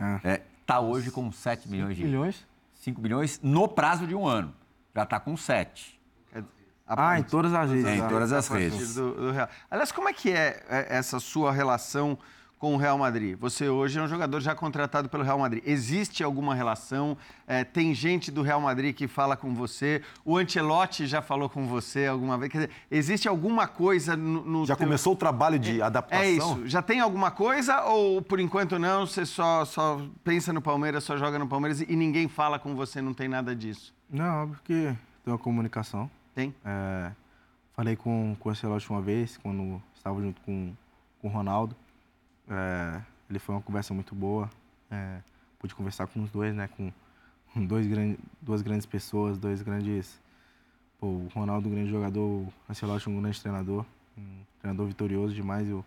Ah. 0.00 0.18
É, 0.24 0.42
tá 0.66 0.80
hoje 0.80 1.12
com 1.12 1.30
7 1.30 1.68
milhões 1.68 1.96
de... 1.96 2.02
milhões? 2.02 2.44
5 2.80 3.00
milhões 3.00 3.38
no 3.40 3.68
prazo 3.68 4.08
de 4.08 4.16
um 4.16 4.26
ano. 4.26 4.52
Já 4.92 5.06
tá 5.06 5.20
com 5.20 5.36
7. 5.36 6.00
Quer 6.32 6.40
dizer, 6.40 6.52
Ah, 6.84 7.16
em 7.20 7.22
todas 7.22 7.54
as 7.54 7.70
redes. 7.70 7.86
É, 7.86 7.96
em 7.96 8.08
todas 8.08 8.32
as 8.32 8.48
redes. 8.48 8.94
do- 8.96 9.14
do 9.14 9.30
Real. 9.30 9.48
Aliás, 9.70 9.92
como 9.92 10.08
é 10.08 10.12
que 10.12 10.32
é 10.32 10.64
é, 10.68 10.96
essa 10.96 11.20
sua 11.20 11.52
relação 11.52 12.18
com 12.62 12.74
o 12.74 12.76
Real 12.76 12.96
Madrid? 12.96 13.36
Você 13.40 13.68
hoje 13.68 13.98
é 13.98 14.02
um 14.02 14.06
jogador 14.06 14.40
já 14.40 14.54
contratado 14.54 15.08
pelo 15.08 15.24
Real 15.24 15.36
Madrid. 15.36 15.64
Existe 15.66 16.22
alguma 16.22 16.54
relação? 16.54 17.18
É, 17.44 17.64
tem 17.64 17.92
gente 17.92 18.30
do 18.30 18.40
Real 18.40 18.60
Madrid 18.60 18.94
que 18.94 19.08
fala 19.08 19.36
com 19.36 19.52
você? 19.52 20.00
O 20.24 20.36
Ancelotti 20.38 21.08
já 21.08 21.20
falou 21.20 21.48
com 21.48 21.66
você 21.66 22.06
alguma 22.06 22.38
vez? 22.38 22.52
Quer 22.52 22.58
dizer, 22.58 22.70
existe 22.88 23.26
alguma 23.26 23.66
coisa 23.66 24.16
no, 24.16 24.44
no 24.44 24.64
Já 24.64 24.76
teu- 24.76 24.86
começou 24.86 25.14
o 25.14 25.16
trabalho 25.16 25.58
de 25.58 25.82
adaptação? 25.82 26.24
É 26.24 26.30
isso. 26.30 26.62
Já 26.68 26.80
tem 26.80 27.00
alguma 27.00 27.32
coisa 27.32 27.82
ou 27.82 28.22
por 28.22 28.38
enquanto 28.38 28.78
não? 28.78 29.08
Você 29.08 29.26
só, 29.26 29.64
só 29.64 30.00
pensa 30.22 30.52
no 30.52 30.62
Palmeiras, 30.62 31.02
só 31.02 31.16
joga 31.16 31.40
no 31.40 31.48
Palmeiras 31.48 31.80
e 31.80 31.96
ninguém 31.96 32.28
fala 32.28 32.60
com 32.60 32.76
você, 32.76 33.02
não 33.02 33.12
tem 33.12 33.26
nada 33.26 33.56
disso? 33.56 33.92
Não, 34.08 34.44
óbvio 34.44 34.60
que 34.62 34.96
tem 35.24 35.32
uma 35.34 35.38
comunicação. 35.38 36.08
Tem? 36.32 36.54
É, 36.64 37.10
falei 37.72 37.96
com, 37.96 38.36
com 38.38 38.48
o 38.50 38.52
Ancelotti 38.52 38.88
uma 38.88 39.02
vez, 39.02 39.36
quando 39.36 39.82
estava 39.96 40.20
junto 40.22 40.40
com, 40.42 40.72
com 41.20 41.26
o 41.26 41.30
Ronaldo. 41.32 41.74
É, 42.52 43.02
ele 43.30 43.38
foi 43.38 43.54
uma 43.54 43.62
conversa 43.62 43.94
muito 43.94 44.14
boa. 44.14 44.50
É, 44.90 45.20
pude 45.58 45.74
conversar 45.74 46.06
com 46.06 46.22
os 46.22 46.30
dois, 46.30 46.54
né? 46.54 46.68
Com, 46.68 46.92
dois 47.66 47.86
gran- 47.86 48.16
duas 48.40 48.62
grandes 48.62 48.86
pessoas, 48.86 49.38
dois 49.38 49.62
grandes... 49.62 50.20
Pô, 51.00 51.06
o 51.06 51.28
Ronaldo, 51.34 51.68
um 51.68 51.72
grande 51.72 51.90
jogador, 51.90 52.20
o 52.20 52.52
Ancelotti, 52.68 53.08
um 53.08 53.20
grande 53.20 53.40
treinador. 53.40 53.84
Um 54.16 54.44
treinador 54.60 54.86
vitorioso 54.86 55.34
demais 55.34 55.68
e 55.68 55.72
o 55.72 55.84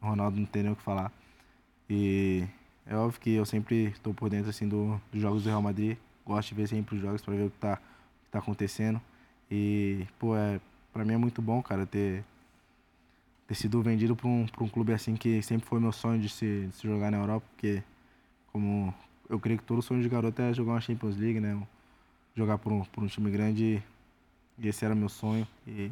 Ronaldo 0.00 0.38
não 0.38 0.46
tem 0.46 0.62
nem 0.62 0.72
o 0.72 0.76
que 0.76 0.82
falar. 0.82 1.12
E 1.88 2.44
é 2.84 2.96
óbvio 2.96 3.20
que 3.20 3.30
eu 3.30 3.44
sempre 3.44 3.84
estou 3.86 4.12
por 4.12 4.28
dentro 4.28 4.50
assim, 4.50 4.68
do, 4.68 5.00
dos 5.12 5.20
jogos 5.20 5.44
do 5.44 5.48
Real 5.48 5.62
Madrid. 5.62 5.96
Gosto 6.24 6.48
de 6.48 6.54
ver 6.56 6.66
sempre 6.68 6.96
os 6.96 7.00
jogos 7.00 7.22
para 7.22 7.34
ver 7.34 7.44
o 7.44 7.50
que 7.50 7.56
está 7.56 7.78
tá 8.30 8.38
acontecendo. 8.40 9.00
E, 9.50 10.04
pô, 10.18 10.36
é, 10.36 10.60
para 10.92 11.04
mim 11.04 11.14
é 11.14 11.16
muito 11.16 11.40
bom, 11.40 11.62
cara, 11.62 11.86
ter, 11.86 12.24
ter 13.46 13.54
sido 13.54 13.82
vendido 13.82 14.16
para 14.16 14.28
um, 14.28 14.46
um 14.60 14.68
clube 14.68 14.92
assim 14.92 15.14
que 15.14 15.40
sempre 15.42 15.66
foi 15.66 15.78
meu 15.78 15.92
sonho 15.92 16.20
de 16.20 16.28
se, 16.28 16.66
de 16.68 16.74
se 16.74 16.86
jogar 16.86 17.10
na 17.10 17.18
Europa, 17.18 17.46
porque 17.50 17.82
como 18.52 18.92
eu 19.28 19.38
creio 19.38 19.58
que 19.58 19.64
todo 19.64 19.82
sonho 19.82 20.02
de 20.02 20.08
garoto 20.08 20.40
é 20.42 20.52
jogar 20.52 20.72
uma 20.72 20.80
Champions 20.80 21.16
League, 21.16 21.40
né? 21.40 21.60
Jogar 22.34 22.58
por 22.58 22.72
um, 22.72 22.84
por 22.84 23.04
um 23.04 23.06
time 23.06 23.30
grande 23.30 23.82
e 24.58 24.68
esse 24.68 24.84
era 24.84 24.94
meu 24.94 25.08
sonho. 25.08 25.46
E, 25.66 25.90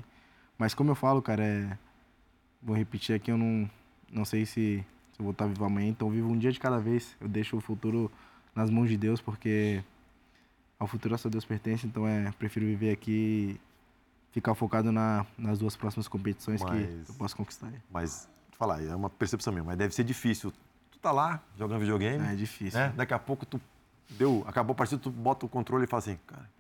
mas 0.59 0.75
como 0.75 0.91
eu 0.91 0.95
falo, 0.95 1.23
cara, 1.23 1.45
é, 1.45 1.79
vou 2.63 2.77
repetir 2.77 3.15
aqui, 3.15 3.31
eu 3.31 3.39
não, 3.39 3.71
não 4.11 4.25
sei 4.25 4.47
se, 4.47 4.85
se 5.13 5.21
eu 5.21 5.25
vou 5.25 5.33
estar 5.33 5.47
vivo 5.47 5.65
amanhã, 5.65 5.89
então 5.89 6.11
vivo 6.11 6.31
um 6.31 6.39
dia 6.39 6.53
de 6.53 6.61
cada 6.61 6.79
vez. 6.79 7.17
Eu 7.21 7.29
deixo 7.29 7.57
o 7.57 7.61
futuro 7.61 8.11
nas 8.55 8.71
mãos 8.71 8.89
de 8.89 8.97
Deus, 8.97 9.21
porque 9.21 9.83
ao 10.79 10.87
futuro 10.87 11.17
só 11.19 11.29
Deus 11.29 11.45
pertence, 11.45 11.87
então 11.87 12.07
é, 12.07 12.31
prefiro 12.33 12.67
viver 12.67 12.91
aqui 12.93 13.61
ficar 14.35 14.55
focado 14.55 14.91
na, 14.91 15.25
nas 15.39 15.59
duas 15.61 15.77
próximas 15.77 16.09
competições 16.09 16.61
que 16.63 16.71
Mas- 16.71 17.09
eu 17.09 17.15
posso 17.15 17.37
conquistar. 17.37 17.71
Mas, 17.89 18.29
falar, 18.59 18.83
é 18.85 18.95
uma 18.95 19.09
percepção 19.09 19.53
minha, 19.53 19.63
mas 19.65 19.79
deve 19.79 19.95
ser 19.95 20.03
difícil. 20.03 20.53
Tu 20.91 20.99
tá 20.99 21.13
lá, 21.13 21.41
jogando 21.57 21.79
videogame, 21.79 22.27
É 22.27 22.35
difícil. 22.35 22.79
né? 22.81 22.93
Daqui 22.97 23.15
a 23.15 23.19
pouco 23.19 23.47
tu 23.47 23.61
deu, 24.11 24.45
acabou 24.47 24.73
a 24.73 24.77
partida, 24.77 25.01
tu 25.01 25.09
bota 25.11 25.47
o 25.47 25.49
controle 25.49 25.85
e 25.85 25.87
fala 25.87 26.01
assim, 26.01 26.19
cara, 26.27 26.51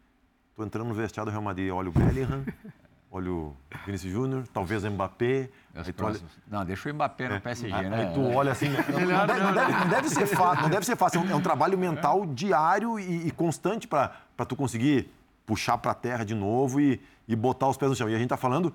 tô 0.54 0.64
entrando 0.64 0.86
no 0.86 0.94
vestiário 0.94 1.30
do 1.30 1.32
Real 1.32 1.42
Madrid, 1.42 1.70
olha 1.72 1.88
o 1.88 1.92
Bellingham, 1.92 2.44
olha 3.10 3.32
o 3.32 3.56
Vinícius 3.84 4.12
Júnior, 4.12 4.46
talvez 4.52 4.84
o 4.84 4.90
Mbappé. 4.92 5.50
Aí 5.74 5.92
tu 5.92 6.04
olha-. 6.06 6.20
Não, 6.48 6.64
deixa 6.64 6.88
o 6.88 6.94
Mbappé 6.94 7.28
no 7.28 7.40
PSG, 7.40 7.72
Aí 7.74 7.90
né? 7.90 8.12
tu 8.14 8.20
olha 8.22 8.52
assim, 8.52 8.68
não, 8.88 9.00
não 9.00 9.26
deve, 9.26 9.40
não 9.40 9.52
deve- 9.52 9.72
não 9.72 9.88
deve 9.88 10.08
ser 10.10 10.26
fácil, 10.26 10.62
não 10.62 10.70
deve 10.70 10.86
ser 10.86 10.96
fácil, 10.96 11.20
é 11.20 11.24
um, 11.24 11.30
é 11.30 11.34
um 11.34 11.40
trabalho 11.42 11.76
mental 11.76 12.24
diário 12.24 13.00
e, 13.00 13.26
e 13.26 13.30
constante 13.32 13.88
para 13.88 14.12
tu 14.48 14.54
conseguir 14.54 15.10
puxar 15.46 15.78
para 15.78 15.92
a 15.92 15.94
terra 15.94 16.24
de 16.24 16.34
novo 16.34 16.80
e, 16.80 17.00
e 17.28 17.36
botar 17.36 17.68
os 17.68 17.76
pés 17.76 17.90
no 17.90 17.96
chão. 17.96 18.08
E 18.08 18.14
a 18.14 18.18
gente 18.18 18.28
tá 18.28 18.36
falando 18.36 18.74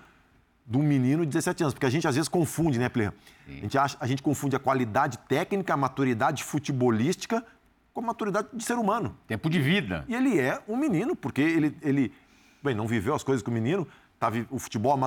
de 0.66 0.78
um 0.78 0.84
menino 0.84 1.26
de 1.26 1.32
17 1.32 1.64
anos, 1.64 1.74
porque 1.74 1.86
a 1.86 1.90
gente 1.90 2.08
às 2.08 2.16
vezes 2.16 2.30
confunde, 2.30 2.78
né, 2.78 2.90
Play? 2.90 3.08
A 3.48 3.52
gente, 3.52 3.78
acha, 3.78 3.98
a 4.00 4.06
gente 4.06 4.22
confunde 4.22 4.56
a 4.56 4.60
qualidade 4.60 5.18
técnica, 5.20 5.74
a 5.74 5.78
maturidade 5.78 6.44
futebolística 6.44 7.44
com 7.92 8.02
a 8.02 8.04
maturidade 8.04 8.50
de 8.54 8.64
ser 8.64 8.76
humano. 8.76 9.18
Tempo 9.28 9.50
de 9.50 9.60
vida. 9.60 10.06
E 10.08 10.14
ele 10.14 10.40
é 10.40 10.62
um 10.68 10.78
menino, 10.78 11.16
porque 11.16 11.42
ele, 11.42 11.76
ele 11.82 12.14
bem, 12.64 12.76
não 12.76 12.88
viveu 12.88 13.16
as 13.16 13.24
coisas 13.24 13.42
que 13.42 13.50
o 13.50 13.54
menino, 13.54 13.88
tá, 14.20 14.32
o 14.50 14.60
futebol 14.60 14.98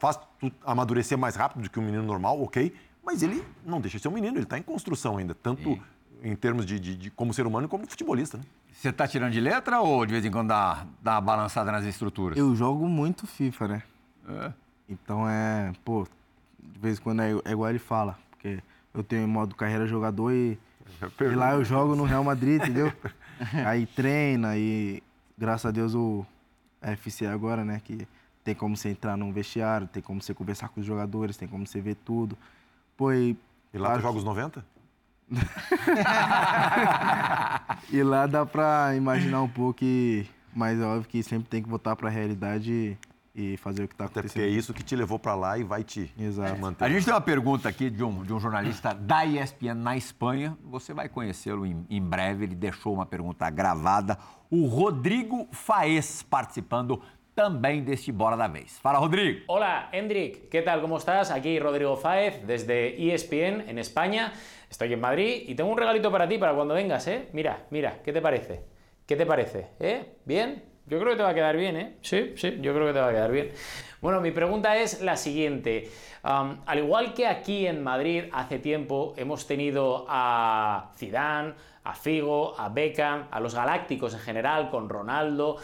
faz 0.00 0.18
tu 0.38 0.50
amadurecer 0.64 1.16
mais 1.16 1.36
rápido 1.36 1.62
do 1.62 1.70
que 1.70 1.78
um 1.78 1.82
menino 1.82 2.02
normal, 2.02 2.42
ok, 2.42 2.74
mas 3.04 3.22
ele 3.22 3.44
não 3.64 3.80
deixa 3.80 3.98
de 3.98 4.02
ser 4.02 4.08
um 4.08 4.12
menino, 4.12 4.36
ele 4.36 4.44
está 4.44 4.58
em 4.58 4.62
construção 4.62 5.18
ainda, 5.18 5.34
tanto 5.34 5.78
em 6.24 6.34
termos 6.34 6.64
de, 6.64 6.80
de- 6.80 6.96
de 6.96 7.10
como 7.10 7.32
ser 7.34 7.46
humano 7.46 7.68
como 7.68 7.86
futebolista. 7.86 8.38
Né? 8.38 8.44
Você 8.72 8.92
tá 8.92 9.06
tirando 9.06 9.32
de 9.32 9.40
letra 9.40 9.80
ou 9.80 10.04
de 10.06 10.12
vez 10.12 10.24
em 10.24 10.30
quando 10.30 10.48
dá, 10.48 10.86
dá 11.02 11.12
uma 11.12 11.20
balançada 11.20 11.70
nas 11.70 11.84
estruturas? 11.84 12.36
Eu 12.38 12.54
jogo 12.56 12.88
muito 12.88 13.26
FIFA, 13.26 13.68
né? 13.68 13.82
É. 14.28 14.52
Então 14.88 15.28
é, 15.28 15.72
pô, 15.84 16.06
de 16.58 16.78
vez 16.80 16.98
em 16.98 17.02
quando 17.02 17.20
é, 17.22 17.30
é 17.44 17.52
igual 17.52 17.68
ele 17.70 17.78
fala, 17.78 18.18
porque 18.30 18.58
eu 18.92 19.02
tenho 19.04 19.28
modo 19.28 19.54
carreira 19.54 19.86
jogador 19.86 20.32
e, 20.32 20.58
e 21.20 21.34
lá 21.34 21.52
eu 21.54 21.64
jogo 21.64 21.94
no 21.94 22.04
Real 22.04 22.24
Madrid, 22.24 22.60
entendeu? 22.62 22.92
aí 23.66 23.86
treina 23.86 24.56
e 24.56 25.02
graças 25.36 25.66
a 25.66 25.70
Deus 25.70 25.94
o 25.94 26.24
FC 26.80 27.26
agora, 27.26 27.64
né, 27.64 27.80
que 27.84 28.06
tem 28.42 28.54
como 28.54 28.76
você 28.76 28.90
entrar 28.90 29.16
num 29.16 29.32
vestiário, 29.32 29.86
tem 29.86 30.02
como 30.02 30.20
você 30.22 30.34
conversar 30.34 30.68
com 30.68 30.80
os 30.80 30.86
jogadores, 30.86 31.36
tem 31.36 31.48
como 31.48 31.66
você 31.66 31.80
ver 31.80 31.96
tudo. 31.96 32.36
Pô, 32.96 33.10
e, 33.12 33.36
E 33.72 33.78
lá 33.78 33.94
tu 33.96 34.02
joga 34.02 34.18
os 34.18 34.24
90? 34.24 34.64
e 37.90 38.02
lá 38.02 38.26
dá 38.26 38.44
pra 38.44 38.94
imaginar 38.96 39.42
um 39.42 39.48
pouco, 39.48 39.80
e, 39.82 40.26
mas 40.54 40.80
é 40.80 40.84
óbvio 40.84 41.08
que 41.08 41.22
sempre 41.22 41.48
tem 41.48 41.62
que 41.62 41.68
voltar 41.68 41.96
pra 41.96 42.08
realidade 42.08 42.96
e 43.34 43.56
fazer 43.56 43.84
o 43.84 43.88
que 43.88 43.96
tá 43.96 44.04
Até 44.04 44.22
porque 44.22 44.28
acontecendo. 44.28 44.44
é 44.44 44.56
isso 44.56 44.72
que 44.72 44.82
te 44.82 44.94
levou 44.94 45.18
para 45.18 45.34
lá 45.34 45.58
e 45.58 45.64
vai 45.64 45.82
te, 45.82 46.12
Exato. 46.16 46.54
te 46.54 46.60
manter. 46.60 46.84
A 46.84 46.88
gente 46.88 47.04
tem 47.04 47.12
uma 47.12 47.20
pergunta 47.20 47.68
aqui 47.68 47.90
de 47.90 48.04
um, 48.04 48.22
de 48.22 48.32
um 48.32 48.38
jornalista 48.38 48.94
da 48.94 49.24
ESPN 49.24 49.74
na 49.74 49.96
Espanha. 49.96 50.56
Você 50.64 50.94
vai 50.94 51.08
conhecê-lo 51.08 51.66
em, 51.66 51.84
em 51.90 52.00
breve. 52.00 52.44
Ele 52.44 52.54
deixou 52.54 52.94
uma 52.94 53.04
pergunta 53.04 53.50
gravada. 53.50 54.16
O 54.48 54.66
Rodrigo 54.66 55.48
Faes 55.50 56.22
participando 56.22 57.02
também 57.34 57.82
deste 57.82 58.12
Bora 58.12 58.36
da 58.36 58.46
Vez. 58.46 58.78
Fala, 58.78 59.00
Rodrigo. 59.00 59.40
Hola, 59.48 59.88
Hendrik, 59.92 60.48
¿qué 60.48 60.62
tal? 60.62 60.80
¿Cómo 60.80 60.98
estás? 60.98 61.32
Aquí 61.32 61.58
Rodrigo 61.58 61.96
Fáez 61.96 62.46
desde 62.46 62.94
ESPN 63.12 63.68
en 63.68 63.80
España. 63.80 64.32
Estoy 64.74 64.92
en 64.92 65.00
Madrid 65.00 65.44
y 65.46 65.54
tengo 65.54 65.70
un 65.70 65.78
regalito 65.78 66.10
para 66.10 66.28
ti 66.28 66.36
para 66.36 66.52
cuando 66.52 66.74
vengas, 66.74 67.06
¿eh? 67.06 67.28
Mira, 67.32 67.64
mira, 67.70 68.00
¿qué 68.02 68.12
te 68.12 68.20
parece? 68.20 68.64
¿Qué 69.06 69.14
te 69.14 69.24
parece? 69.24 69.68
¿Eh? 69.78 70.16
¿Bien? 70.24 70.64
Yo 70.86 70.98
creo 70.98 71.12
que 71.12 71.16
te 71.16 71.22
va 71.22 71.28
a 71.28 71.34
quedar 71.34 71.56
bien, 71.56 71.76
¿eh? 71.76 71.96
Sí, 72.00 72.32
sí, 72.34 72.58
yo 72.60 72.74
creo 72.74 72.88
que 72.88 72.92
te 72.92 72.98
va 72.98 73.06
a 73.06 73.12
quedar 73.12 73.30
bien. 73.30 73.52
Bueno, 74.00 74.20
mi 74.20 74.32
pregunta 74.32 74.76
es 74.76 75.00
la 75.00 75.16
siguiente. 75.16 75.92
Al 76.24 76.76
igual 76.76 77.14
que 77.14 77.28
aquí 77.28 77.68
en 77.68 77.84
Madrid 77.84 78.24
hace 78.32 78.58
tiempo 78.58 79.14
hemos 79.16 79.46
tenido 79.46 80.06
a 80.08 80.90
Zidane, 80.96 81.54
a 81.84 81.94
Figo, 81.94 82.58
a 82.58 82.68
Beckham, 82.68 83.28
a 83.30 83.38
los 83.38 83.54
Galácticos 83.54 84.14
en 84.14 84.20
general, 84.20 84.70
con 84.70 84.88
Ronaldo. 84.88 85.56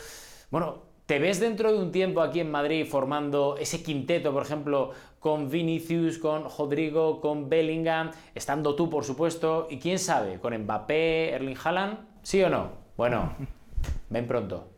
Bueno, 0.53 0.85
¿te 1.11 1.19
ves 1.19 1.41
dentro 1.41 1.73
de 1.73 1.79
un 1.81 1.91
tiempo 1.91 2.21
aquí 2.21 2.39
en 2.39 2.53
Madrid 2.53 2.87
formando 2.87 3.57
ese 3.57 3.83
quinteto, 3.83 4.33
por 4.33 4.45
ejemplo, 4.45 4.93
con 5.19 5.51
Vinicius, 5.51 6.19
con 6.19 6.45
Rodrigo, 6.57 7.21
con 7.21 7.49
Bellingham, 7.49 8.13
estando 8.33 8.77
tú, 8.77 8.89
por 8.89 9.03
supuesto, 9.03 9.67
y 9.69 9.81
quién 9.81 9.99
sabe, 9.99 10.39
con 10.39 10.57
Mbappé, 10.57 11.33
Erling 11.35 11.57
Haaland? 11.65 11.99
¿Sí 12.23 12.41
o 12.45 12.49
no? 12.49 12.71
Bueno, 12.97 13.33
ven 14.09 14.25
pronto. 14.29 14.71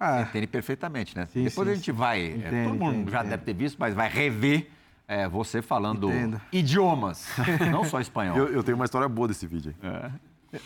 Ah, 0.00 0.22
Entende 0.22 0.48
perfeitamente, 0.48 1.12
né? 1.14 1.28
Sim, 1.28 1.44
Depois 1.44 1.68
sim, 1.68 1.72
a 1.72 1.76
gente 1.76 1.92
vai. 1.92 2.22
é, 2.22 2.26
Entendo, 2.34 2.70
todo 2.70 2.78
mundo 2.80 2.92
entendo, 2.92 3.10
já 3.12 3.18
entendo. 3.20 3.30
deve 3.30 3.44
ter 3.44 3.54
visto, 3.54 3.76
mas 3.78 3.94
vai 3.94 4.08
rever 4.08 4.68
é, 5.06 5.28
você 5.28 5.62
falando 5.62 6.10
Entendo. 6.10 6.40
idiomas, 6.50 7.28
não 7.70 7.84
só 7.84 8.00
espanhol. 8.00 8.36
Eu, 8.36 8.48
eu 8.48 8.64
tenho 8.64 8.74
uma 8.74 8.84
história 8.86 9.08
boa 9.08 9.28
desse 9.28 9.46
vídeo 9.46 9.72
aí. 9.80 10.60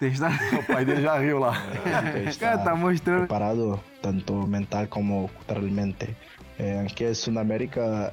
Testar. 0.00 0.32
O 0.58 0.62
pai 0.64 0.84
dele 0.84 1.02
já 1.02 1.18
riu 1.18 1.38
lá. 1.38 1.52
Cara, 2.40 2.58
tá 2.58 2.74
mostrando. 2.74 3.26
preparado 3.26 3.80
tanto 4.02 4.32
mental 4.46 4.88
como 4.88 5.28
culturalmente. 5.28 6.16
Eh, 6.58 6.84
aquí 6.84 7.04
en 7.04 7.14
Sudamérica 7.14 8.12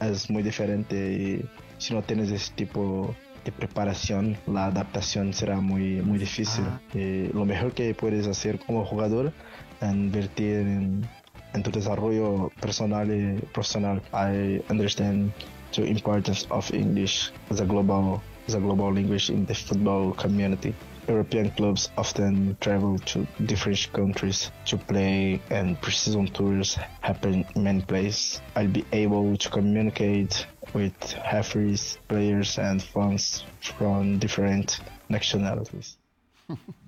es 0.00 0.28
muy 0.28 0.42
diferente 0.42 0.94
y 0.96 1.44
si 1.78 1.94
no 1.94 2.02
tienes 2.02 2.30
ese 2.30 2.52
tipo 2.52 3.14
de 3.44 3.52
preparación, 3.52 4.36
la 4.46 4.66
adaptación 4.66 5.32
será 5.32 5.60
muy, 5.60 6.02
muy 6.02 6.18
difícil. 6.18 6.64
Y 6.94 7.28
lo 7.32 7.44
mejor 7.46 7.72
que 7.72 7.94
puedes 7.94 8.26
hacer 8.26 8.58
como 8.58 8.84
jugador 8.84 9.32
es 9.80 9.90
invertir 9.90 10.56
en, 10.56 11.08
en 11.54 11.62
tu 11.62 11.70
desarrollo 11.70 12.50
personal 12.60 13.08
y 13.10 13.40
profesional. 13.52 14.02
I 14.12 14.62
understand 14.68 15.32
the 15.72 15.86
importance 15.86 16.46
of 16.50 16.70
English 16.72 17.32
as 17.50 17.60
a 17.60 17.64
global 17.64 18.20
as 18.46 18.54
a 18.54 18.58
global 18.58 18.92
language 18.92 19.30
in 19.30 19.46
the 19.46 19.54
football 19.54 20.12
community. 20.14 20.74
European 21.10 21.50
clubs 21.50 21.90
often 21.98 22.56
travel 22.60 22.98
to 22.98 23.26
different 23.46 23.92
countries 23.92 24.50
to 24.66 24.76
play, 24.76 25.40
and 25.50 25.80
pre-season 25.82 26.26
tours 26.28 26.78
happen 27.00 27.44
in 27.54 27.62
many 27.62 27.82
places. 27.82 28.40
I'll 28.54 28.68
be 28.68 28.84
able 28.92 29.36
to 29.36 29.50
communicate 29.50 30.46
with 30.72 30.94
referees, 31.32 31.98
players, 32.08 32.58
and 32.58 32.82
fans 32.82 33.44
from 33.60 34.18
different 34.18 34.80
nationalities. 35.08 35.96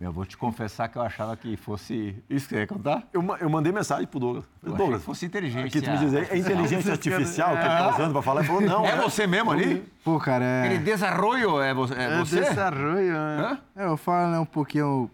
Eu 0.00 0.12
vou 0.12 0.24
te 0.24 0.36
confessar 0.36 0.88
que 0.88 0.96
eu 0.96 1.02
achava 1.02 1.36
que 1.36 1.56
fosse. 1.56 2.16
Isso 2.28 2.48
que 2.48 2.54
você 2.54 2.60
ia 2.60 2.66
contar? 2.66 3.08
Eu, 3.12 3.22
eu 3.40 3.48
mandei 3.50 3.72
mensagem 3.72 4.06
pro 4.06 4.18
Douglas. 4.20 4.44
Eu 4.62 4.74
Douglas, 4.74 5.00
que 5.00 5.06
fosse 5.06 5.26
inteligência. 5.26 5.66
aqui 5.66 5.80
tu 5.80 5.90
me 5.90 5.98
diz, 5.98 6.14
é 6.30 6.36
inteligência 6.36 6.92
artificial 6.92 7.50
que 7.56 7.62
ele 7.62 7.68
tá 7.68 7.94
usando 7.94 8.12
pra 8.12 8.22
falar? 8.22 8.40
Ele 8.40 8.48
falou, 8.48 8.62
não. 8.62 8.86
É 8.86 8.96
você 8.96 9.26
mesmo 9.26 9.50
ali? 9.50 9.84
Pô, 10.04 10.18
cara, 10.18 10.44
é. 10.44 10.64
Aquele 10.66 10.84
desarroio 10.84 11.60
é 11.60 11.72
você? 11.72 11.94
É 11.94 12.02
É 12.04 12.18
você? 12.18 12.40
desarroio, 12.40 13.12
né? 13.12 13.58
Hã? 13.76 13.82
É, 13.82 13.86
eu 13.86 13.96
falo 13.96 14.32
né, 14.32 14.38
um 14.38 14.46
pouquinho. 14.46 15.10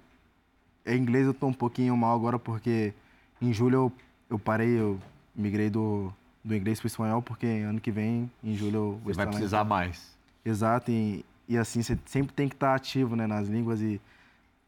Em 0.86 0.96
inglês 0.96 1.26
eu 1.26 1.34
tô 1.34 1.46
um 1.46 1.53
pouquinho 1.53 1.96
mal 1.96 2.14
agora 2.16 2.38
porque 2.38 2.94
em 3.40 3.53
julho 3.53 3.74
eu, 3.76 3.92
eu 4.30 4.38
parei, 4.38 4.80
eu 4.80 4.99
migrei 5.34 5.70
do, 5.70 6.12
do 6.44 6.55
inglês 6.55 6.80
pro 6.80 6.86
espanhol, 6.86 7.22
porque 7.22 7.46
ano 7.46 7.80
que 7.80 7.90
vem, 7.90 8.30
em 8.42 8.55
julho, 8.57 8.76
eu 8.76 8.90
vou 9.05 9.12
Você 9.12 9.16
vai 9.16 9.26
precisar 9.26 9.64
mais. 9.64 10.16
Exato, 10.44 10.90
e, 10.90 11.24
e 11.49 11.57
assim, 11.57 11.82
você 11.82 11.99
sempre 12.07 12.32
tem 12.32 12.49
que 12.49 12.55
estar 12.55 12.74
ativo 12.74 13.14
né, 13.14 13.26
nas 13.26 13.49
línguas 13.49 13.80
e, 13.80 14.01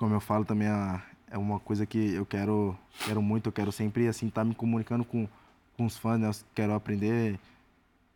como 0.00 0.14
eu 0.14 0.20
falo 0.20 0.46
também, 0.46 0.66
a- 0.66 1.02
é 1.30 1.36
uma 1.36 1.60
coisa 1.60 1.84
que 1.84 2.14
eu 2.14 2.24
quero, 2.24 2.74
quero 3.04 3.20
muito, 3.20 3.48
eu 3.48 3.52
quero 3.52 3.70
sempre, 3.70 4.08
assim, 4.08 4.28
estar 4.28 4.42
me 4.46 4.54
comunicando 4.54 5.04
com, 5.04 5.28
com 5.76 5.84
os 5.84 5.98
fãs, 5.98 6.18
né? 6.18 6.26
Eu 6.26 6.32
quero 6.54 6.72
aprender 6.72 7.38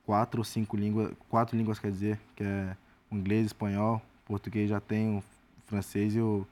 quatro 0.07 0.41
ou 0.41 0.45
cinco 0.45 0.79
línguas, 0.79 1.13
quatro 1.29 1.55
línguas 1.59 1.79
quer 1.79 1.91
dizer, 1.91 2.19
que 2.35 2.43
é 2.43 2.75
o 3.11 3.15
inglês, 3.15 3.45
espanhol, 3.49 4.01
português 4.25 4.71
já 4.71 4.81
tenho, 4.81 5.19
o 5.19 5.23
francês 5.67 6.17
e 6.17 6.21
o, 6.21 6.47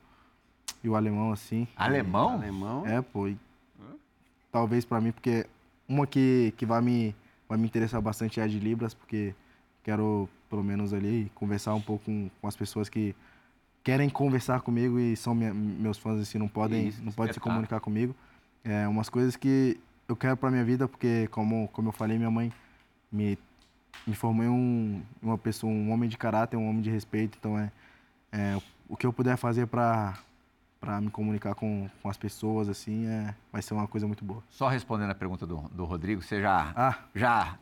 e 0.85 0.89
o 0.91 0.95
alemão, 0.95 1.33
assim. 1.33 1.67
Alemão? 1.75 2.35
Alemão. 2.35 2.87
É, 2.87 3.01
pô. 3.01 3.27
e 3.27 3.39
talvez 4.53 4.85
pra 4.85 5.01
mim, 5.01 5.13
porque 5.13 5.47
uma 5.89 6.07
que, 6.07 6.53
que 6.59 6.67
vai, 6.67 6.83
me, 6.83 7.17
vai 7.49 7.57
me 7.57 7.65
interessar 7.65 8.03
bastante 8.03 8.39
é 8.39 8.43
a 8.43 8.47
de 8.47 8.59
Libras, 8.59 8.93
porque 8.93 9.35
quero, 9.83 10.29
pelo 10.51 10.63
menos 10.63 10.93
ali, 10.93 11.33
conversar 11.35 11.75
um 11.75 11.81
pouco 11.81 12.05
com, 12.05 12.31
com 12.39 12.47
as 12.47 12.55
pessoas 12.55 12.91
que 12.91 13.17
querem 13.83 14.09
conversar 14.09 14.61
comigo 14.61 14.99
e 14.99 15.17
são 15.17 15.35
minha- 15.35 15.53
meus 15.55 15.99
fãs, 15.99 16.21
assim, 16.21 16.39
não 16.39 16.49
podem, 16.49 16.89
Isso, 16.89 17.03
não 17.03 17.13
podem 17.13 17.33
se 17.33 17.39
espetáculo. 17.39 17.55
comunicar 17.55 17.81
comigo. 17.81 18.15
É 18.65 18.87
umas 18.87 19.09
coisas 19.09 19.35
que 19.37 19.79
eu 20.09 20.15
quero 20.17 20.37
pra 20.37 20.51
minha 20.51 20.65
vida, 20.65 20.87
porque, 20.87 21.27
como, 21.31 21.69
como 21.69 21.89
eu 21.89 21.93
falei, 21.93 22.17
minha 22.17 22.31
mãe 22.31 22.53
me, 23.11 23.37
me 24.07 24.15
formou 24.15 24.47
um, 24.47 25.03
uma 25.21 25.37
pessoa, 25.37 25.73
um 25.73 25.91
homem 25.91 26.09
de 26.09 26.17
caráter, 26.17 26.57
um 26.57 26.69
homem 26.69 26.81
de 26.83 26.91
respeito, 26.91 27.37
então 27.39 27.59
é, 27.59 27.71
é 28.33 28.59
o 28.89 28.97
que 28.97 29.07
eu 29.07 29.13
puder 29.13 29.37
fazer 29.37 29.67
pra 29.67 30.19
para 30.81 31.01
me 31.01 31.11
comunicar 31.11 31.55
com, 31.55 31.89
com 32.03 32.09
as 32.11 32.17
pessoas, 32.17 32.69
assim, 32.69 33.07
é, 33.07 33.33
vai 33.53 33.63
ser 33.63 33.73
uma 33.73 33.87
coisa 33.87 34.05
muito 34.05 34.25
boa. 34.25 34.43
Só 34.51 34.67
respondendo 34.67 35.11
a 35.11 35.15
pergunta 35.15 35.47
do, 35.47 35.59
do 35.73 35.85
Rodrigo, 35.85 36.21
você 36.21 36.41
já, 36.43 36.73
Ah, 36.75 36.97
já 37.15 37.57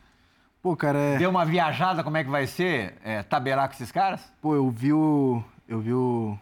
pô, 0.62 0.74
cara, 0.74 0.96
é, 0.98 1.18
deu 1.18 1.28
uma 1.28 1.44
viajada, 1.44 2.02
como 2.02 2.16
é 2.16 2.24
que 2.24 2.30
vai 2.30 2.46
ser? 2.46 2.94
É, 3.04 3.22
tabelar 3.22 3.68
com 3.68 3.74
esses 3.74 3.92
caras? 3.92 4.32
pô, 4.40 4.54
eu 4.54 4.70
vi 4.70 4.94
o, 4.94 5.44
eu 5.70 5.80
vi 5.80 5.94
o 5.94 6.36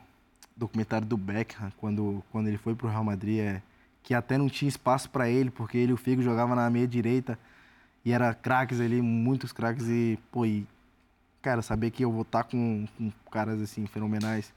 documentário 0.56 1.06
do 1.06 1.16
Beckham 1.16 1.70
quando, 1.76 2.24
quando 2.32 2.48
ele 2.48 2.56
foi 2.56 2.74
pro 2.74 2.88
Real 2.88 3.04
Madrid, 3.04 3.40
é, 3.40 3.62
que 4.02 4.14
até 4.14 4.38
não 4.38 4.48
tinha 4.48 4.68
espaço 4.68 5.10
para 5.10 5.28
ele, 5.28 5.50
porque 5.50 5.76
ele 5.76 5.90
e 5.90 5.94
o 5.94 5.98
Figo 5.98 6.22
jogava 6.22 6.54
na 6.54 6.68
meia 6.70 6.88
direita 6.88 7.38
e 8.02 8.10
era 8.10 8.32
craques 8.32 8.80
ali, 8.80 9.02
muitos 9.02 9.52
craques 9.52 9.86
e, 9.86 10.18
pô, 10.32 10.46
e, 10.46 10.66
cara, 11.42 11.60
saber 11.60 11.90
que 11.90 12.02
eu 12.02 12.10
vou 12.10 12.22
estar 12.22 12.44
com, 12.44 12.86
com 12.96 13.12
caras 13.30 13.60
assim 13.60 13.86
fenomenais. 13.86 14.50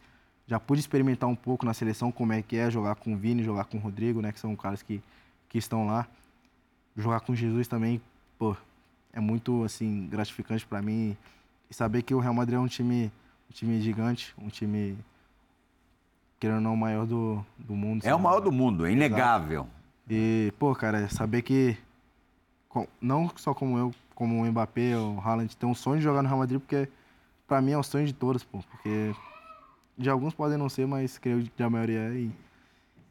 Já 0.47 0.57
pude 0.57 0.79
experimentar 0.79 1.29
um 1.29 1.35
pouco 1.35 1.65
na 1.65 1.73
seleção 1.73 2.09
como 2.09 2.31
é 2.31 2.41
que 2.41 2.55
é 2.55 2.71
jogar 2.71 2.95
com 2.95 3.13
o 3.13 3.17
Vini, 3.17 3.43
jogar 3.43 3.65
com 3.65 3.77
o 3.77 3.81
Rodrigo, 3.81 4.21
né, 4.21 4.31
que 4.31 4.39
são 4.39 4.55
caras 4.55 4.81
que, 4.81 5.03
que 5.49 5.57
estão 5.57 5.85
lá. 5.85 6.07
Jogar 6.95 7.19
com 7.19 7.35
Jesus 7.35 7.67
também, 7.67 8.01
pô, 8.39 8.55
é 9.11 9.19
muito 9.19 9.65
assim 9.65 10.07
gratificante 10.07 10.65
para 10.65 10.81
mim 10.81 11.17
e 11.69 11.73
saber 11.73 12.03
que 12.03 12.13
o 12.15 12.19
Real 12.19 12.33
Madrid 12.33 12.55
é 12.55 12.59
um 12.59 12.67
time, 12.67 13.11
um 13.51 13.53
time 13.53 13.81
gigante, 13.81 14.33
um 14.37 14.47
time 14.47 14.97
querendo 16.39 16.55
ou 16.55 16.61
não 16.61 16.73
o 16.73 16.77
maior 16.77 17.05
do, 17.05 17.45
do 17.59 17.75
mundo. 17.75 18.05
É 18.05 18.15
o 18.15 18.19
maior 18.19 18.39
do 18.39 18.49
mundo, 18.51 18.85
é 18.85 18.91
inegável. 18.93 19.67
E, 20.09 20.53
pô, 20.57 20.73
cara, 20.73 21.09
saber 21.09 21.41
que 21.41 21.77
com- 22.69 22.87
não 23.01 23.29
só 23.35 23.53
como 23.53 23.77
eu, 23.77 23.93
como 24.15 24.41
o 24.41 24.45
Mbappé, 24.49 24.95
o 24.97 25.19
Haaland, 25.19 25.55
tem 25.57 25.67
um 25.69 25.75
sonho 25.75 25.97
de 25.97 26.03
jogar 26.03 26.21
no 26.23 26.29
Real 26.29 26.39
Madrid, 26.39 26.59
porque 26.61 26.87
pra 27.45 27.61
mim 27.61 27.71
é 27.71 27.77
o 27.77 27.83
sonho 27.83 28.07
de 28.07 28.13
todos, 28.13 28.41
pô. 28.41 28.59
Porque 28.71 29.13
de 29.97 30.09
alguns 30.09 30.33
podem 30.33 30.57
não 30.57 30.69
ser, 30.69 30.87
mas 30.87 31.17
creio 31.17 31.43
que 31.43 31.61
a 31.61 31.69
maioria 31.69 31.99
é. 31.99 32.13
E, 32.13 32.31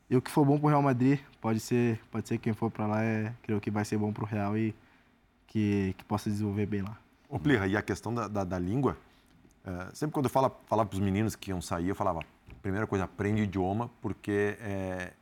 e 0.08 0.16
o 0.16 0.22
que 0.22 0.30
for 0.30 0.44
bom 0.46 0.58
pro 0.58 0.68
Real 0.68 0.82
Madrid, 0.82 1.20
pode 1.38 1.60
ser, 1.60 2.00
pode 2.10 2.26
ser 2.26 2.38
quem 2.38 2.54
for 2.54 2.70
pra 2.70 2.86
lá, 2.86 3.04
é, 3.04 3.30
creio 3.42 3.60
que 3.60 3.70
vai 3.70 3.84
ser 3.84 3.98
bom 3.98 4.10
pro 4.10 4.24
Real 4.24 4.56
e 4.56 4.74
que, 5.46 5.94
que 5.98 6.04
possa 6.04 6.30
desenvolver 6.30 6.64
bem 6.64 6.80
lá. 6.80 6.96
Ô, 7.28 7.38
Plirra, 7.38 7.66
e 7.66 7.76
a 7.76 7.82
questão 7.82 8.12
da, 8.14 8.26
da, 8.26 8.42
da 8.42 8.58
língua, 8.58 8.96
é, 9.64 9.94
sempre 9.94 10.14
quando 10.14 10.26
eu 10.26 10.30
falo, 10.30 10.50
falava 10.66 10.88
para 10.88 10.96
os 10.96 11.00
meninos 11.00 11.36
que 11.36 11.50
iam 11.50 11.60
sair, 11.60 11.88
eu 11.88 11.94
falava, 11.94 12.20
primeira 12.62 12.86
coisa, 12.86 13.04
aprende 13.04 13.42
o 13.42 13.44
idioma, 13.44 13.90
porque 14.00 14.56
é, 14.60 15.12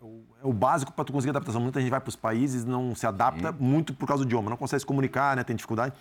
é 0.00 0.04
o, 0.04 0.22
é 0.42 0.46
o 0.46 0.52
básico 0.52 0.92
para 0.92 1.04
tu 1.04 1.12
conseguir 1.12 1.30
adaptação. 1.30 1.60
Muita 1.60 1.80
gente 1.80 1.90
vai 1.90 2.00
para 2.00 2.08
os 2.08 2.16
países 2.16 2.64
não 2.64 2.94
se 2.94 3.06
adapta 3.06 3.52
muito 3.52 3.94
por 3.94 4.06
causa 4.06 4.24
do 4.24 4.28
idioma, 4.28 4.50
não 4.50 4.56
consegue 4.56 4.80
se 4.80 4.86
comunicar, 4.86 5.36
né, 5.36 5.44
tem 5.44 5.56
dificuldade. 5.56 5.94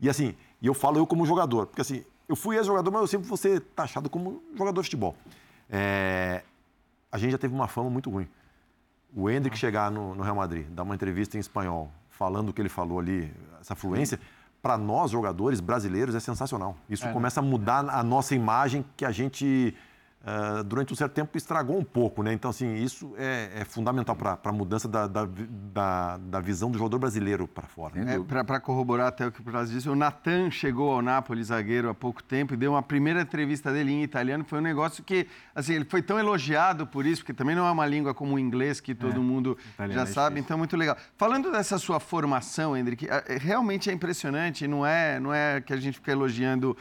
E 0.00 0.08
assim, 0.08 0.34
e 0.60 0.66
eu 0.66 0.74
falo 0.74 0.98
eu 0.98 1.06
como 1.06 1.24
jogador, 1.24 1.66
porque 1.66 1.80
assim, 1.80 2.04
eu 2.28 2.36
fui 2.36 2.56
ex-jogador, 2.56 2.90
mas 2.90 3.02
eu 3.02 3.06
sempre 3.06 3.28
vou 3.28 3.36
ser 3.36 3.60
taxado 3.60 4.08
como 4.08 4.42
jogador 4.56 4.80
de 4.80 4.86
futebol. 4.86 5.16
É, 5.70 6.42
a 7.10 7.18
gente 7.18 7.32
já 7.32 7.38
teve 7.38 7.54
uma 7.54 7.68
fama 7.68 7.90
muito 7.90 8.10
ruim. 8.10 8.28
O 9.14 9.28
Hendrick 9.28 9.58
chegar 9.58 9.90
no, 9.90 10.14
no 10.14 10.22
Real 10.22 10.36
Madrid, 10.36 10.66
dar 10.68 10.82
uma 10.82 10.94
entrevista 10.94 11.36
em 11.36 11.40
espanhol, 11.40 11.92
falando 12.08 12.48
o 12.48 12.52
que 12.52 12.62
ele 12.62 12.68
falou 12.68 12.98
ali, 12.98 13.32
essa 13.60 13.74
fluência, 13.74 14.18
para 14.62 14.78
nós 14.78 15.10
jogadores 15.10 15.60
brasileiros 15.60 16.14
é 16.14 16.20
sensacional. 16.20 16.76
Isso 16.88 17.08
começa 17.12 17.40
a 17.40 17.42
mudar 17.42 17.80
a 17.90 18.02
nossa 18.02 18.34
imagem 18.34 18.84
que 18.96 19.04
a 19.04 19.10
gente 19.10 19.74
ah, 20.24 20.62
durante 20.62 20.92
um 20.92 20.96
certo 20.96 21.12
tempo 21.12 21.36
estragou 21.36 21.76
um 21.78 21.84
pouco, 21.84 22.22
né? 22.22 22.32
Então 22.32 22.50
assim 22.50 22.74
isso 22.74 23.12
é, 23.16 23.50
é 23.56 23.64
fundamental 23.64 24.14
para 24.14 24.38
a 24.42 24.52
mudança 24.52 24.86
da, 24.88 25.06
da, 25.06 25.26
da, 25.72 26.16
da 26.18 26.40
visão 26.40 26.70
do 26.70 26.78
jogador 26.78 26.98
brasileiro 26.98 27.48
para 27.48 27.66
fora. 27.66 27.94
Sem 27.94 28.08
É. 28.08 28.42
Para 28.44 28.60
corroborar 28.60 29.08
até 29.08 29.26
o 29.26 29.32
que 29.32 29.40
o 29.40 29.44
Braz 29.44 29.70
disse, 29.70 29.88
o 29.88 29.96
Natan 29.96 30.50
chegou 30.50 30.92
ao 30.92 31.02
Napoli, 31.02 31.42
zagueiro, 31.42 31.88
há 31.88 31.94
pouco 31.94 32.22
tempo, 32.22 32.54
e 32.54 32.56
deu 32.56 32.72
uma 32.72 32.82
primeira 32.82 33.22
entrevista 33.22 33.72
dele 33.72 33.92
em 33.92 34.02
italiano. 34.02 34.44
Foi 34.44 34.58
um 34.58 34.62
negócio 34.62 35.02
que, 35.02 35.26
assim, 35.54 35.74
ele 35.74 35.84
foi 35.84 36.02
tão 36.02 36.18
elogiado 36.18 36.86
por 36.86 37.04
isso, 37.04 37.22
porque 37.22 37.32
também 37.34 37.56
não 37.56 37.66
é 37.66 37.70
uma 37.70 37.86
língua 37.86 38.14
como 38.14 38.34
o 38.34 38.38
inglês, 38.38 38.80
que 38.80 38.94
todo 38.94 39.22
mundo 39.22 39.58
italiano 39.74 40.04
já 40.04 40.08
é 40.08 40.12
sabe, 40.12 40.40
então 40.40 40.56
muito 40.56 40.76
legal. 40.76 40.96
Falando 41.16 41.50
dessa 41.50 41.78
sua 41.78 41.98
formação, 41.98 42.76
Hendrick, 42.76 43.08
é- 43.08 43.24
é- 43.26 43.38
realmente 43.38 43.90
é 43.90 43.92
impressionante, 43.92 44.66
não 44.68 44.86
é, 44.86 45.18
não 45.18 45.32
é 45.34 45.60
que 45.60 45.72
a 45.72 45.76
gente 45.76 45.94
fica 45.98 46.12
elogiando 46.12 46.76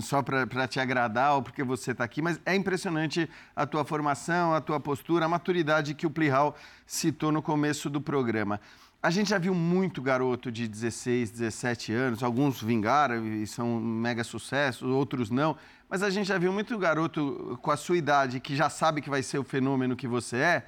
só 0.00 0.22
para 0.22 0.68
te 0.68 0.78
agradar 0.78 1.34
ou 1.34 1.42
porque 1.42 1.62
você 1.62 1.92
está 1.92 2.04
aqui, 2.04 2.20
mas 2.20 2.40
é 2.44 2.54
impressionante 2.54 3.28
a 3.54 3.66
tua 3.66 3.84
formação, 3.84 4.54
a 4.54 4.60
tua 4.60 4.78
postura, 4.78 5.24
a 5.24 5.28
maturidade 5.28 5.94
que 5.94 6.06
o 6.06 6.10
Plihal 6.10 6.56
citou 6.86 7.32
no 7.32 7.42
começo 7.42 7.88
do 7.88 8.00
programa. 8.00 8.60
A 9.02 9.10
gente 9.10 9.30
já 9.30 9.38
viu 9.38 9.54
muito 9.54 10.02
garoto 10.02 10.52
de 10.52 10.68
16, 10.68 11.30
17 11.30 11.92
anos, 11.92 12.22
alguns 12.22 12.62
vingaram 12.62 13.26
e 13.26 13.46
são 13.46 13.80
mega 13.80 14.22
sucessos, 14.22 14.82
outros 14.82 15.30
não, 15.30 15.56
mas 15.88 16.02
a 16.02 16.10
gente 16.10 16.26
já 16.26 16.36
viu 16.36 16.52
muito 16.52 16.76
garoto 16.78 17.58
com 17.62 17.70
a 17.70 17.78
sua 17.78 17.96
idade 17.96 18.40
que 18.40 18.54
já 18.54 18.68
sabe 18.68 19.00
que 19.00 19.08
vai 19.08 19.22
ser 19.22 19.38
o 19.38 19.44
fenômeno 19.44 19.96
que 19.96 20.06
você 20.06 20.36
é, 20.36 20.66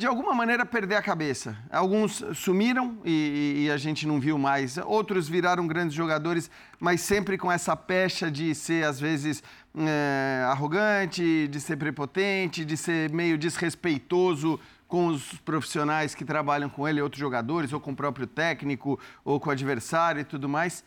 de 0.00 0.06
alguma 0.06 0.32
maneira 0.32 0.64
perder 0.64 0.94
a 0.94 1.02
cabeça. 1.02 1.54
Alguns 1.70 2.24
sumiram 2.34 2.96
e, 3.04 3.64
e 3.66 3.70
a 3.70 3.76
gente 3.76 4.06
não 4.06 4.18
viu 4.18 4.38
mais. 4.38 4.78
Outros 4.78 5.28
viraram 5.28 5.66
grandes 5.66 5.94
jogadores, 5.94 6.50
mas 6.78 7.02
sempre 7.02 7.36
com 7.36 7.52
essa 7.52 7.76
pecha 7.76 8.30
de 8.30 8.54
ser, 8.54 8.86
às 8.86 8.98
vezes, 8.98 9.42
eh, 9.76 10.42
arrogante, 10.48 11.46
de 11.48 11.60
ser 11.60 11.76
prepotente, 11.76 12.64
de 12.64 12.78
ser 12.78 13.12
meio 13.12 13.36
desrespeitoso 13.36 14.58
com 14.88 15.08
os 15.08 15.34
profissionais 15.44 16.14
que 16.14 16.24
trabalham 16.24 16.70
com 16.70 16.88
ele, 16.88 17.02
outros 17.02 17.20
jogadores, 17.20 17.70
ou 17.70 17.78
com 17.78 17.90
o 17.92 17.94
próprio 17.94 18.26
técnico, 18.26 18.98
ou 19.22 19.38
com 19.38 19.50
o 19.50 19.52
adversário 19.52 20.22
e 20.22 20.24
tudo 20.24 20.48
mais. 20.48 20.82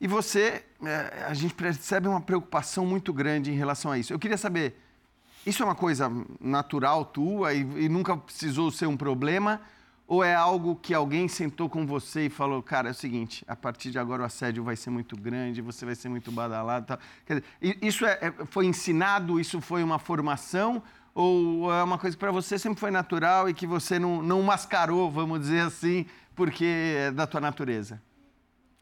E 0.00 0.08
você, 0.08 0.64
eh, 0.82 1.26
a 1.28 1.34
gente 1.34 1.52
percebe 1.52 2.08
uma 2.08 2.20
preocupação 2.22 2.86
muito 2.86 3.12
grande 3.12 3.50
em 3.50 3.56
relação 3.56 3.92
a 3.92 3.98
isso. 3.98 4.10
Eu 4.10 4.18
queria 4.18 4.38
saber, 4.38 4.74
isso 5.46 5.62
é 5.62 5.66
uma 5.66 5.74
coisa 5.74 6.10
natural 6.40 7.04
tua 7.04 7.52
e, 7.54 7.60
e 7.84 7.88
nunca 7.88 8.16
precisou 8.16 8.70
ser 8.70 8.86
um 8.86 8.96
problema? 8.96 9.60
Ou 10.06 10.22
é 10.22 10.34
algo 10.34 10.76
que 10.76 10.92
alguém 10.92 11.28
sentou 11.28 11.68
com 11.68 11.86
você 11.86 12.26
e 12.26 12.30
falou, 12.30 12.62
cara, 12.62 12.88
é 12.88 12.90
o 12.90 12.94
seguinte, 12.94 13.42
a 13.48 13.56
partir 13.56 13.90
de 13.90 13.98
agora 13.98 14.22
o 14.22 14.26
assédio 14.26 14.62
vai 14.62 14.76
ser 14.76 14.90
muito 14.90 15.16
grande, 15.16 15.62
você 15.62 15.86
vai 15.86 15.94
ser 15.94 16.10
muito 16.10 16.30
badalado 16.30 16.86
tal. 16.86 16.98
Quer 17.24 17.40
dizer, 17.60 17.78
isso 17.80 18.04
é- 18.04 18.18
é- 18.20 18.44
foi 18.46 18.66
ensinado, 18.66 19.40
isso 19.40 19.60
foi 19.62 19.82
uma 19.82 19.98
formação? 19.98 20.82
Ou 21.14 21.72
é 21.72 21.82
uma 21.82 21.96
coisa 21.96 22.14
que 22.16 22.20
para 22.20 22.32
você 22.32 22.58
sempre 22.58 22.78
foi 22.80 22.90
natural 22.90 23.48
e 23.48 23.54
que 23.54 23.66
você 23.66 23.98
não, 23.98 24.22
não 24.22 24.42
mascarou, 24.42 25.10
vamos 25.10 25.40
dizer 25.40 25.60
assim, 25.60 26.04
porque 26.34 26.64
é 26.98 27.10
da 27.10 27.26
tua 27.26 27.40
natureza? 27.40 28.02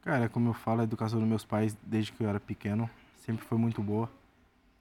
Cara, 0.01 0.29
como 0.29 0.49
eu 0.49 0.55
falo, 0.55 0.81
a 0.81 0.85
educação 0.85 1.21
dos 1.21 1.29
meus 1.29 1.45
pais, 1.45 1.77
desde 1.85 2.11
que 2.11 2.25
eu 2.25 2.29
era 2.29 2.41
pequeno, 2.41 2.91
sempre 3.25 3.45
foi 3.45 3.57
muito 3.59 3.81
boa. 3.81 4.11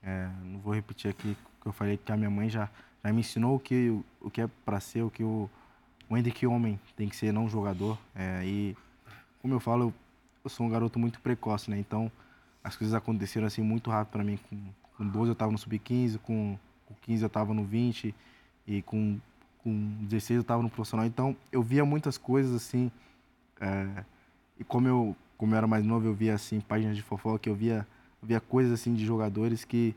É, 0.02 0.28
não 0.44 0.60
vou 0.60 0.74
repetir 0.74 1.12
aqui 1.12 1.38
que 1.62 1.68
eu 1.68 1.72
falei, 1.72 1.98
que 1.98 2.12
a 2.12 2.18
minha 2.18 2.30
mãe 2.30 2.50
já, 2.50 2.70
já 3.04 3.14
me 3.14 3.22
ensinou 3.22 3.56
o 3.56 3.60
que, 3.60 3.90
o 4.20 4.30
que 4.30 4.42
é 4.42 4.50
para 4.66 4.80
ser, 4.80 5.04
o 5.04 5.10
que 5.10 5.24
o, 5.24 5.50
o 6.10 6.18
Hendrick 6.18 6.46
homem 6.46 6.80
tem 6.96 7.08
que 7.08 7.16
ser, 7.16 7.32
não 7.32 7.48
jogador. 7.48 7.98
É, 8.16 8.44
e, 8.44 8.76
como 9.42 9.54
eu 9.54 9.60
falo, 9.60 9.94
eu, 10.44 10.50
sou 10.50 10.66
um 10.66 10.70
garoto 10.70 11.00
muito 11.00 11.20
precoce, 11.22 11.70
né? 11.70 11.78
Então, 11.78 12.12
as 12.64 12.76
coisas 12.76 12.94
aconteceram 12.94 13.48
assim 13.48 13.62
muito 13.62 13.90
rápido 13.90 14.14
para 14.14 14.24
mim. 14.24 14.38
Com, 14.50 14.58
com 14.98 15.08
12 15.08 15.30
eu 15.30 15.34
estava 15.34 15.52
no 15.52 15.58
sub-15, 15.58 16.20
com, 16.20 16.58
15 17.02 17.24
eu 17.24 17.28
estava 17.28 17.54
no 17.54 17.64
20 17.64 18.14
e 18.68 18.82
com, 18.82 19.20
com 19.60 19.98
16 20.02 20.38
eu 20.38 20.42
estava 20.42 20.62
no 20.62 20.70
profissional. 20.70 21.06
Então 21.06 21.36
eu 21.52 21.64
via 21.64 21.86
muitas 21.86 22.18
coisas 22.18 22.54
assim. 22.56 22.92
É, 23.60 24.04
e 24.60 24.64
como 24.64 24.88
eu, 24.88 25.16
como 25.38 25.54
eu 25.54 25.58
era 25.58 25.68
mais 25.68 25.86
novo, 25.86 26.08
eu 26.08 26.14
via 26.14 26.36
assim 26.36 26.60
páginas 26.60 26.96
de 26.96 27.02
fofoca, 27.02 27.50
eu 27.50 27.56
via, 27.56 27.88
via 28.22 28.40
coisas 28.40 28.74
assim 28.74 28.94
de 28.94 29.06
jogadores 29.06 29.64
que 29.64 29.96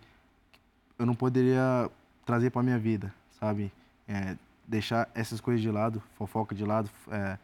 eu 0.99 1.07
não 1.07 1.15
poderia 1.15 1.91
trazer 2.25 2.51
para 2.51 2.63
minha 2.63 2.79
vida, 2.79 3.13
sabe? 3.39 3.73
É, 4.09 4.37
deixar 4.67 5.09
essas 5.15 5.41
coisas 5.41 5.61
de 5.61 5.71
lado, 5.71 6.03
fofoca 6.17 6.55
de 6.55 6.65
lado, 6.65 6.91
é, 7.11 7.39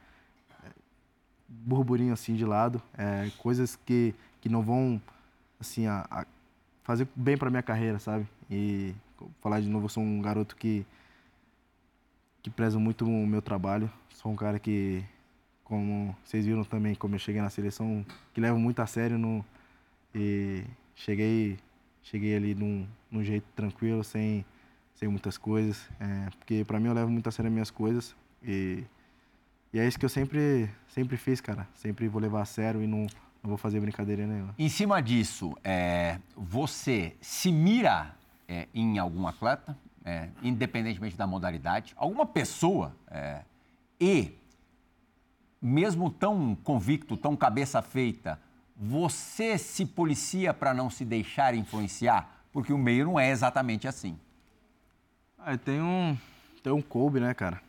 burburinho 1.48 2.12
assim 2.12 2.34
de 2.34 2.44
lado, 2.44 2.80
é, 2.96 3.30
coisas 3.38 3.76
que, 3.84 4.14
que 4.40 4.48
não 4.48 4.62
vão 4.62 5.00
assim 5.58 5.86
a, 5.86 6.06
a 6.10 6.24
fazer 6.84 7.08
bem 7.14 7.36
para 7.36 7.50
minha 7.50 7.62
carreira, 7.62 7.98
sabe? 7.98 8.26
E 8.50 8.94
falar 9.40 9.60
de 9.60 9.68
novo, 9.68 9.86
eu 9.86 9.88
sou 9.88 10.02
um 10.02 10.20
garoto 10.22 10.56
que 10.56 10.86
que 12.42 12.48
prezo 12.48 12.80
muito 12.80 13.04
o 13.04 13.26
meu 13.26 13.42
trabalho, 13.42 13.90
sou 14.14 14.32
um 14.32 14.36
cara 14.36 14.58
que 14.58 15.04
como 15.62 16.16
vocês 16.24 16.46
viram 16.46 16.64
também 16.64 16.94
como 16.94 17.14
eu 17.14 17.18
cheguei 17.18 17.42
na 17.42 17.50
seleção, 17.50 18.04
que 18.32 18.40
levo 18.40 18.58
muito 18.58 18.80
a 18.80 18.86
sério 18.86 19.18
no 19.18 19.44
e 20.14 20.64
cheguei 20.94 21.58
cheguei 22.02 22.34
ali 22.34 22.54
num, 22.54 22.88
num 23.10 23.22
jeito 23.22 23.46
tranquilo, 23.54 24.04
sem 24.04 24.44
sem 24.94 25.08
muitas 25.08 25.38
coisas, 25.38 25.88
é, 25.98 26.28
porque 26.36 26.62
para 26.62 26.78
mim 26.78 26.88
eu 26.88 26.92
levo 26.92 27.10
muito 27.10 27.26
a 27.26 27.32
sério 27.32 27.48
as 27.48 27.52
minhas 27.52 27.70
coisas 27.70 28.14
e 28.42 28.84
e 29.72 29.78
é 29.78 29.86
isso 29.86 29.98
que 29.98 30.04
eu 30.04 30.08
sempre, 30.08 30.68
sempre 30.88 31.16
fiz, 31.16 31.40
cara. 31.40 31.68
Sempre 31.74 32.08
vou 32.08 32.20
levar 32.20 32.42
a 32.42 32.44
sério 32.44 32.82
e 32.82 32.88
não, 32.88 33.06
não 33.40 33.48
vou 33.48 33.56
fazer 33.56 33.78
brincadeira 33.78 34.26
nenhuma. 34.26 34.52
Em 34.58 34.68
cima 34.68 35.00
disso, 35.00 35.56
é, 35.62 36.18
você 36.36 37.16
se 37.20 37.52
mira 37.52 38.16
é, 38.48 38.66
em 38.74 38.98
algum 38.98 39.28
atleta, 39.28 39.78
é, 40.04 40.28
independentemente 40.42 41.16
da 41.16 41.24
modalidade, 41.24 41.94
alguma 41.96 42.26
pessoa, 42.26 42.96
é, 43.08 43.42
e 44.00 44.34
mesmo 45.62 46.10
tão 46.10 46.56
convicto, 46.64 47.16
tão 47.16 47.36
cabeça 47.36 47.80
feita, 47.80 48.40
você 48.74 49.56
se 49.56 49.86
policia 49.86 50.52
para 50.52 50.74
não 50.74 50.90
se 50.90 51.04
deixar 51.04 51.54
influenciar? 51.54 52.39
Porque 52.52 52.72
o 52.72 52.78
meio 52.78 53.04
não 53.04 53.18
é 53.18 53.30
exatamente 53.30 53.86
assim. 53.86 54.18
Ah, 55.38 55.56
tem 55.56 55.80
um, 55.80 56.16
tem 56.62 56.72
um 56.72 56.82
Kobe, 56.82 57.20
né, 57.20 57.32
cara? 57.32 57.60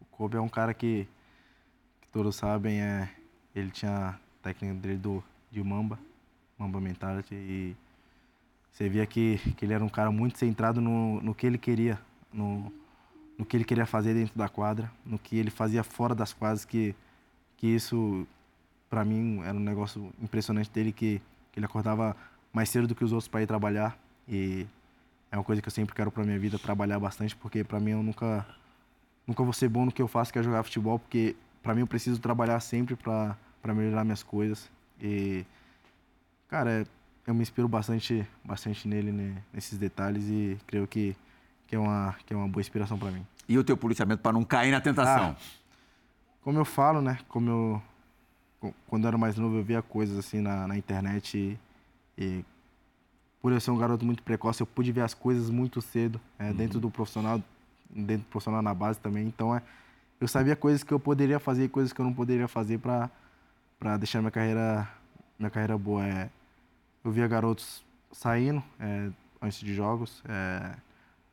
O 0.00 0.04
Kobe 0.06 0.36
é 0.36 0.40
um 0.40 0.48
cara 0.48 0.74
que 0.74 1.06
todos 2.12 2.36
sabem, 2.36 2.80
é, 2.80 3.08
ele 3.54 3.70
tinha 3.70 4.08
a 4.08 4.18
técnica 4.42 4.74
dele 4.74 4.96
do, 4.96 5.22
de 5.50 5.62
Mamba, 5.62 5.98
Mamba 6.58 6.80
Mentality, 6.80 7.34
e 7.34 7.76
você 8.72 8.88
via 8.88 9.06
que, 9.06 9.38
que 9.56 9.64
ele 9.64 9.74
era 9.74 9.84
um 9.84 9.88
cara 9.88 10.10
muito 10.10 10.38
centrado 10.38 10.80
no, 10.80 11.20
no 11.20 11.34
que 11.34 11.46
ele 11.46 11.58
queria, 11.58 12.00
no, 12.32 12.72
no 13.36 13.44
que 13.44 13.56
ele 13.56 13.64
queria 13.64 13.86
fazer 13.86 14.14
dentro 14.14 14.36
da 14.36 14.48
quadra, 14.48 14.90
no 15.04 15.18
que 15.18 15.36
ele 15.36 15.50
fazia 15.50 15.84
fora 15.84 16.14
das 16.14 16.32
quadras, 16.32 16.64
que, 16.64 16.94
que 17.56 17.66
isso, 17.66 18.26
para 18.88 19.04
mim, 19.04 19.42
era 19.44 19.56
um 19.56 19.60
negócio 19.60 20.12
impressionante 20.20 20.70
dele, 20.70 20.92
que, 20.92 21.20
que 21.52 21.58
ele 21.58 21.66
acordava 21.66 22.16
mais 22.52 22.68
cedo 22.68 22.86
do 22.86 22.94
que 22.94 23.04
os 23.04 23.12
outros 23.12 23.28
para 23.28 23.42
ir 23.42 23.46
trabalhar, 23.46 23.98
e 24.26 24.66
é 25.30 25.36
uma 25.36 25.44
coisa 25.44 25.60
que 25.60 25.68
eu 25.68 25.72
sempre 25.72 25.94
quero 25.94 26.10
para 26.10 26.24
minha 26.24 26.38
vida, 26.38 26.58
trabalhar 26.58 26.98
bastante, 26.98 27.36
porque 27.36 27.62
para 27.62 27.78
mim 27.78 27.92
eu 27.92 28.02
nunca, 28.02 28.46
nunca 29.26 29.42
vou 29.42 29.52
ser 29.52 29.68
bom 29.68 29.84
no 29.84 29.92
que 29.92 30.00
eu 30.00 30.08
faço, 30.08 30.32
que 30.32 30.38
é 30.38 30.42
jogar 30.42 30.62
futebol, 30.62 30.98
porque 30.98 31.36
para 31.62 31.74
mim 31.74 31.80
eu 31.80 31.86
preciso 31.86 32.20
trabalhar 32.20 32.60
sempre 32.60 32.96
para 32.96 33.36
melhorar 33.74 34.04
minhas 34.04 34.22
coisas. 34.22 34.70
E, 35.00 35.44
cara, 36.48 36.86
eu 37.26 37.34
me 37.34 37.42
inspiro 37.42 37.68
bastante, 37.68 38.26
bastante 38.42 38.88
nele, 38.88 39.12
né, 39.12 39.42
nesses 39.52 39.78
detalhes 39.78 40.24
e 40.28 40.58
creio 40.66 40.86
que, 40.86 41.14
que, 41.66 41.76
é, 41.76 41.78
uma, 41.78 42.16
que 42.26 42.32
é 42.32 42.36
uma 42.36 42.48
boa 42.48 42.60
inspiração 42.60 42.98
para 42.98 43.10
mim. 43.10 43.24
E 43.48 43.58
o 43.58 43.64
teu 43.64 43.76
policiamento 43.76 44.22
para 44.22 44.32
não 44.32 44.44
cair 44.44 44.70
na 44.70 44.80
tentação? 44.80 45.36
Ah, 45.38 45.58
como 46.42 46.58
eu 46.58 46.64
falo, 46.64 47.00
né? 47.00 47.18
Como 47.28 47.50
eu. 47.50 48.72
Quando 48.86 49.04
eu 49.04 49.08
era 49.08 49.18
mais 49.18 49.36
novo, 49.36 49.56
eu 49.56 49.62
via 49.62 49.80
coisas 49.80 50.18
assim 50.18 50.40
na, 50.40 50.66
na 50.66 50.76
internet 50.76 51.38
e, 51.38 51.58
e, 52.18 52.44
por 53.40 53.52
eu 53.52 53.60
ser 53.60 53.70
um 53.70 53.78
garoto 53.78 54.04
muito 54.04 54.22
precoce, 54.22 54.60
eu 54.60 54.66
pude 54.66 54.90
ver 54.90 55.02
as 55.02 55.14
coisas 55.14 55.48
muito 55.48 55.80
cedo, 55.80 56.20
é, 56.38 56.48
uhum. 56.48 56.56
dentro 56.56 56.80
do 56.80 56.90
profissional, 56.90 57.40
dentro 57.88 58.24
do 58.24 58.30
profissional 58.30 58.60
na 58.60 58.74
base 58.74 58.98
também. 58.98 59.26
Então 59.26 59.54
é 59.54 59.62
eu 60.20 60.26
sabia 60.26 60.56
coisas 60.56 60.82
que 60.82 60.92
eu 60.92 60.98
poderia 60.98 61.38
fazer 61.38 61.64
e 61.64 61.68
coisas 61.68 61.92
que 61.92 62.00
eu 62.00 62.04
não 62.04 62.12
poderia 62.12 62.48
fazer 62.48 62.78
para 62.78 63.10
para 63.78 63.96
deixar 63.96 64.18
minha 64.18 64.30
carreira 64.30 64.88
minha 65.38 65.50
carreira 65.50 65.78
boa 65.78 66.04
é 66.04 66.28
eu 67.04 67.12
via 67.12 67.28
garotos 67.28 67.84
saindo 68.10 68.62
é, 68.80 69.10
antes 69.40 69.60
de 69.60 69.72
jogos 69.72 70.22
é, 70.28 70.74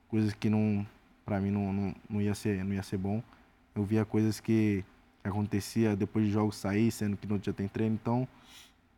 coisas 0.07 0.33
que 0.33 0.49
não 0.49 0.85
para 1.25 1.39
mim 1.39 1.49
não, 1.49 1.73
não, 1.73 1.95
não 2.07 2.21
ia 2.21 2.35
ser 2.35 2.63
não 2.63 2.73
ia 2.73 2.83
ser 2.83 2.97
bom 2.97 3.23
eu 3.73 3.83
via 3.83 4.05
coisas 4.05 4.39
que, 4.39 4.85
que 5.23 5.27
acontecia 5.27 5.95
depois 5.95 6.27
de 6.27 6.31
jogos 6.31 6.55
sair 6.55 6.91
sendo 6.91 7.17
que 7.17 7.25
no 7.25 7.39
dia 7.39 7.51
tem 7.51 7.67
treino 7.67 7.95
então 7.95 8.27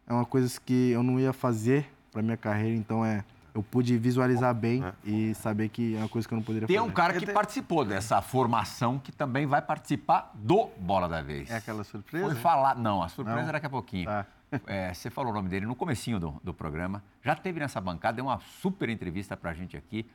é 0.08 0.14
uma 0.14 0.26
coisa 0.26 0.60
que 0.60 0.92
eu 0.92 1.04
não 1.04 1.20
ia 1.20 1.34
fazer 1.34 1.92
para 2.12 2.22
minha 2.22 2.38
carreira 2.38 2.76
então 2.76 3.06
é 3.06 3.24
eu 3.58 3.64
pude 3.64 3.98
visualizar 3.98 4.54
bem 4.54 4.84
é. 4.84 4.94
e 5.04 5.34
saber 5.34 5.70
que 5.70 5.96
é 5.96 6.00
uma 6.00 6.10
coisa 6.10 6.28
que 6.28 6.34
eu 6.34 6.36
não 6.36 6.44
poderia 6.44 6.68
Tem 6.68 6.76
fazer. 6.76 6.86
Tem 6.86 6.92
um 6.92 6.94
cara 6.94 7.14
que 7.20 7.26
participou 7.26 7.84
dessa 7.84 8.22
formação 8.22 9.00
que 9.00 9.12
também 9.12 9.48
vai 9.48 9.64
participar 9.64 10.32
do 10.36 10.70
Bola 10.78 11.10
da 11.10 11.24
Vez. 11.24 11.50
É 11.50 11.56
aquela 11.56 11.84
surpresa? 11.84 12.26
Foi 12.26 12.36
falar. 12.36 12.76
Não, 12.76 13.02
a 13.02 13.10
surpresa 13.10 13.42
não? 13.42 13.50
é 13.50 13.52
daqui 13.54 13.66
a 13.66 13.70
pouquinho. 13.70 14.06
Tá. 14.06 14.26
É, 14.66 14.94
você 14.94 15.10
falou 15.10 15.34
o 15.34 15.36
nome 15.36 15.50
dele 15.50 15.66
no 15.66 15.76
comecinho 15.76 16.22
do, 16.22 16.40
do 16.42 16.54
programa. 16.54 17.04
Já 17.22 17.36
teve 17.36 17.60
nessa 17.60 17.82
bancada, 17.82 18.16
deu 18.16 18.26
uma 18.26 18.40
super 18.62 18.88
entrevista 18.88 19.36
pra 19.36 19.54
gente 19.54 19.76
aqui. 19.76 20.10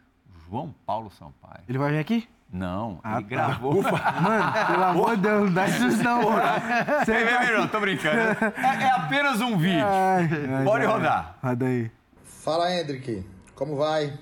João 0.48 0.74
Paulo 0.86 1.10
Sampaio. 1.10 1.62
Ele 1.68 1.76
vai 1.76 1.92
vir 1.92 1.98
aqui? 1.98 2.26
Não, 2.52 3.00
ah, 3.02 3.14
ele 3.14 3.22
tá. 3.22 3.28
gravou. 3.28 3.78
Ufa. 3.78 4.12
Mano, 4.20 4.52
pelo 4.66 4.84
amor 4.84 5.16
de 5.16 5.22
Deus, 5.22 5.44
não 5.46 5.54
dá 5.54 5.66
isso 5.68 6.02
não. 6.02 6.22
Você 6.22 7.12
é, 7.12 7.56
não, 7.56 7.66
tô 7.66 7.80
brincando. 7.80 8.18
É, 8.18 8.84
é, 8.84 8.90
apenas 8.90 9.40
um 9.40 9.56
vídeo. 9.56 9.86
Ai, 9.86 10.64
Pode 10.64 10.84
rodar. 10.84 11.38
Roda 11.42 11.64
aí. 11.64 11.90
Fala, 12.22 12.70
Hendrick. 12.70 13.24
Como 13.54 13.76
vai? 13.76 14.12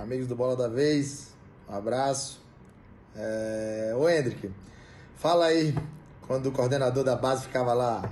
Amigos 0.00 0.28
do 0.28 0.36
Bola 0.36 0.56
da 0.56 0.68
Vez, 0.68 1.34
um 1.68 1.76
abraço. 1.76 2.40
É... 3.16 3.92
Ô, 3.96 4.08
Hendrick, 4.08 4.50
fala 5.16 5.46
aí 5.46 5.74
quando 6.22 6.46
o 6.46 6.52
coordenador 6.52 7.02
da 7.02 7.16
base 7.16 7.42
ficava 7.42 7.72
lá 7.72 8.02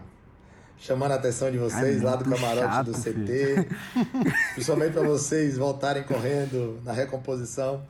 chamando 0.77 1.13
a 1.13 1.15
atenção 1.15 1.51
de 1.51 1.59
vocês 1.59 2.03
lá 2.03 2.17
do 2.17 2.25
camarote 2.25 2.75
chato, 2.75 2.87
do 2.87 2.93
CT. 2.93 3.03
Filho. 3.05 3.67
Principalmente 4.55 4.93
para 4.93 5.03
vocês 5.03 5.57
voltarem 5.57 6.03
correndo 6.03 6.81
na 6.85 6.93
recomposição. 6.93 7.85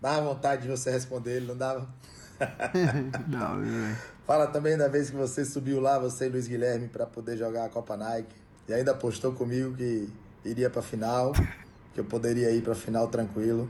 Dava 0.00 0.22
vontade 0.22 0.62
de 0.62 0.68
você 0.68 0.90
responder 0.90 1.36
ele, 1.36 1.46
não 1.46 1.56
dava? 1.56 1.88
não, 3.28 3.56
não. 3.60 3.96
Fala 4.26 4.46
também 4.46 4.76
da 4.76 4.88
vez 4.88 5.10
que 5.10 5.16
você 5.16 5.44
subiu 5.44 5.80
lá, 5.80 5.98
você 5.98 6.26
e 6.26 6.28
Luiz 6.28 6.46
Guilherme, 6.46 6.88
para 6.88 7.04
poder 7.04 7.36
jogar 7.36 7.66
a 7.66 7.68
Copa 7.68 7.96
Nike. 7.96 8.34
E 8.68 8.72
ainda 8.72 8.94
postou 8.94 9.32
comigo 9.32 9.74
que 9.76 10.08
iria 10.44 10.70
para 10.70 10.80
final 10.80 11.32
que 11.92 12.00
eu 12.00 12.04
poderia 12.04 12.50
ir 12.50 12.62
para 12.62 12.72
a 12.72 12.76
final 12.76 13.08
tranquilo, 13.08 13.68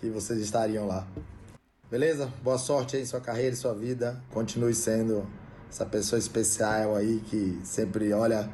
que 0.00 0.08
vocês 0.08 0.40
estariam 0.40 0.86
lá. 0.86 1.06
Beleza? 1.90 2.32
Boa 2.42 2.56
sorte 2.56 2.96
aí 2.96 3.02
em 3.02 3.06
sua 3.06 3.20
carreira 3.20 3.52
e 3.52 3.56
sua 3.56 3.74
vida. 3.74 4.18
Continue 4.30 4.74
sendo 4.74 5.28
essa 5.68 5.84
pessoa 5.84 6.18
especial 6.18 6.96
aí 6.96 7.20
que 7.26 7.60
sempre 7.62 8.12
olha 8.12 8.50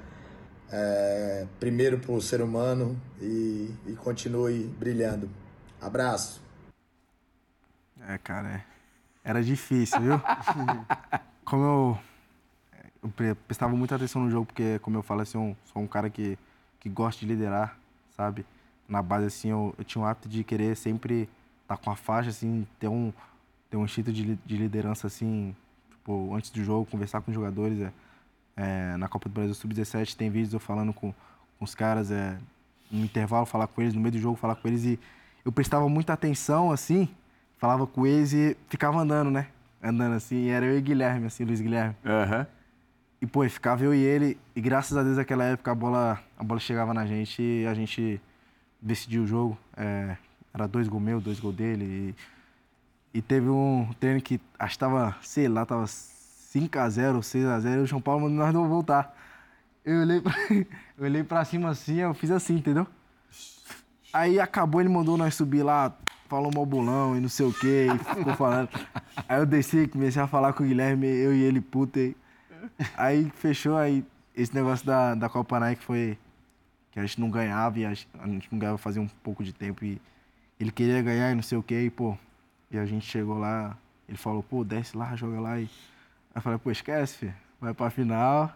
é, 0.70 1.46
primeiro 1.60 1.98
para 1.98 2.12
o 2.12 2.20
ser 2.20 2.42
humano 2.42 3.00
e, 3.20 3.72
e 3.86 3.92
continue 3.92 4.64
brilhando. 4.64 5.30
Abraço. 5.80 6.47
É, 8.06 8.18
cara, 8.18 8.48
é. 8.48 8.64
era 9.24 9.42
difícil, 9.42 10.00
viu? 10.00 10.20
como 11.44 11.64
eu, 11.64 11.98
eu 13.02 13.36
prestava 13.46 13.74
muita 13.74 13.96
atenção 13.96 14.22
no 14.22 14.30
jogo, 14.30 14.46
porque, 14.46 14.78
como 14.80 14.96
eu 14.96 15.02
falo, 15.02 15.22
assim, 15.22 15.38
eu 15.38 15.56
sou 15.72 15.82
um 15.82 15.86
cara 15.86 16.08
que, 16.08 16.38
que 16.78 16.88
gosta 16.88 17.20
de 17.20 17.26
liderar, 17.26 17.76
sabe? 18.16 18.44
na 18.88 19.02
base, 19.02 19.26
assim, 19.26 19.50
eu, 19.50 19.74
eu 19.76 19.84
tinha 19.84 20.02
o 20.02 20.06
hábito 20.06 20.28
de 20.28 20.42
querer 20.42 20.74
sempre 20.74 21.28
estar 21.62 21.76
tá 21.76 21.82
com 21.82 21.90
a 21.90 21.96
faixa, 21.96 22.30
assim, 22.30 22.66
ter 22.80 22.88
um, 22.88 23.12
ter 23.68 23.76
um 23.76 23.84
instinto 23.84 24.10
de, 24.10 24.36
de 24.36 24.56
liderança, 24.56 25.06
assim, 25.06 25.54
tipo, 25.90 26.34
antes 26.34 26.50
do 26.50 26.64
jogo, 26.64 26.90
conversar 26.90 27.20
com 27.20 27.30
os 27.30 27.34
jogadores. 27.34 27.80
É, 27.80 27.92
é, 28.56 28.96
na 28.96 29.06
Copa 29.06 29.28
do 29.28 29.32
Brasil 29.32 29.54
Sub-17 29.54 30.16
tem 30.16 30.30
vídeos 30.30 30.54
eu 30.54 30.58
falando 30.58 30.92
com, 30.92 31.12
com 31.58 31.64
os 31.64 31.74
caras, 31.74 32.10
é, 32.10 32.38
no 32.90 33.04
intervalo 33.04 33.44
falar 33.44 33.66
com 33.66 33.82
eles, 33.82 33.92
no 33.92 34.00
meio 34.00 34.12
do 34.12 34.18
jogo 34.18 34.36
falar 34.36 34.56
com 34.56 34.66
eles 34.66 34.84
e 34.84 34.98
eu 35.44 35.52
prestava 35.52 35.88
muita 35.88 36.14
atenção, 36.14 36.72
assim, 36.72 37.08
falava 37.58 37.86
com 37.86 38.06
eles 38.06 38.32
e 38.32 38.56
ficava 38.68 38.98
andando, 38.98 39.30
né? 39.30 39.48
Andando 39.82 40.14
assim, 40.14 40.46
e 40.46 40.48
era 40.48 40.64
eu 40.66 40.78
e 40.78 40.80
Guilherme, 40.80 41.26
assim, 41.26 41.44
Luiz 41.44 41.60
Guilherme. 41.60 41.94
Uhum. 42.04 42.46
E, 43.20 43.26
pô, 43.26 43.48
ficava 43.48 43.84
eu 43.84 43.94
e 43.94 43.98
ele, 43.98 44.38
e 44.54 44.60
graças 44.60 44.96
a 44.96 45.02
Deus 45.02 45.16
naquela 45.16 45.44
época 45.44 45.72
a 45.72 45.74
bola, 45.74 46.20
a 46.36 46.44
bola 46.44 46.60
chegava 46.60 46.94
na 46.94 47.04
gente 47.04 47.42
e 47.42 47.66
a 47.66 47.74
gente 47.74 48.20
decidiu 48.80 49.24
o 49.24 49.26
jogo. 49.26 49.58
É, 49.76 50.16
era 50.54 50.68
dois 50.68 50.88
gols 50.88 51.02
meu, 51.02 51.20
dois 51.20 51.40
gols 51.40 51.54
dele. 51.54 52.14
E, 53.12 53.18
e 53.18 53.22
teve 53.22 53.48
um 53.48 53.90
treino 53.98 54.20
que 54.20 54.40
acho 54.58 54.70
que 54.70 54.76
estava, 54.76 55.16
sei 55.22 55.48
lá, 55.48 55.66
tava 55.66 55.84
5x0, 55.84 57.18
6x0, 57.18 57.78
e 57.78 57.82
o 57.82 57.88
São 57.88 58.00
Paulo 58.00 58.22
mandou 58.22 58.38
nós 58.38 58.54
não 58.54 58.68
voltar. 58.68 59.14
Eu 59.84 60.02
olhei, 60.02 60.20
pra, 60.20 60.34
eu 60.98 61.04
olhei 61.04 61.24
pra 61.24 61.44
cima 61.44 61.70
assim, 61.70 61.96
eu 61.96 62.14
fiz 62.14 62.30
assim, 62.30 62.56
entendeu? 62.56 62.86
Aí 64.12 64.38
acabou, 64.38 64.80
ele 64.80 64.88
mandou 64.88 65.16
nós 65.16 65.34
subir 65.34 65.62
lá, 65.62 65.92
falou 66.28 66.50
mal 66.54 66.66
bolão 66.66 67.16
e 67.16 67.20
não 67.20 67.28
sei 67.28 67.46
o 67.46 67.52
quê, 67.52 67.86
e 67.94 67.98
ficou 68.16 68.34
falando. 68.34 68.68
Aí 69.28 69.38
eu 69.40 69.46
desci, 69.46 69.88
comecei 69.88 70.20
a 70.22 70.26
falar 70.26 70.52
com 70.52 70.62
o 70.62 70.66
Guilherme, 70.66 71.06
eu 71.06 71.34
e 71.34 71.42
ele, 71.42 71.60
puta. 71.60 71.98
e- 72.00 72.16
Aí 72.96 73.30
fechou, 73.36 73.76
aí 73.76 74.04
esse 74.36 74.54
negócio 74.54 74.86
da, 74.86 75.14
da 75.14 75.28
Copa 75.28 75.58
Nike 75.58 75.82
foi 75.82 76.18
que 76.92 76.98
a 77.00 77.02
gente 77.06 77.20
não 77.20 77.30
ganhava 77.30 77.78
e 77.78 77.84
a 77.86 77.90
gente, 77.90 78.08
a 78.20 78.26
gente 78.26 78.48
não 78.52 78.58
ganhava 78.58 78.78
fazia 78.78 79.02
um 79.02 79.08
pouco 79.22 79.42
de 79.44 79.52
tempo 79.52 79.84
e 79.84 80.00
ele 80.60 80.70
queria 80.70 81.00
ganhar 81.02 81.32
e 81.32 81.34
não 81.34 81.42
sei 81.42 81.58
o 81.58 81.62
quê, 81.62 81.82
e 81.84 81.90
pô, 81.90 82.16
e 82.70 82.78
a 82.78 82.86
gente 82.86 83.06
chegou 83.06 83.38
lá, 83.38 83.76
ele 84.08 84.18
falou, 84.18 84.42
pô, 84.42 84.64
desce 84.64 84.96
lá, 84.96 85.14
joga 85.16 85.40
lá. 85.40 85.58
E 85.58 85.62
aí 85.64 85.70
eu 86.36 86.42
falei, 86.42 86.58
pô, 86.58 86.70
esquece, 86.70 87.16
filho, 87.18 87.34
vai 87.60 87.74
pra 87.74 87.90
final, 87.90 88.52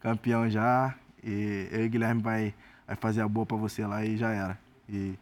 campeão 0.00 0.48
já, 0.50 0.94
e 1.22 1.68
eu 1.70 1.84
e 1.84 1.86
o 1.86 1.90
Guilherme 1.90 2.22
vai, 2.22 2.54
vai 2.86 2.96
fazer 2.96 3.20
a 3.22 3.28
boa 3.28 3.46
pra 3.46 3.56
você 3.56 3.86
lá 3.86 4.04
e 4.04 4.16
já 4.16 4.30
era. 4.32 4.58
E 4.88 5.14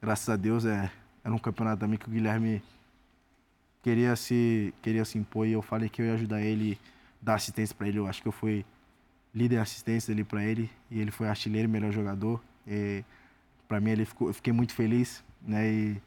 graças 0.00 0.28
a 0.28 0.36
Deus 0.36 0.64
é, 0.64 0.90
era 1.24 1.34
um 1.34 1.38
campeonato 1.38 1.80
também 1.80 1.98
que 1.98 2.08
o 2.08 2.10
Guilherme 2.10 2.62
queria 3.82 4.16
se, 4.16 4.74
queria 4.82 5.04
se 5.04 5.18
impor 5.18 5.46
e 5.46 5.52
eu 5.52 5.62
falei 5.62 5.88
que 5.88 6.00
eu 6.02 6.06
ia 6.06 6.14
ajudar 6.14 6.40
ele, 6.40 6.78
dar 7.20 7.34
assistência 7.34 7.74
pra 7.74 7.88
ele. 7.88 7.98
Eu 7.98 8.06
acho 8.06 8.22
que 8.22 8.28
eu 8.28 8.32
fui 8.32 8.64
líder 9.34 9.56
de 9.56 9.62
assistência 9.62 10.12
ali 10.12 10.24
pra 10.24 10.44
ele 10.44 10.70
e 10.90 11.00
ele 11.00 11.10
foi 11.10 11.28
artilheiro 11.28 11.68
melhor 11.68 11.92
jogador. 11.92 12.42
E 12.66 13.04
pra 13.68 13.80
mim 13.80 13.90
ele 13.90 14.04
ficou, 14.04 14.28
eu 14.28 14.34
fiquei 14.34 14.52
muito 14.52 14.74
feliz, 14.74 15.22
né? 15.42 15.68
E 15.68 16.02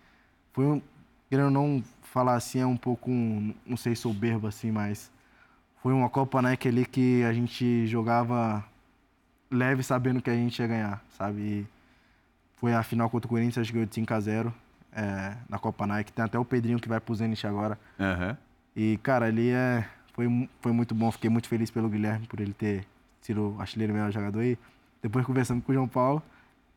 foi 0.51 0.65
um, 0.65 0.81
querendo 1.29 1.51
não 1.51 1.83
falar 2.01 2.35
assim, 2.35 2.59
é 2.59 2.65
um 2.65 2.77
pouco, 2.77 3.09
um, 3.09 3.53
não 3.65 3.77
sei, 3.77 3.95
soberbo 3.95 4.47
assim, 4.47 4.71
mas 4.71 5.11
foi 5.81 5.93
uma 5.93 6.09
Copa 6.09 6.41
Nike 6.41 6.67
ali 6.67 6.85
que 6.85 7.23
a 7.23 7.33
gente 7.33 7.87
jogava 7.87 8.63
leve 9.49 9.83
sabendo 9.83 10.21
que 10.21 10.29
a 10.29 10.35
gente 10.35 10.59
ia 10.59 10.67
ganhar, 10.67 11.03
sabe? 11.17 11.41
E 11.41 11.67
foi 12.55 12.73
a 12.73 12.83
final 12.83 13.09
contra 13.09 13.27
o 13.27 13.29
Corinthians, 13.29 13.57
a 13.57 13.63
gente 13.63 13.73
ganhou 13.73 13.85
de 13.85 13.95
5 13.95 14.13
a 14.13 14.19
0 14.19 14.53
é, 14.95 15.33
na 15.49 15.57
Copa 15.59 15.85
Nike. 15.87 16.11
Tem 16.13 16.23
até 16.25 16.37
o 16.39 16.45
Pedrinho 16.45 16.79
que 16.79 16.87
vai 16.89 16.99
pro 16.99 17.13
Zenit 17.15 17.45
agora. 17.47 17.77
Aham. 17.99 18.37
E, 18.75 18.97
cara, 19.03 19.25
ali 19.27 19.49
é, 19.51 19.85
foi, 20.13 20.49
foi 20.61 20.71
muito 20.71 20.93
bom. 20.95 21.11
Fiquei 21.11 21.29
muito 21.29 21.47
feliz 21.47 21.69
pelo 21.69 21.89
Guilherme, 21.89 22.25
por 22.27 22.39
ele 22.39 22.53
ter 22.53 22.85
sido 23.21 23.55
o 23.55 23.61
artilheiro 23.61 23.93
melhor 23.93 24.11
jogador. 24.11 24.41
E 24.43 24.57
depois, 25.01 25.25
conversando 25.25 25.61
com 25.61 25.71
o 25.71 25.75
João 25.75 25.87
Paulo, 25.87 26.21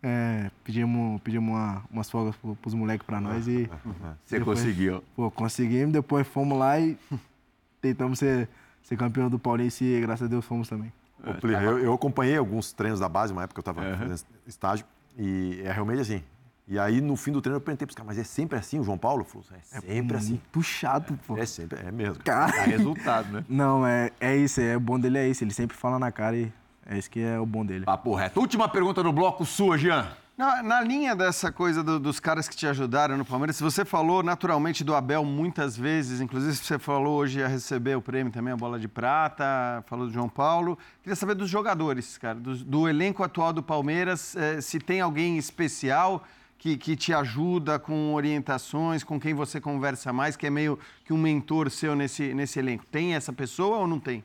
é, 0.03 0.51
pedimos, 0.63 1.21
pedimos 1.23 1.49
uma, 1.55 1.83
umas 1.91 2.11
folgas 2.11 2.37
pro, 2.37 2.55
pros 2.57 2.75
moleques 2.75 3.07
pra 3.07 3.21
nós. 3.21 3.47
E, 3.49 3.69
Você 4.25 4.39
Depois- 4.39 4.61
conseguiu. 4.61 5.03
pô, 5.15 5.31
conseguimos. 5.31 5.93
Depois 5.93 6.27
fomos 6.27 6.59
lá 6.59 6.79
e 6.79 6.97
tentamos 7.81 8.19
ser, 8.19 8.49
ser 8.83 8.97
campeão 8.97 9.29
do 9.31 9.39
Paulista 9.39 9.85
e, 9.85 10.01
graças 10.01 10.27
a 10.27 10.29
Deus, 10.29 10.45
fomos 10.45 10.69
também. 10.69 10.93
Plínio, 11.41 11.61
eu, 11.61 11.79
eu 11.79 11.93
acompanhei 11.95 12.37
alguns 12.37 12.73
treinos 12.73 13.01
da 13.01 13.09
base, 13.09 13.33
uma 13.33 13.43
época 13.43 13.61
que 13.63 13.69
eu 13.69 13.73
estava 13.73 13.97
fazendo 13.97 14.21
estágio, 14.47 14.87
e 15.19 15.61
é 15.65 15.73
realmente 15.73 16.01
assim. 16.03 16.23
E 16.69 16.79
aí, 16.81 17.01
no 17.01 17.15
fim 17.15 17.31
do 17.31 17.41
treino, 17.41 17.59
eu 17.59 17.61
perguntei 17.61 17.87
para 17.87 17.93
os 17.93 17.95
caras, 17.95 18.09
mas 18.09 18.19
é 18.19 18.25
sempre 18.25 18.59
assim? 18.59 18.81
O 18.81 18.85
João 18.85 18.99
Paulo 18.99 19.23
falou, 19.23 19.47
é 19.53 19.81
sempre 19.81 20.17
assim. 20.17 20.31
Muito 20.53 20.63
chato, 20.63 21.17
pô. 21.27 21.37
É 21.39 21.47
sempre, 21.47 21.79
é 21.87 21.93
mesmo. 21.93 22.23
Cara. 22.25 22.51
Dá 22.51 22.63
resultado, 22.63 23.33
né? 23.33 23.45
Não, 23.49 23.87
é, 23.87 24.11
é 24.21 24.37
isso. 24.37 24.61
É, 24.61 24.77
o 24.77 24.81
bom 24.81 24.99
dele 24.99 25.19
é 25.19 25.29
isso. 25.29 25.45
Ele 25.45 25.53
sempre 25.53 25.77
fala 25.77 25.97
na 25.99 26.11
cara 26.11 26.37
e 26.37 26.53
é 26.85 26.99
isso 26.99 27.09
que 27.09 27.21
é 27.21 27.39
o 27.39 27.47
bom 27.47 27.65
dele. 27.65 27.85
Papo 27.85 28.15
reto. 28.17 28.41
Última 28.41 28.69
pergunta 28.69 29.01
do 29.01 29.13
bloco 29.13 29.45
sua, 29.45 29.79
Jean. 29.79 30.09
Na, 30.37 30.63
na 30.63 30.81
linha 30.83 31.15
dessa 31.17 31.51
coisa 31.53 31.83
do- 31.85 31.99
dos 32.01 32.21
caras 32.21 32.47
que 32.49 32.55
te 32.55 32.67
ajudaram 32.67 33.17
no 33.17 33.25
Palmeiras, 33.25 33.59
você 33.59 33.85
falou 33.87 34.23
naturalmente 34.23 34.85
do 34.85 34.95
Abel 34.95 35.25
muitas 35.25 35.75
vezes, 35.77 36.21
inclusive 36.21 36.55
você 36.57 36.79
falou 36.79 37.17
hoje 37.17 37.39
ia 37.39 37.49
receber 37.49 37.97
o 37.97 38.03
prêmio 38.03 38.31
também, 38.31 38.53
a 38.53 38.57
bola 38.57 38.79
de 38.79 38.87
prata, 38.87 39.83
falou 39.87 40.07
do 40.07 40.13
João 40.13 40.29
Paulo. 40.29 40.77
Queria 41.03 41.17
saber 41.17 41.35
dos 41.37 41.49
jogadores, 41.49 42.19
cara, 42.19 42.35
do, 42.39 42.55
do 42.57 42.87
elenco 42.87 43.23
atual 43.23 43.51
do 43.51 43.63
Palmeiras, 43.63 44.37
eh, 44.37 44.61
se 44.61 44.79
tem 44.79 45.01
alguém 45.01 45.39
especial 45.39 46.23
que, 46.59 46.77
que 46.77 46.97
te 46.97 47.13
ajuda 47.13 47.79
com 47.79 48.15
orientações, 48.15 49.05
com 49.05 49.21
quem 49.21 49.35
você 49.35 49.61
conversa 49.61 50.13
mais, 50.13 50.37
que 50.37 50.47
é 50.47 50.51
meio 50.51 50.79
que 51.05 51.13
um 51.13 51.19
mentor 51.19 51.71
seu 51.71 51.95
nesse, 51.95 52.35
nesse 52.35 52.59
elenco. 52.59 52.85
Tem 52.87 53.15
essa 53.15 53.33
pessoa 53.33 53.79
ou 53.79 53.87
não 53.87 54.01
tem? 54.01 54.25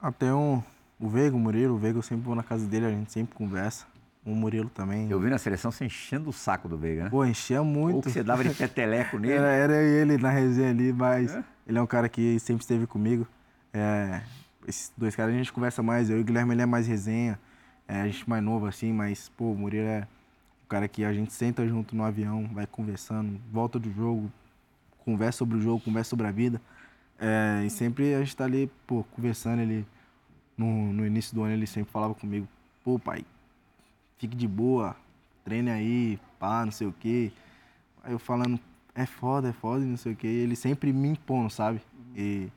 Até 0.00 0.32
um, 0.32 0.62
o 0.98 1.08
Veiga, 1.08 1.36
o 1.36 1.38
Murilo. 1.38 1.74
O 1.74 1.78
Veiga 1.78 1.98
eu 1.98 2.02
sempre 2.02 2.24
vou 2.24 2.34
na 2.34 2.42
casa 2.42 2.66
dele, 2.66 2.86
a 2.86 2.90
gente 2.90 3.12
sempre 3.12 3.34
conversa. 3.34 3.86
O 4.24 4.34
Murilo 4.34 4.68
também. 4.68 5.10
Eu 5.10 5.18
vi 5.18 5.30
na 5.30 5.38
seleção 5.38 5.70
você 5.70 5.86
enchendo 5.86 6.28
o 6.28 6.32
saco 6.32 6.68
do 6.68 6.76
Veiga, 6.76 7.04
né? 7.04 7.10
Pô, 7.10 7.24
enchia 7.24 7.62
muito. 7.62 7.96
Ou 7.96 8.02
que 8.02 8.10
você 8.10 8.22
dava 8.22 8.44
de 8.44 8.54
peteleco 8.54 9.16
nele. 9.18 9.34
Era, 9.34 9.48
era 9.48 9.82
ele 9.82 10.18
na 10.18 10.30
resenha 10.30 10.70
ali, 10.70 10.92
mas 10.92 11.38
ele 11.66 11.78
é 11.78 11.80
um 11.80 11.86
cara 11.86 12.08
que 12.08 12.38
sempre 12.38 12.62
esteve 12.62 12.86
comigo. 12.86 13.26
É, 13.72 14.20
esses 14.66 14.92
dois 14.96 15.16
caras 15.16 15.34
a 15.34 15.38
gente 15.38 15.52
conversa 15.52 15.82
mais. 15.82 16.10
Eu 16.10 16.18
e 16.18 16.20
o 16.20 16.24
Guilherme 16.24 16.52
ele 16.52 16.62
é 16.62 16.66
mais 16.66 16.86
resenha. 16.86 17.38
É, 17.86 18.02
a 18.02 18.06
gente 18.06 18.28
mais 18.28 18.42
novo 18.42 18.66
assim, 18.66 18.92
mas, 18.92 19.30
pô, 19.30 19.52
o 19.52 19.56
Murilo 19.56 19.86
é 19.86 20.06
um 20.68 20.76
cara 20.76 20.86
que 20.86 21.02
a 21.02 21.14
gente 21.14 21.32
senta 21.32 21.66
junto 21.66 21.96
no 21.96 22.04
avião, 22.04 22.46
vai 22.52 22.66
conversando, 22.66 23.40
volta 23.50 23.78
do 23.78 23.90
jogo, 23.90 24.30
conversa 24.98 25.38
sobre 25.38 25.56
o 25.56 25.60
jogo, 25.62 25.80
conversa 25.80 26.10
sobre 26.10 26.26
a 26.26 26.30
vida. 26.30 26.60
É, 27.18 27.64
e 27.64 27.70
sempre 27.70 28.14
a 28.14 28.18
gente 28.18 28.36
tá 28.36 28.44
ali, 28.44 28.70
pô, 28.86 29.02
conversando. 29.04 29.62
Ele, 29.62 29.86
no, 30.58 30.92
no 30.92 31.06
início 31.06 31.34
do 31.34 31.42
ano, 31.42 31.54
ele 31.54 31.66
sempre 31.66 31.90
falava 31.90 32.14
comigo: 32.14 32.46
pô, 32.84 32.98
pai, 32.98 33.24
fique 34.18 34.36
de 34.36 34.46
boa, 34.46 34.94
treine 35.42 35.70
aí, 35.70 36.20
pá, 36.38 36.66
não 36.66 36.72
sei 36.72 36.86
o 36.86 36.92
quê. 36.92 37.32
Aí 38.04 38.12
eu 38.12 38.18
falando, 38.18 38.60
é 38.94 39.06
foda, 39.06 39.48
é 39.48 39.52
foda, 39.54 39.82
não 39.82 39.96
sei 39.96 40.12
o 40.12 40.16
quê. 40.16 40.26
Ele 40.26 40.54
sempre 40.54 40.92
me 40.92 41.08
impondo, 41.08 41.48
sabe? 41.48 41.80
E 42.14 42.48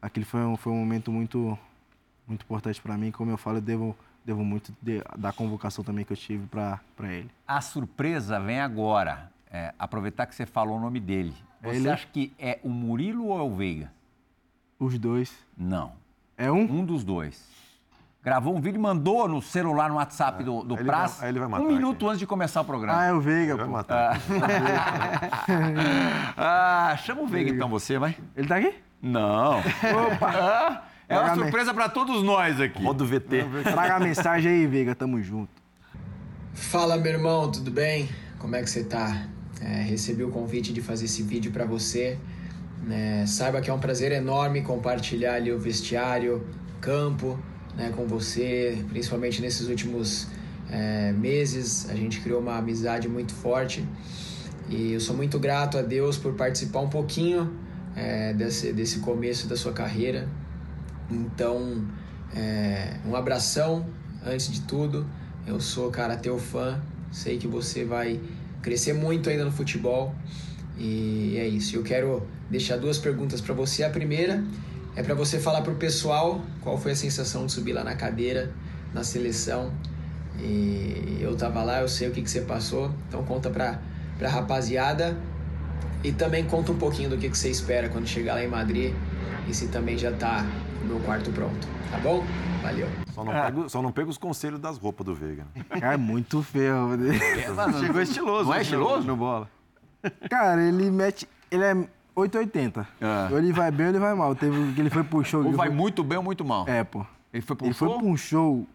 aquele 0.00 0.24
foi 0.24 0.40
um, 0.40 0.56
foi 0.56 0.72
um 0.72 0.78
momento 0.78 1.12
muito, 1.12 1.58
muito 2.26 2.42
importante 2.42 2.80
pra 2.80 2.96
mim. 2.96 3.10
Como 3.10 3.30
eu 3.30 3.36
falo, 3.36 3.58
eu 3.58 3.62
devo, 3.62 3.94
devo 4.24 4.44
muito 4.44 4.74
de- 4.80 5.02
da 5.18 5.32
convocação 5.32 5.84
também 5.84 6.04
que 6.04 6.12
eu 6.12 6.16
tive 6.16 6.46
pra, 6.46 6.80
pra 6.96 7.12
ele. 7.12 7.30
A 7.46 7.60
surpresa 7.60 8.38
vem 8.40 8.60
agora. 8.60 9.30
É, 9.50 9.72
aproveitar 9.78 10.26
que 10.26 10.34
você 10.34 10.44
falou 10.46 10.76
o 10.78 10.80
nome 10.80 10.98
dele. 10.98 11.32
Você 11.62 11.76
Ele? 11.76 11.88
acha 11.90 12.06
que 12.12 12.32
é 12.38 12.58
o 12.64 12.68
Murilo 12.68 13.28
ou 13.28 13.38
é 13.38 13.42
o 13.42 13.54
Veiga? 13.54 13.92
Os 14.80 14.98
dois. 14.98 15.32
Não. 15.56 15.92
É 16.36 16.50
um? 16.50 16.62
Um 16.62 16.84
dos 16.84 17.04
dois. 17.04 17.48
Gravou 18.22 18.56
um 18.56 18.60
vídeo 18.60 18.78
e 18.78 18.82
mandou 18.82 19.28
no 19.28 19.40
celular, 19.40 19.88
no 19.90 19.96
WhatsApp 19.96 20.42
do, 20.42 20.64
do 20.64 20.74
Aí 20.74 20.80
ele 20.80 20.88
Praz, 20.88 21.18
vai- 21.20 21.28
ele 21.28 21.38
vai 21.38 21.46
matar 21.48 21.62
um 21.62 21.68
minuto 21.68 21.96
aqui. 21.96 22.06
antes 22.06 22.18
de 22.18 22.26
começar 22.26 22.60
o 22.60 22.62
Ah, 22.62 22.64
programa. 22.66 23.04
é 23.06 23.12
o 23.12 23.20
Veiga, 23.20 23.54
Vai 23.56 23.66
pô. 23.66 23.70
matar. 23.72 24.18
Ah, 26.36 26.96
chama 27.04 27.22
o 27.22 27.26
Veiga 27.26 27.50
então, 27.50 27.68
você, 27.68 27.98
vai. 27.98 28.16
Ele 28.36 28.48
tá 28.48 28.56
aqui? 28.56 28.74
Não. 29.00 29.58
Opa! 29.60 30.82
É 31.08 31.18
uma 31.18 31.34
surpresa 31.34 31.74
pra 31.74 31.88
todos 31.88 32.22
nós 32.22 32.60
aqui. 32.60 32.82
Roda 32.82 33.04
o 33.04 33.06
VT. 33.06 33.44
Traga 33.62 33.96
a 33.96 34.00
mensagem 34.00 34.50
aí, 34.50 34.66
Veiga. 34.66 34.94
Tamo 34.94 35.22
junto. 35.22 35.50
Fala 36.54 36.96
meu 36.96 37.12
irmão, 37.12 37.50
tudo 37.50 37.70
bem? 37.70 38.08
Como 38.38 38.54
é 38.56 38.62
que 38.62 38.70
você 38.70 38.84
tá? 38.84 39.26
É, 39.60 39.82
recebi 39.82 40.22
o 40.22 40.30
convite 40.30 40.72
de 40.72 40.80
fazer 40.80 41.06
esse 41.06 41.22
vídeo 41.22 41.50
para 41.52 41.64
você. 41.64 42.18
né? 42.82 43.24
saiba 43.26 43.60
que 43.60 43.70
é 43.70 43.72
um 43.72 43.78
prazer 43.78 44.12
enorme 44.12 44.62
compartilhar 44.62 45.34
ali 45.34 45.50
o 45.52 45.58
vestiário, 45.58 46.46
campo, 46.80 47.38
né, 47.76 47.92
com 47.96 48.06
você, 48.06 48.78
principalmente 48.88 49.40
nesses 49.40 49.68
últimos 49.68 50.28
é, 50.70 51.12
meses. 51.12 51.88
A 51.90 51.94
gente 51.94 52.20
criou 52.20 52.40
uma 52.40 52.56
amizade 52.56 53.08
muito 53.08 53.32
forte 53.34 53.84
e 54.68 54.92
eu 54.92 55.00
sou 55.00 55.16
muito 55.16 55.38
grato 55.38 55.76
a 55.78 55.82
Deus 55.82 56.16
por 56.16 56.34
participar 56.34 56.80
um 56.80 56.88
pouquinho 56.88 57.52
é, 57.96 58.32
desse, 58.32 58.72
desse 58.72 59.00
começo 59.00 59.46
da 59.48 59.56
sua 59.56 59.72
carreira. 59.72 60.28
Então, 61.14 61.84
é, 62.34 62.96
um 63.06 63.14
abração 63.14 63.86
antes 64.24 64.50
de 64.50 64.62
tudo. 64.62 65.06
Eu 65.46 65.60
sou, 65.60 65.90
cara, 65.90 66.16
teu 66.16 66.38
fã. 66.38 66.80
Sei 67.12 67.38
que 67.38 67.46
você 67.46 67.84
vai 67.84 68.20
crescer 68.60 68.92
muito 68.92 69.30
ainda 69.30 69.44
no 69.44 69.52
futebol. 69.52 70.14
E 70.76 71.36
é 71.38 71.46
isso. 71.46 71.76
Eu 71.76 71.82
quero 71.82 72.26
deixar 72.50 72.76
duas 72.76 72.98
perguntas 72.98 73.40
para 73.40 73.54
você. 73.54 73.84
A 73.84 73.90
primeira 73.90 74.42
é 74.96 75.02
para 75.02 75.14
você 75.14 75.38
falar 75.38 75.62
pro 75.62 75.74
pessoal 75.76 76.42
qual 76.60 76.76
foi 76.76 76.92
a 76.92 76.96
sensação 76.96 77.46
de 77.46 77.52
subir 77.52 77.72
lá 77.72 77.84
na 77.84 77.94
cadeira, 77.94 78.52
na 78.92 79.04
seleção. 79.04 79.72
E 80.40 81.18
eu 81.20 81.36
tava 81.36 81.62
lá, 81.62 81.80
eu 81.80 81.88
sei 81.88 82.08
o 82.08 82.10
que, 82.10 82.22
que 82.22 82.30
você 82.30 82.40
passou. 82.40 82.90
Então 83.08 83.22
conta 83.24 83.50
pra, 83.50 83.80
pra 84.18 84.28
rapaziada. 84.28 85.16
E 86.02 86.12
também 86.12 86.44
conta 86.44 86.72
um 86.72 86.76
pouquinho 86.76 87.08
do 87.08 87.16
que, 87.16 87.30
que 87.30 87.38
você 87.38 87.48
espera 87.48 87.88
quando 87.88 88.06
chegar 88.06 88.34
lá 88.34 88.44
em 88.44 88.48
Madrid. 88.48 88.92
E 89.48 89.54
se 89.54 89.68
também 89.68 89.96
já 89.96 90.10
tá 90.10 90.44
meu 90.84 91.00
quarto 91.00 91.30
pronto. 91.32 91.66
Tá 91.90 91.98
bom? 91.98 92.24
Valeu. 92.62 92.88
Só 93.12 93.24
não, 93.24 93.32
pega, 93.32 93.68
só 93.68 93.82
não 93.82 93.92
pega 93.92 94.10
os 94.10 94.18
conselhos 94.18 94.58
das 94.60 94.78
roupas 94.78 95.04
do 95.06 95.14
Veiga. 95.14 95.46
né? 95.54 95.64
Cara, 95.80 95.94
é 95.94 95.96
muito 95.96 96.42
feio. 96.42 96.74
Chegou 97.80 98.00
estiloso. 98.00 98.44
Não 98.46 98.54
é 98.54 98.56
no- 98.56 98.62
estiloso? 98.62 99.06
No 99.06 99.16
bola. 99.16 99.48
Cara, 100.30 100.62
ele 100.62 100.90
mete. 100.90 101.28
Ele 101.50 101.64
é 101.64 101.74
880. 102.14 102.86
Ah. 103.00 103.28
Ou 103.30 103.38
ele 103.38 103.52
vai 103.52 103.70
bem 103.70 103.86
ou 103.86 103.92
ele 103.92 103.98
vai 103.98 104.14
mal. 104.14 104.34
Teve 104.34 104.72
que 104.74 104.80
ele 104.80 104.90
foi 104.90 105.04
pro 105.04 105.22
show. 105.24 105.40
Ou 105.40 105.46
ele 105.48 105.56
vai 105.56 105.68
foi- 105.68 105.76
muito 105.76 106.02
bem 106.02 106.18
ou 106.18 106.24
muito 106.24 106.44
mal. 106.44 106.66
É, 106.68 106.82
pô. 106.84 107.04
Ele 107.32 107.42
foi 107.42 107.56
pro 107.56 107.66
Ele 107.66 107.74
foi 107.74 107.88
show? 107.88 107.98
pra 107.98 108.06
um 108.06 108.16
show, 108.16 108.66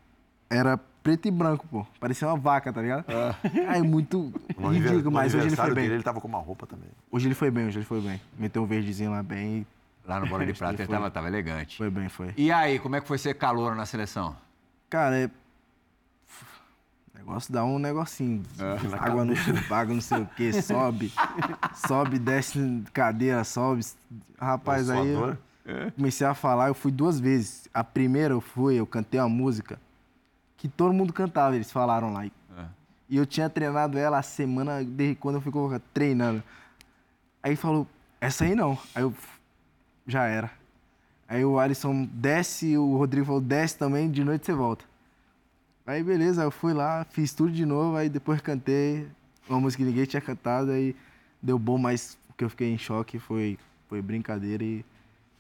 era 0.50 0.78
preto 1.02 1.28
e 1.28 1.32
branco, 1.32 1.66
pô. 1.70 1.86
Parecia 2.00 2.28
uma 2.28 2.38
vaca, 2.38 2.72
tá 2.74 2.82
ligado? 2.82 3.06
Aí 3.70 3.82
muito 3.82 4.34
No 4.58 4.70
ridículo, 4.70 5.12
mas 5.12 5.34
hoje 5.34 5.48
ele 5.48 5.56
foi 5.56 5.66
bem. 5.74 5.84
dele, 5.86 5.94
ele 5.96 6.04
tava 6.04 6.20
com 6.20 6.28
uma 6.28 6.40
roupa 6.40 6.68
também. 6.68 6.90
Hoje 7.12 7.28
ele 7.28 7.36
foi 7.36 7.50
bem, 7.50 7.68
hoje 7.68 7.78
ele 7.80 7.86
foi 7.86 8.02
bem. 8.02 8.20
Meteu 8.38 8.62
um 8.62 8.66
verdezinho 8.66 9.12
lá 9.12 9.24
bem 9.24 9.60
e 9.60 9.68
Lá 10.06 10.20
no 10.20 10.28
Bola 10.28 10.46
de 10.46 10.54
Prata 10.58 10.74
ele 10.82 10.86
foi. 10.86 10.96
tava, 10.96 11.12
tava 11.12 11.28
elegante. 11.28 11.78
foi 11.78 11.90
bem, 11.90 12.10
foi. 12.10 12.34
E 12.38 12.52
aí, 12.52 12.80
como 12.80 12.96
é 12.96 13.02
que 13.02 13.08
foi 13.08 13.18
ser 13.18 13.36
calouro 13.36 13.76
na 13.76 13.86
seleção? 13.86 14.36
Cara, 14.90 15.18
é... 15.18 15.30
O 17.22 17.26
Gosto 17.26 17.48
de 17.48 17.54
dar 17.54 17.66
um 17.66 17.78
negocinho. 17.78 18.44
É. 18.58 18.96
água 18.98 19.24
no 19.26 19.36
chuva, 19.36 19.76
água 19.76 19.94
não 19.94 20.02
sei 20.02 20.22
o 20.22 20.26
quê, 20.36 20.62
sobe, 20.62 21.12
sobe, 21.88 22.18
desce 22.18 22.84
cadeira, 22.94 23.44
sobe. 23.44 23.86
Rapaz, 24.40 24.90
aí 24.90 25.10
eu 25.10 25.20
Suador. 25.20 25.38
comecei 25.96 26.26
a 26.26 26.34
falar, 26.34 26.70
eu 26.70 26.74
fui 26.74 26.92
duas 26.92 27.20
vezes. 27.20 27.68
A 27.74 27.84
primeira 27.84 28.34
eu 28.34 28.42
fui, 28.42 28.76
eu 28.76 28.88
cantei 28.88 29.20
uma 29.20 29.30
música 29.30 29.80
que 30.58 30.68
todo 30.68 30.94
mundo 30.94 31.14
cantava, 31.14 31.56
eles 31.56 31.72
falaram 31.72 32.14
lá. 32.14 32.26
E 32.26 32.32
e 33.10 33.18
eu 33.18 33.26
tinha 33.26 33.50
treinado 33.50 33.98
ela 33.98 34.20
a 34.20 34.22
semana 34.22 34.84
desde 34.84 35.16
quando 35.16 35.36
eu 35.36 35.42
fui 35.42 35.52
treinando. 35.92 36.44
Aí 37.42 37.56
falou, 37.56 37.88
essa 38.22 38.44
aí 38.46 38.54
não. 38.54 38.78
Aí 38.94 39.02
eu, 39.02 39.14
já 40.10 40.26
era. 40.26 40.52
Aí 41.28 41.46
o 41.46 41.60
Alisson 41.60 42.06
desce, 42.12 42.76
o 42.78 42.98
Rodrigo 42.98 43.26
falou, 43.28 43.42
desce 43.42 43.78
também, 43.78 44.10
de 44.10 44.24
noite 44.24 44.46
você 44.46 44.54
volta. 44.54 44.84
Aí 45.86 46.04
beleza, 46.04 46.44
eu 46.44 46.52
fui 46.52 46.74
lá, 46.74 47.06
fiz 47.12 47.34
tudo 47.34 47.52
de 47.52 47.66
novo, 47.66 47.96
aí 47.96 48.10
depois 48.10 48.42
cantei 48.42 49.08
uma 49.48 49.60
música 49.60 49.84
que 49.84 49.90
ninguém 49.90 50.06
tinha 50.06 50.22
cantado, 50.22 50.72
aí 50.72 50.96
deu 51.42 51.58
bom, 51.58 51.78
mas 51.78 52.18
o 52.30 52.34
que 52.34 52.44
eu 52.44 52.50
fiquei 52.50 52.72
em 52.74 52.78
choque 52.78 53.18
foi, 53.20 53.58
foi 53.88 54.02
brincadeira 54.02 54.64
e, 54.64 54.84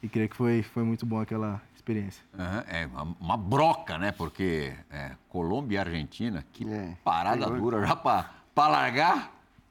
e 0.01 0.07
creio 0.09 0.29
que 0.29 0.35
foi, 0.35 0.63
foi 0.63 0.83
muito 0.83 1.05
bom 1.05 1.19
aquela 1.19 1.61
experiência. 1.75 2.23
Aham, 2.37 2.63
É 2.67 2.85
uma, 2.87 3.15
uma 3.19 3.37
broca, 3.37 3.97
né? 3.97 4.11
Porque 4.11 4.73
é, 4.91 5.11
Colômbia 5.27 5.75
e 5.75 5.79
Argentina, 5.79 6.43
que 6.53 6.67
É, 6.67 6.95
parada 7.03 7.47
dura 7.49 7.85
já 7.85 7.95
pra, 7.95 8.29
pra 8.53 8.67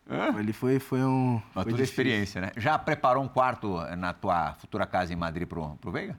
largar. 0.08 0.36
Ali 0.38 0.52
foi, 0.52 0.78
foi 0.78 1.00
um... 1.04 1.40
Uma 1.54 1.64
foi 1.64 1.80
experiência, 1.82 2.40
né? 2.40 2.50
Já 2.56 2.78
preparou 2.78 3.22
um 3.22 3.28
quarto 3.28 3.78
na 3.96 4.12
tua 4.12 4.54
futura 4.54 4.86
casa 4.86 5.12
em 5.12 5.16
Madrid 5.16 5.46
pro, 5.46 5.76
pro 5.76 5.90
Veiga? 5.90 6.18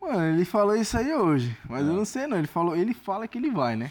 Mano, 0.00 0.22
ele 0.22 0.44
falou 0.44 0.76
isso 0.76 0.96
aí 0.98 1.14
hoje, 1.14 1.56
mas 1.68 1.86
eu 1.86 1.94
não 1.94 2.04
sei 2.04 2.26
não. 2.26 2.36
Ele 2.36 2.46
falou, 2.46 2.76
ele 2.76 2.92
fala 2.92 3.26
que 3.26 3.38
ele 3.38 3.50
vai, 3.50 3.74
né? 3.74 3.90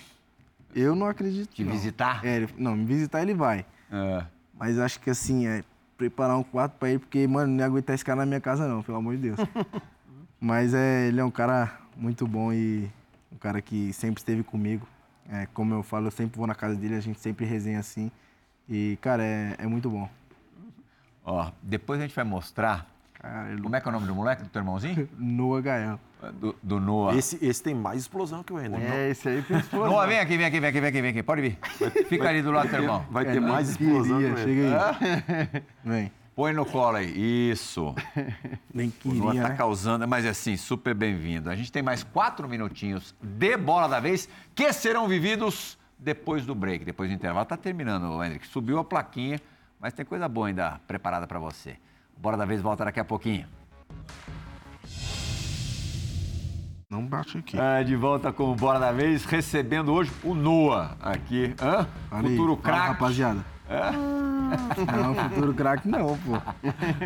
Eu 0.76 0.96
não 0.96 1.08
acredito. 1.08 1.50
Te 1.54 1.64
não. 1.64 1.72
visitar? 1.72 2.24
É, 2.24 2.36
ele- 2.38 2.50
não, 2.58 2.76
me 2.76 2.86
visitar 2.86 3.22
ele 3.22 3.34
vai. 3.34 3.66
É. 3.92 4.26
Mas 4.54 4.78
acho 4.78 5.00
que 5.00 5.10
assim, 5.10 5.48
é 5.48 5.64
preparar 5.98 6.38
um 6.38 6.44
quarto 6.44 6.74
pra 6.74 6.90
ele, 6.90 7.00
porque, 7.00 7.28
mano, 7.28 7.52
não 7.52 7.60
ia 7.60 7.66
aguentar 7.66 7.96
esse 7.96 8.06
cara 8.06 8.18
na 8.18 8.26
minha 8.26 8.42
casa, 8.42 8.68
não, 8.68 8.84
pelo 8.84 8.98
amor 8.98 9.16
de 9.16 9.22
Deus. 9.24 9.38
Mas 10.40 10.74
é, 10.74 11.08
ele 11.08 11.20
é 11.20 11.24
um 11.24 11.32
cara 11.32 11.80
muito 11.96 12.28
bom 12.28 12.52
e 12.52 12.90
um 13.32 13.38
cara 13.38 13.62
que 13.62 13.94
sempre 13.94 14.20
esteve 14.20 14.44
comigo. 14.44 14.88
É, 15.30 15.48
como 15.54 15.74
eu 15.74 15.82
falo, 15.82 16.08
eu 16.08 16.12
sempre 16.12 16.38
vou 16.38 16.46
na 16.46 16.54
casa 16.56 16.76
dele, 16.76 16.96
a 16.96 17.00
gente 17.00 17.20
sempre 17.20 17.46
resenha 17.46 17.80
assim. 17.80 18.12
E, 18.70 18.98
cara, 19.02 19.24
é, 19.24 19.56
é 19.60 19.68
muito 19.68 19.90
bom. 19.90 20.10
Ó, 21.26 21.52
depois 21.62 22.00
a 22.00 22.04
gente 22.04 22.16
vai 22.16 22.26
mostrar. 22.26 22.88
Cara, 23.14 23.52
ele... 23.52 23.62
Como 23.62 23.76
é 23.76 23.80
que 23.82 23.88
é 23.88 23.90
o 23.90 23.94
nome 23.94 24.08
do 24.08 24.16
moleque, 24.16 24.44
do 24.44 24.50
teu 24.50 24.60
irmãozinho? 24.62 25.08
Noah 25.18 25.62
Gael. 25.62 26.00
Do, 26.40 26.56
do 26.64 26.80
Noah. 26.80 27.18
Esse, 27.18 27.38
esse 27.46 27.62
tem 27.62 27.76
mais 27.76 28.02
explosão 28.02 28.44
que 28.44 28.54
o 28.54 28.60
Ender. 28.60 28.80
É, 28.82 29.10
esse 29.10 29.28
aí 29.28 29.42
tem 29.42 29.58
explosão. 29.58 29.92
Noah, 29.92 30.08
vem 30.08 30.20
aqui, 30.20 30.38
vem 30.38 30.46
aqui, 30.46 30.60
vem 30.60 30.70
aqui, 30.70 30.80
vem 30.82 30.90
aqui, 30.90 31.02
vem 31.02 31.12
aqui. 31.12 31.24
Pode 31.24 31.42
vir. 31.42 31.58
Fica 32.08 32.30
ali 32.30 32.42
do 32.42 32.52
lado 32.52 32.68
do 32.68 32.72
teu 32.72 32.82
irmão. 32.82 33.06
Vai 33.12 33.26
É, 33.28 33.32
ter 33.34 33.40
mais 33.42 33.70
explosão 33.70 34.20
Queria, 34.20 34.34
que 34.34 34.40
o 34.40 34.50
Ender. 34.50 34.66
chega 34.72 34.90
aí. 35.56 35.64
Vem. 35.84 36.12
Põe 36.36 36.52
no 36.54 36.66
colo 36.66 36.98
aí. 36.98 37.52
Isso. 37.52 37.94
Nem 38.74 38.92
O 39.06 39.14
Noah 39.14 39.28
queria, 39.32 39.44
tá 39.44 39.50
né? 39.50 39.56
causando, 39.56 40.08
mas 40.08 40.26
assim, 40.26 40.56
super 40.58 40.96
bem-vindo. 40.96 41.50
A 41.50 41.56
gente 41.56 41.72
tem 41.72 41.84
mais 41.84 42.04
quatro 42.04 42.48
minutinhos 42.50 43.14
de 43.22 43.56
bola 43.58 43.88
da 43.88 44.00
vez 44.00 44.28
que 44.56 44.72
serão 44.74 45.08
vividos 45.08 45.78
depois 45.98 46.46
do 46.46 46.54
break, 46.56 46.84
depois 46.86 47.10
do 47.10 47.16
intervalo. 47.16 47.46
Tá 47.46 47.58
terminando, 47.58 48.24
Hendrick. 48.24 48.48
Subiu 48.48 48.80
a 48.80 48.84
plaquinha, 48.84 49.40
mas 49.80 49.94
tem 49.94 50.06
coisa 50.06 50.28
boa 50.28 50.48
ainda 50.48 50.80
preparada 50.88 51.26
para 51.28 51.40
você. 51.40 51.78
Bola 52.18 52.38
da 52.38 52.46
vez 52.46 52.62
volta 52.62 52.86
daqui 52.86 53.00
a 53.00 53.06
pouquinho. 53.06 53.48
Não 56.90 57.04
bate 57.06 57.38
aqui. 57.40 57.58
Ah, 57.60 57.82
de 57.82 57.96
volta 57.96 58.32
com 58.32 58.52
o 58.52 58.56
Bora 58.56 58.78
da 58.80 58.92
Vez, 58.92 59.26
recebendo 59.26 59.92
hoje 59.92 60.12
o 60.24 60.36
Noah 60.36 60.96
aqui. 61.02 61.56
Hã? 61.60 61.88
Aí, 62.12 62.22
Futuro 62.22 62.56
craque. 62.58 62.88
rapaziada. 62.90 63.46
Não, 64.96 65.16
futuro 65.30 65.54
craque 65.56 65.88
não, 65.88 66.16
pô. 66.20 66.40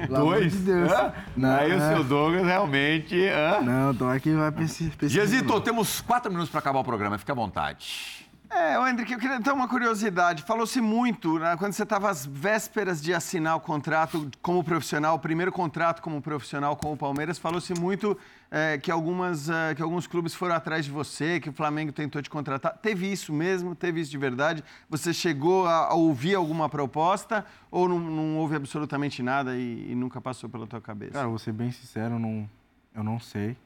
Pelo 0.08 0.18
Dois. 0.26 0.52
de 0.52 0.58
Deus. 0.60 0.92
Hã? 0.92 1.14
Não, 1.38 1.56
Aí 1.56 1.72
o 1.72 1.76
é. 1.76 1.94
seu 1.94 2.04
Douglas 2.04 2.46
realmente. 2.46 3.16
Hã? 3.30 3.62
Não, 3.62 3.94
tô 3.96 4.06
aqui 4.10 4.34
vai 4.34 4.52
pesquisar. 4.52 5.08
Gesito, 5.08 5.62
temos 5.62 6.02
quatro 6.02 6.30
minutos 6.30 6.50
para 6.50 6.60
acabar 6.60 6.80
o 6.80 6.84
programa, 6.84 7.18
fica 7.18 7.32
à 7.32 7.36
vontade. 7.36 8.27
É, 8.50 8.80
ô 8.80 8.88
Hendrick, 8.88 9.12
eu 9.12 9.20
queria 9.20 9.42
ter 9.42 9.52
uma 9.52 9.68
curiosidade. 9.68 10.42
Falou-se 10.44 10.80
muito, 10.80 11.38
né, 11.38 11.56
quando 11.58 11.74
você 11.74 11.84
estava 11.84 12.10
às 12.10 12.26
vésperas 12.26 13.02
de 13.02 13.14
assinar 13.14 13.56
o 13.58 13.60
contrato 13.60 14.30
como 14.42 14.64
profissional, 14.64 15.16
o 15.16 15.20
primeiro 15.20 15.52
contrato 15.52 16.02
como 16.02 16.22
profissional 16.22 16.76
com 16.78 16.94
o 16.94 16.98
Palmeiras, 16.98 17.38
falou-se 17.38 17.74
muito 17.74 18.18
é, 18.50 18.78
que, 18.78 18.90
algumas, 18.90 19.50
é, 19.50 19.76
que 19.76 19.82
alguns 19.82 20.08
clubes 20.08 20.34
foram 20.34 20.56
atrás 20.56 20.86
de 20.86 20.92
você, 20.92 21.42
que 21.42 21.50
o 21.50 21.54
Flamengo 21.54 21.92
tentou 21.92 22.22
te 22.22 22.30
contratar. 22.30 22.78
Teve 22.78 23.12
isso 23.12 23.34
mesmo? 23.34 23.76
Teve 23.76 24.00
isso 24.00 24.10
de 24.12 24.18
verdade? 24.18 24.64
Você 24.90 25.14
chegou 25.14 25.68
a, 25.68 25.88
a 25.88 25.94
ouvir 25.94 26.34
alguma 26.36 26.70
proposta 26.70 27.46
ou 27.70 27.90
não, 27.90 28.00
não 28.00 28.38
houve 28.38 28.56
absolutamente 28.56 29.22
nada 29.22 29.58
e, 29.58 29.92
e 29.92 29.96
nunca 29.96 30.22
passou 30.22 30.50
pela 30.50 30.66
tua 30.66 30.80
cabeça? 30.80 31.12
Cara, 31.14 31.28
vou 31.28 31.38
ser 31.38 31.52
bem 31.52 31.72
sincero, 31.72 32.18
não, 32.18 32.50
eu 32.96 33.04
não 33.04 33.20
sei. 33.20 33.58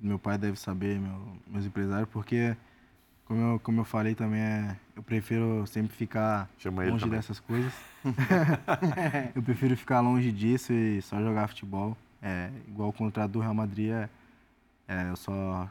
Meu 0.00 0.20
pai 0.20 0.38
deve 0.38 0.56
saber, 0.58 1.00
meu- 1.00 1.36
meus 1.48 1.66
empresários, 1.66 2.08
porque, 2.12 2.56
como 3.32 3.40
eu, 3.52 3.60
como 3.60 3.80
eu 3.80 3.84
falei 3.84 4.14
também, 4.14 4.40
é, 4.42 4.76
eu 4.94 5.02
prefiro 5.02 5.66
sempre 5.66 5.96
ficar 5.96 6.50
longe 6.90 7.00
também. 7.00 7.18
dessas 7.18 7.40
coisas. 7.40 7.72
eu 9.34 9.42
prefiro 9.42 9.74
ficar 9.74 10.00
longe 10.00 10.30
disso 10.30 10.70
e 10.72 11.00
só 11.00 11.18
jogar 11.18 11.48
futebol. 11.48 11.96
É, 12.20 12.50
igual 12.68 12.90
o 12.90 12.92
contrato 12.92 13.30
do 13.30 13.40
Real 13.40 13.54
Madrid, 13.54 13.90
é, 13.90 14.08
é, 14.86 15.08
eu 15.10 15.16
só, 15.16 15.66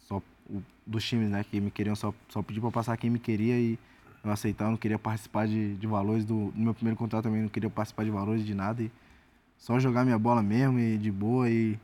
só 0.00 0.20
o- 0.50 0.62
dos 0.84 1.04
times 1.04 1.30
né, 1.30 1.44
que 1.48 1.60
me 1.60 1.70
queriam, 1.70 1.94
só, 1.94 2.12
só 2.28 2.42
pedi 2.42 2.60
para 2.60 2.72
passar 2.72 2.96
quem 2.96 3.08
me 3.08 3.20
queria 3.20 3.56
e 3.58 3.78
eu 4.24 4.30
aceitava, 4.32 4.68
eu 4.68 4.72
não 4.72 4.78
queria 4.78 4.98
participar 4.98 5.46
de, 5.46 5.74
de 5.76 5.86
valores 5.86 6.24
do, 6.24 6.52
no 6.56 6.64
meu 6.64 6.74
primeiro 6.74 6.98
contrato 6.98 7.22
também, 7.24 7.42
não 7.42 7.48
queria 7.48 7.70
participar 7.70 8.04
de 8.04 8.10
valores 8.10 8.44
de 8.44 8.52
nada 8.52 8.82
e 8.82 8.90
só 9.56 9.78
jogar 9.78 10.04
minha 10.04 10.18
bola 10.18 10.42
mesmo 10.42 10.78
e 10.80 10.98
de 10.98 11.12
boa 11.12 11.48
e 11.48 11.78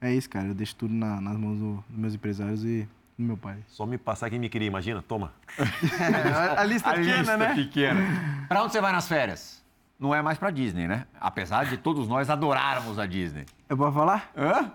é 0.00 0.12
isso, 0.14 0.30
cara, 0.30 0.48
eu 0.48 0.54
deixo 0.54 0.74
tudo 0.76 0.94
na- 0.94 1.20
nas 1.20 1.36
mãos 1.36 1.58
do- 1.58 1.84
dos 1.90 1.98
meus 1.98 2.14
empresários 2.14 2.64
e 2.64 2.88
do 3.22 3.26
meu 3.28 3.36
pai. 3.36 3.56
Só 3.68 3.86
me 3.86 3.96
passar 3.98 4.28
quem 4.30 4.38
me 4.38 4.48
queria, 4.48 4.68
imagina. 4.68 5.00
Toma. 5.02 5.32
É, 5.58 6.28
a, 6.56 6.60
a 6.60 6.64
lista 6.64 6.90
é 6.90 6.94
pequena, 6.94 7.36
né? 7.36 7.54
pequena. 7.54 8.00
Pra 8.48 8.62
onde 8.62 8.72
você 8.72 8.80
vai 8.80 8.92
nas 8.92 9.08
férias? 9.08 9.62
Não 9.98 10.14
é 10.14 10.20
mais 10.20 10.36
pra 10.38 10.50
Disney, 10.50 10.88
né? 10.88 11.06
Apesar 11.20 11.64
de 11.66 11.76
todos 11.76 12.08
nós 12.08 12.28
adorarmos 12.28 12.98
a 12.98 13.06
Disney. 13.06 13.46
É 13.68 13.74
pra 13.76 13.92
falar? 13.92 14.30
Hã? 14.36 14.72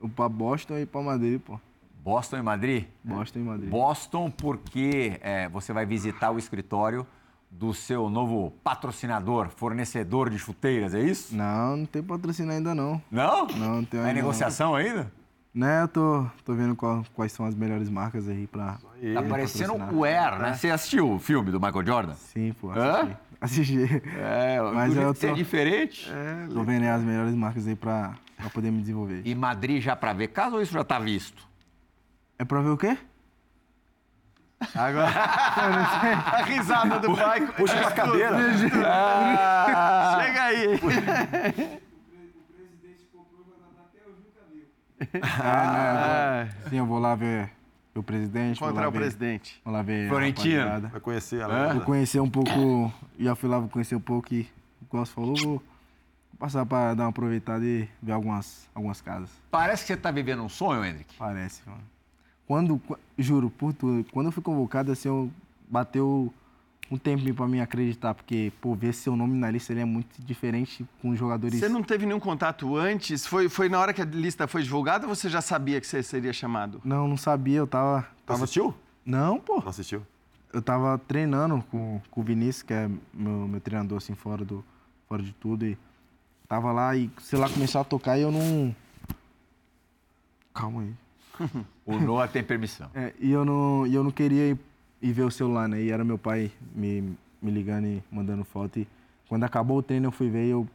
Eu 0.00 0.08
pra 0.08 0.28
Boston 0.28 0.78
e 0.78 0.86
pra 0.86 1.02
Madrid, 1.02 1.40
pô. 1.40 1.58
Boston 2.04 2.36
e 2.38 2.42
Madrid? 2.42 2.84
Boston 3.02 3.38
e 3.40 3.42
Madrid. 3.42 3.68
Boston, 3.68 4.30
porque 4.30 5.18
é, 5.20 5.48
você 5.48 5.72
vai 5.72 5.84
visitar 5.84 6.30
o 6.30 6.38
escritório 6.38 7.04
do 7.50 7.74
seu 7.74 8.08
novo 8.08 8.52
patrocinador, 8.62 9.48
fornecedor 9.48 10.30
de 10.30 10.38
chuteiras, 10.38 10.94
é 10.94 11.00
isso? 11.00 11.34
Não, 11.34 11.78
não 11.78 11.86
tem 11.86 12.02
patrocínio 12.02 12.52
ainda 12.52 12.74
não. 12.74 13.02
Não? 13.10 13.46
Não, 13.48 13.68
não 13.76 13.84
tem 13.84 13.98
É 13.98 14.02
ainda 14.04 14.12
não. 14.14 14.20
negociação 14.22 14.74
ainda? 14.76 15.10
Né, 15.58 15.82
eu 15.82 15.88
tô, 15.88 16.24
tô 16.44 16.54
vendo 16.54 16.76
qual- 16.76 17.04
quais 17.16 17.32
são 17.32 17.44
as 17.44 17.52
melhores 17.52 17.90
marcas 17.90 18.28
aí 18.28 18.46
pra... 18.46 18.76
Tá 19.12 19.22
parecendo 19.28 19.74
o 19.92 20.04
Air, 20.04 20.38
né? 20.38 20.54
Você 20.54 20.70
assistiu 20.70 21.10
o 21.14 21.18
filme 21.18 21.50
do 21.50 21.58
Michael 21.60 21.84
Jordan? 21.84 22.14
Sim, 22.14 22.54
pô, 22.60 22.70
Hã? 22.70 23.08
assisti. 23.40 23.82
Assisti. 23.82 24.02
É, 24.16 24.60
Mas 24.72 24.96
eu 24.96 25.12
ser 25.14 25.28
tô- 25.30 25.34
diferente. 25.34 26.08
Tô 26.52 26.62
vendo 26.62 26.82
aí 26.84 26.88
as 26.90 27.02
melhores 27.02 27.34
marcas 27.34 27.66
aí 27.66 27.74
pra, 27.74 28.14
pra 28.36 28.50
poder 28.50 28.70
me 28.70 28.80
desenvolver. 28.80 29.22
E 29.24 29.34
Madrid 29.34 29.82
já 29.82 29.96
pra 29.96 30.12
ver 30.12 30.28
caso 30.28 30.54
ou 30.56 30.62
isso 30.62 30.72
já 30.72 30.84
tá 30.84 30.98
visto? 31.00 31.42
É 32.38 32.44
pra 32.44 32.60
ver 32.60 32.70
o 32.70 32.76
quê? 32.76 32.96
Agora, 34.76 35.08
a 36.34 36.42
risada 36.44 36.98
do 37.00 37.16
pai. 37.16 37.46
Puxa 37.56 37.76
pra 37.78 37.90
cadeira. 37.92 38.36
Chega 40.22 40.42
aí. 40.44 41.78
Ah, 45.22 46.46
Sim, 46.68 46.76
eu 46.76 46.86
vou 46.86 46.98
lá 46.98 47.14
ver 47.14 47.50
o 47.94 48.02
presidente. 48.02 48.60
vou 48.60 48.68
Encontrar 48.68 48.88
o 48.88 48.92
ver- 48.92 48.98
presidente. 49.00 49.60
Vou 49.64 49.72
lá 49.72 49.82
ver 49.82 50.06
a 50.06 50.08
Florentino. 50.08 50.80
Vai 50.90 51.00
conhecer 51.00 51.42
a 51.42 51.72
Vou 51.74 51.82
conhecer 51.82 52.20
um 52.20 52.30
pouco, 52.30 52.92
já 53.18 53.34
fui 53.34 53.48
lá, 53.48 53.58
vou 53.58 53.68
conhecer 53.68 53.94
um 53.96 54.00
pouco 54.00 54.32
e, 54.34 54.48
como 54.88 55.04
você 55.04 55.12
falou, 55.12 55.34
vou 55.36 55.62
passar 56.38 56.64
pra 56.64 56.94
dar 56.94 57.04
uma 57.04 57.10
aproveitada 57.10 57.64
e 57.64 57.88
ver 58.02 58.12
algumas, 58.12 58.68
algumas 58.74 59.00
casas. 59.00 59.30
Parece 59.50 59.82
que 59.84 59.92
você 59.92 59.96
tá 59.96 60.10
vivendo 60.10 60.42
um 60.42 60.48
sonho, 60.48 60.84
Hendrick. 60.84 61.14
Parece, 61.18 61.62
mano. 61.66 61.82
Quando, 62.46 62.78
qu- 62.78 62.98
juro, 63.18 63.50
por 63.50 63.72
tudo, 63.72 64.04
quando 64.12 64.26
eu 64.26 64.32
fui 64.32 64.42
convocado, 64.42 64.92
assim, 64.92 65.08
eu 65.08 65.30
bateu 65.68 66.32
um 66.90 66.96
tempinho 66.96 67.34
pra 67.34 67.46
mim 67.46 67.60
acreditar, 67.60 68.14
porque, 68.14 68.52
pô, 68.60 68.74
ver 68.74 68.94
seu 68.94 69.14
nome 69.14 69.36
na 69.36 69.50
lista 69.50 69.72
ele 69.72 69.80
é 69.80 69.84
muito 69.84 70.20
diferente 70.20 70.86
com 71.02 71.10
os 71.10 71.18
jogadores. 71.18 71.58
Você 71.58 71.68
não 71.68 71.82
teve 71.82 72.06
nenhum 72.06 72.20
contato 72.20 72.76
antes? 72.76 73.26
Foi, 73.26 73.48
foi 73.48 73.68
na 73.68 73.78
hora 73.78 73.92
que 73.92 74.00
a 74.00 74.04
lista 74.04 74.46
foi 74.46 74.62
divulgada 74.62 75.06
ou 75.06 75.14
você 75.14 75.28
já 75.28 75.40
sabia 75.40 75.80
que 75.80 75.86
você 75.86 76.02
seria 76.02 76.32
chamado? 76.32 76.80
Não, 76.84 77.06
não 77.06 77.16
sabia, 77.16 77.58
eu 77.58 77.66
tava. 77.66 78.02
Tu 78.02 78.24
tava... 78.24 78.44
assistiu? 78.44 78.74
Não, 79.04 79.38
pô. 79.38 79.60
Não 79.60 79.68
assistiu? 79.68 80.02
Eu 80.52 80.62
tava 80.62 80.98
treinando 80.98 81.62
com, 81.70 82.00
com 82.10 82.20
o 82.20 82.24
Vinícius, 82.24 82.62
que 82.62 82.72
é 82.72 82.88
meu, 83.12 83.46
meu 83.46 83.60
treinador, 83.60 83.98
assim, 83.98 84.14
fora, 84.14 84.44
do, 84.44 84.64
fora 85.06 85.22
de 85.22 85.32
tudo. 85.32 85.66
E 85.66 85.76
tava 86.48 86.72
lá 86.72 86.96
e, 86.96 87.10
sei 87.20 87.38
lá, 87.38 87.50
começou 87.50 87.82
a 87.82 87.84
tocar 87.84 88.18
e 88.18 88.22
eu 88.22 88.32
não. 88.32 88.74
Calma 90.54 90.82
aí. 90.82 90.94
O 91.88 91.98
Noah 91.98 92.28
tem 92.28 92.44
permissão. 92.44 92.90
É, 92.94 93.14
e 93.18 93.30
eu 93.30 93.46
não, 93.46 93.86
e 93.86 93.94
eu 93.94 94.04
não 94.04 94.10
queria 94.10 94.50
ir, 94.50 94.58
ir 95.00 95.12
ver 95.12 95.24
o 95.24 95.30
celular, 95.30 95.68
né? 95.68 95.80
E 95.80 95.90
era 95.90 96.04
meu 96.04 96.18
pai 96.18 96.50
me, 96.74 97.16
me 97.40 97.50
ligando 97.50 97.86
e 97.86 98.02
mandando 98.10 98.44
foto. 98.44 98.78
E 98.78 98.88
quando 99.28 99.44
acabou 99.44 99.78
o 99.78 99.82
treino, 99.82 100.06
eu 100.06 100.12
fui 100.12 100.28
ver 100.28 100.46
e 100.46 100.50
eu 100.50 100.68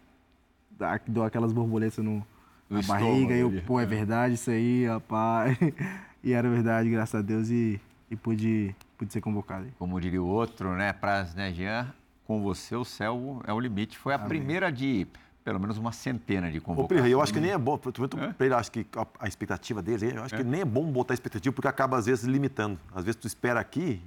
dou 1.08 1.24
aquelas 1.24 1.54
borboletas 1.54 2.04
no, 2.04 2.26
No 2.70 2.76
na 2.76 2.80
estômago 2.80 3.06
barriga. 3.06 3.36
E 3.36 3.40
eu, 3.40 3.62
pô, 3.66 3.80
é 3.80 3.86
verdade 3.86 4.36
isso 4.36 4.50
aí, 4.50 4.86
rapaz. 4.88 5.58
e 6.24 6.34
era 6.34 6.50
verdade, 6.50 6.90
graças 6.90 7.16
a 7.16 7.22
Deus. 7.22 7.50
E, 7.50 7.80
e 8.10 8.16
pude, 8.16 8.76
pude 8.98 9.12
ser 9.12 9.22
convocado. 9.22 9.66
aí. 9.66 9.72
Como 9.78 10.00
diria 10.00 10.22
o 10.22 10.28
outro, 10.28 10.74
né, 10.76 10.94
Praz, 10.94 11.34
né, 11.34 11.52
Jean? 11.54 11.94
Com 12.26 12.42
você 12.42 12.76
o 12.76 12.86
céu 12.86 13.42
é 13.46 13.54
o 13.54 13.60
limite. 13.60 13.98
Foi 13.98 14.14
a 14.14 14.20
primeira 14.20 14.72
de 14.72 15.06
pelo 15.44 15.60
menos 15.60 15.78
uma 15.78 15.92
centena 15.92 16.50
de 16.52 16.62
Ô. 16.66 16.88
Pri, 16.88 17.10
eu 17.12 17.22
acho 17.22 17.34
que 17.34 17.40
nem 17.40 17.52
é 17.52 17.58
bom, 17.58 17.78
tu- 17.78 17.92
É? 18.20 18.34
ele, 18.46 18.54
acho 18.54 18.72
que 18.72 18.86
a, 18.96 19.06
a 19.20 19.28
expectativa 19.28 19.82
dele, 19.82 20.14
eu 20.16 20.24
acho 20.24 20.36
que 20.36 20.44
nem 20.44 20.62
é 20.62 20.66
bom 20.66 20.90
botar 20.92 21.14
expectativa, 21.14 21.54
porque 21.54 21.68
acaba 21.68 21.98
às 21.98 22.06
vezes 22.06 22.24
limitando. 22.26 22.80
Às 22.96 23.04
vezes 23.04 23.20
tu 23.20 23.28
espera 23.28 23.60
aqui 23.60 24.02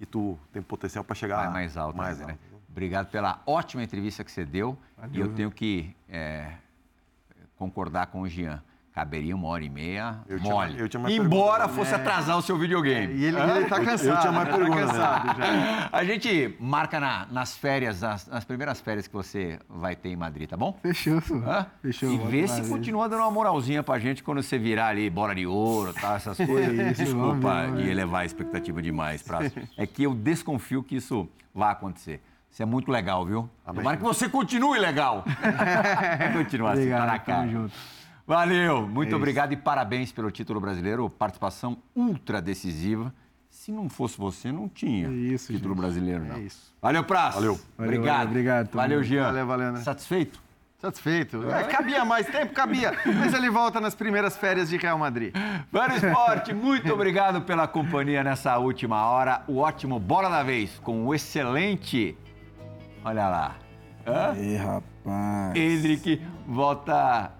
e 0.00 0.04
tu 0.06 0.38
tem 0.52 0.60
potencial 0.62 1.02
para 1.02 1.14
chegar 1.14 1.44
Vai 1.44 1.52
mais 1.52 1.76
alto, 1.76 1.96
mais 1.96 2.20
ainda, 2.20 2.32
né? 2.32 2.38
alto. 2.50 2.62
Obrigado 2.70 3.10
pela 3.10 3.42
ótima 3.46 3.82
entrevista 3.82 4.22
que 4.24 4.30
você 4.32 4.44
deu. 4.44 4.76
E 5.12 5.20
eu 5.20 5.32
tenho 5.34 5.50
que 5.50 5.94
é, 6.08 6.52
concordar 7.56 8.06
com 8.06 8.20
o 8.22 8.28
Jean. 8.28 8.62
Caberia 8.94 9.34
uma 9.34 9.48
hora 9.48 9.64
e 9.64 9.70
meia 9.70 10.18
Eu 10.28 10.38
tinha- 10.38 10.52
mole. 10.52 10.78
eu 10.78 10.86
tinha 10.86 11.02
mais 11.02 11.14
Embora 11.16 11.60
perguntas. 11.66 11.76
fosse 11.76 11.94
atrasar 11.94 12.36
o 12.36 12.42
seu 12.42 12.58
videogame. 12.58 13.14
E 13.14 13.24
ele, 13.24 13.40
ele 13.40 13.64
tá 13.64 13.80
cansado. 13.84 14.20
tinha 14.20 14.32
mais 14.32 14.48
né? 14.48 14.52
pergunta, 14.54 14.80
né? 14.80 14.86
Tá 14.86 14.92
cansado 14.92 15.38
já. 15.38 15.88
A 15.98 16.04
gente 16.04 16.56
marca 16.60 17.00
na- 17.00 17.26
nas 17.30 17.56
férias, 17.56 18.02
nas, 18.02 18.26
nas 18.26 18.44
primeiras 18.44 18.82
férias 18.82 19.06
que 19.06 19.14
você 19.14 19.58
vai 19.66 19.96
ter 19.96 20.10
em 20.10 20.16
Madrid, 20.16 20.46
tá 20.46 20.58
bom? 20.58 20.78
Fechou. 20.82 21.22
Hã? 21.46 21.66
Fechou. 21.80 22.12
E 22.12 22.18
vê 22.18 22.46
se 22.46 22.68
continua 22.68 23.08
dando 23.08 23.20
uma 23.20 23.30
moralzinha 23.30 23.82
pra 23.82 23.98
gente 23.98 24.22
quando 24.22 24.42
você 24.42 24.58
virar 24.58 24.88
ali 24.88 25.08
bola 25.08 25.34
de 25.34 25.46
ouro, 25.46 25.94
tá, 25.94 26.16
essas 26.16 26.36
coisas. 26.44 26.74
isso, 26.92 27.04
Desculpa 27.04 27.68
de 27.74 27.88
elevar 27.88 28.22
a 28.22 28.24
expectativa 28.26 28.82
demais, 28.82 29.22
Prazo. 29.22 29.52
É 29.76 29.86
que 29.86 30.02
eu 30.02 30.14
desconfio 30.14 30.82
que 30.82 30.96
isso 30.96 31.26
vai 31.54 31.72
acontecer. 31.72 32.20
Isso 32.50 32.62
é 32.62 32.66
muito 32.66 32.90
legal, 32.92 33.24
viu? 33.24 33.48
Tomara 33.64 33.96
que 33.96 34.02
você 34.02 34.28
continue 34.28 34.78
legal. 34.78 35.24
Continua 36.34 36.72
assim, 36.72 36.90
tá 36.90 37.06
na 37.06 37.18
cara. 37.18 37.38
tamo 37.40 37.50
junto. 37.50 37.74
Valeu, 38.26 38.86
muito 38.86 39.14
obrigado 39.16 39.52
e 39.52 39.56
parabéns 39.56 40.12
pelo 40.12 40.30
título 40.30 40.60
brasileiro, 40.60 41.10
participação 41.10 41.76
ultra 41.94 42.40
decisiva. 42.40 43.12
Se 43.50 43.70
não 43.70 43.88
fosse 43.88 44.16
você, 44.16 44.50
não 44.50 44.68
tinha 44.68 45.08
É 45.08 45.10
isso, 45.10 45.52
título 45.52 45.74
gente. 45.74 45.80
brasileiro, 45.82 46.24
não. 46.24 46.36
É 46.36 46.40
isso. 46.40 46.72
Valeu, 46.80 47.04
Prazo. 47.04 47.34
Valeu. 47.34 47.54
Valeu, 47.76 47.92
Obrigado. 47.92 48.16
valeu, 48.16 48.28
obrigado, 48.30 48.70
Valeu. 48.72 49.02
Jean. 49.02 49.24
Valeu, 49.24 49.46
valeu, 49.46 49.72
né? 49.72 49.80
Satisfeito? 49.80 50.40
Satisfeito. 50.78 51.48
É, 51.50 51.64
cabia 51.64 52.04
mais 52.04 52.26
tempo? 52.26 52.52
Cabia. 52.54 52.92
Mas 53.06 53.34
ele 53.34 53.50
volta 53.50 53.80
nas 53.80 53.94
primeiras 53.94 54.36
férias 54.36 54.68
de 54.68 54.76
Real 54.78 54.98
Madrid. 54.98 55.32
Vano 55.70 55.94
Esporte, 55.94 56.54
muito 56.54 56.92
obrigado 56.92 57.42
pela 57.42 57.68
companhia 57.68 58.24
nessa 58.24 58.56
última 58.58 59.04
hora. 59.06 59.42
O 59.46 59.58
ótimo 59.58 60.00
Bola 60.00 60.28
da 60.28 60.42
Vez, 60.42 60.78
com 60.80 61.06
o 61.06 61.14
excelente. 61.14 62.16
Olha 63.04 63.28
lá. 63.28 63.56
Hã? 64.06 64.34
Ih, 64.36 64.56
rapaz. 64.56 65.54
Hendrick 65.56 66.20
volta. 66.48 67.30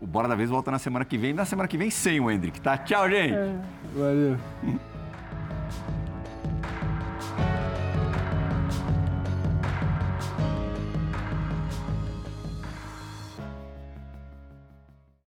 O 0.00 0.06
Bola 0.06 0.28
da 0.28 0.34
Vez 0.34 0.48
volta 0.48 0.70
na 0.70 0.78
semana 0.78 1.04
que 1.04 1.18
vem. 1.18 1.32
Na 1.32 1.44
semana 1.44 1.68
que 1.68 1.76
vem 1.76 1.90
sem 1.90 2.20
o 2.20 2.30
Hendrick, 2.30 2.60
tá? 2.60 2.78
Tchau, 2.78 3.08
gente. 3.10 3.34
Valeu. 3.94 4.36